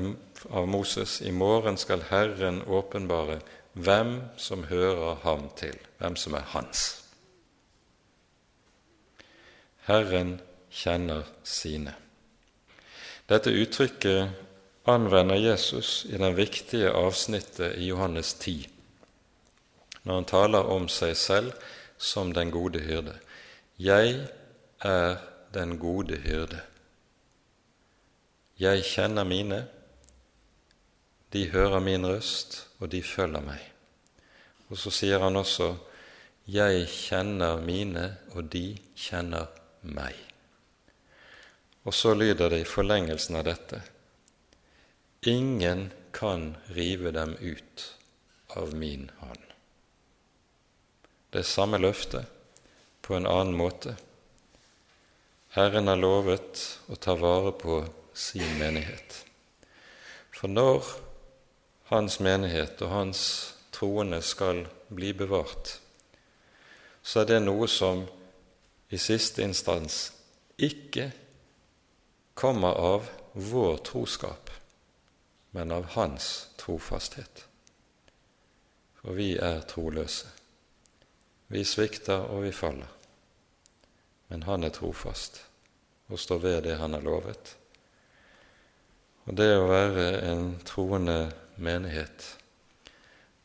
av 0.50 0.68
Moses 0.68 1.20
i 1.22 1.30
morgen 1.30 1.76
skal 1.76 2.06
Herren 2.10 2.62
åpenbare 2.66 3.40
hvem 3.72 4.20
som 4.36 4.64
hører 4.70 5.20
ham 5.22 5.50
til, 5.56 5.76
hvem 5.98 6.16
som 6.16 6.34
er 6.34 6.46
hans. 6.54 6.86
Herren 9.86 10.40
kjenner 10.70 11.28
sine. 11.44 11.94
Dette 13.28 13.52
uttrykket 13.52 14.30
anvender 14.86 15.36
Jesus 15.38 16.06
i 16.08 16.18
det 16.18 16.32
viktige 16.36 16.90
avsnittet 16.94 17.76
i 17.78 17.90
Johannes 17.90 18.34
10 18.34 18.72
når 20.06 20.14
han 20.14 20.28
taler 20.30 20.68
om 20.70 20.86
seg 20.88 21.16
selv 21.18 21.54
som 21.98 22.30
den 22.34 22.52
gode 22.54 22.78
hyrde. 22.86 23.16
Jeg 23.78 24.20
er 24.86 25.16
den 25.54 25.78
gode 25.82 26.20
hyrde. 26.22 26.60
Jeg 28.60 28.84
kjenner 28.88 29.26
mine, 29.28 29.64
de 31.32 31.42
hører 31.52 31.82
min 31.84 32.06
røst, 32.08 32.62
og 32.80 32.90
de 32.92 33.02
følger 33.04 33.44
meg. 33.44 33.60
Og 34.70 34.80
så 34.80 34.92
sier 34.94 35.20
han 35.22 35.36
også 35.36 35.74
jeg 36.46 36.86
kjenner 36.88 37.58
mine, 37.60 38.06
og 38.34 38.48
de 38.52 38.76
kjenner 38.96 39.50
meg. 39.82 40.14
Og 41.86 41.94
så 41.94 42.14
lyder 42.14 42.50
det 42.54 42.62
i 42.62 42.68
forlengelsen 42.68 43.38
av 43.38 43.46
dette 43.50 43.82
Ingen 45.26 45.90
kan 46.14 46.54
rive 46.70 47.10
dem 47.14 47.34
ut 47.42 47.90
av 48.54 48.74
min 48.78 49.10
hånd 49.18 49.46
det 51.36 51.42
er 51.42 51.52
samme 51.52 51.76
løftet 51.76 52.24
på 53.04 53.12
en 53.12 53.26
annen 53.28 53.52
måte. 53.58 53.90
Herren 55.52 55.90
har 55.90 55.98
lovet 56.00 56.62
å 56.88 56.96
ta 56.96 57.12
vare 57.20 57.50
på 57.60 57.82
sin 58.16 58.58
menighet. 58.58 59.24
For 60.32 60.48
når 60.48 60.84
hans 61.92 62.18
menighet 62.20 62.80
og 62.82 62.90
hans 62.90 63.20
troende 63.72 64.22
skal 64.24 64.64
bli 64.88 65.12
bevart, 65.12 65.76
så 67.02 67.22
er 67.22 67.28
det 67.30 67.42
noe 67.44 67.68
som 67.70 68.06
i 68.90 68.98
siste 68.98 69.44
instans 69.44 69.98
ikke 70.56 71.10
kommer 72.34 72.78
av 72.80 73.10
vår 73.32 73.76
troskap, 73.84 74.50
men 75.50 75.72
av 75.72 75.92
hans 75.96 76.48
trofasthet. 76.56 77.44
For 79.00 79.14
vi 79.16 79.34
er 79.36 79.60
troløse. 79.68 80.32
Vi 81.52 81.62
svikter 81.64 82.26
og 82.32 82.42
vi 82.42 82.52
faller, 82.52 82.90
men 84.28 84.42
Han 84.42 84.64
er 84.64 84.74
trofast 84.74 85.44
og 86.08 86.18
står 86.18 86.38
ved 86.38 86.62
det 86.62 86.76
Han 86.76 86.92
har 86.92 87.00
lovet. 87.00 87.56
Og 89.26 89.34
det 89.34 89.48
å 89.58 89.66
være 89.66 90.06
en 90.28 90.52
troende 90.66 91.32
menighet, 91.58 92.26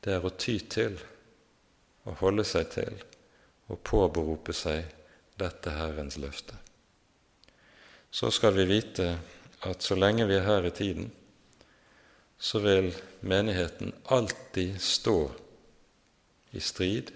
det 0.06 0.14
er 0.14 0.26
å 0.26 0.34
ty 0.38 0.60
til, 0.70 0.98
å 2.06 2.14
holde 2.22 2.46
seg 2.46 2.70
til 2.74 2.98
og 3.72 3.82
påberope 3.86 4.54
seg 4.58 4.86
dette 5.42 5.74
Herrens 5.74 6.18
løfte. 6.22 6.58
Så 8.12 8.30
skal 8.34 8.54
vi 8.58 8.68
vite 8.70 9.08
at 9.70 9.86
så 9.86 9.96
lenge 9.98 10.26
vi 10.30 10.38
er 10.38 10.48
her 10.48 10.68
i 10.68 10.74
tiden, 10.76 11.12
så 12.42 12.60
vil 12.62 12.90
menigheten 13.22 13.94
alltid 14.14 14.80
stå 14.82 15.18
i 16.58 16.62
strid 16.62 17.14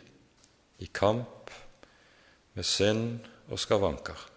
i 0.79 0.87
kamp 0.93 1.51
med 2.53 2.65
synd 2.65 3.25
og 3.49 3.59
skavanker. 3.59 4.34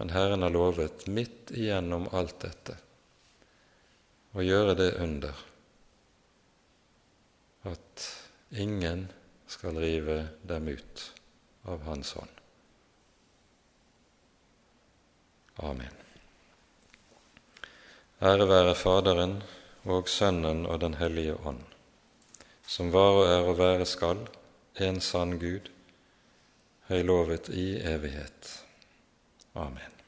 Men 0.00 0.10
Herren 0.10 0.42
har 0.42 0.50
lovet 0.50 1.06
midt 1.06 1.50
igjennom 1.52 2.06
alt 2.16 2.38
dette 2.40 2.72
å 4.32 4.40
gjøre 4.40 4.72
det 4.78 4.86
under 4.96 5.42
at 7.68 8.04
ingen 8.64 9.02
skal 9.44 9.76
rive 9.76 10.22
dem 10.48 10.70
ut 10.72 11.02
av 11.68 11.84
Hans 11.84 12.14
hånd. 12.16 12.32
Amen. 15.68 15.92
Ære 18.24 18.48
være 18.48 18.72
Faderen 18.80 19.36
og 19.84 20.08
Sønnen 20.08 20.64
og 20.64 20.80
Den 20.80 20.96
hellige 21.02 21.36
ånd, 21.44 21.60
som 22.64 22.88
var 22.96 23.20
og 23.20 23.28
er 23.28 23.52
og 23.52 23.60
være 23.60 23.92
skal, 23.92 24.24
en 24.80 25.04
sann 25.04 25.36
Gud, 25.44 25.68
høylovet 26.88 27.52
i 27.52 27.68
evighet. 27.84 28.59
Amen. 29.60 29.99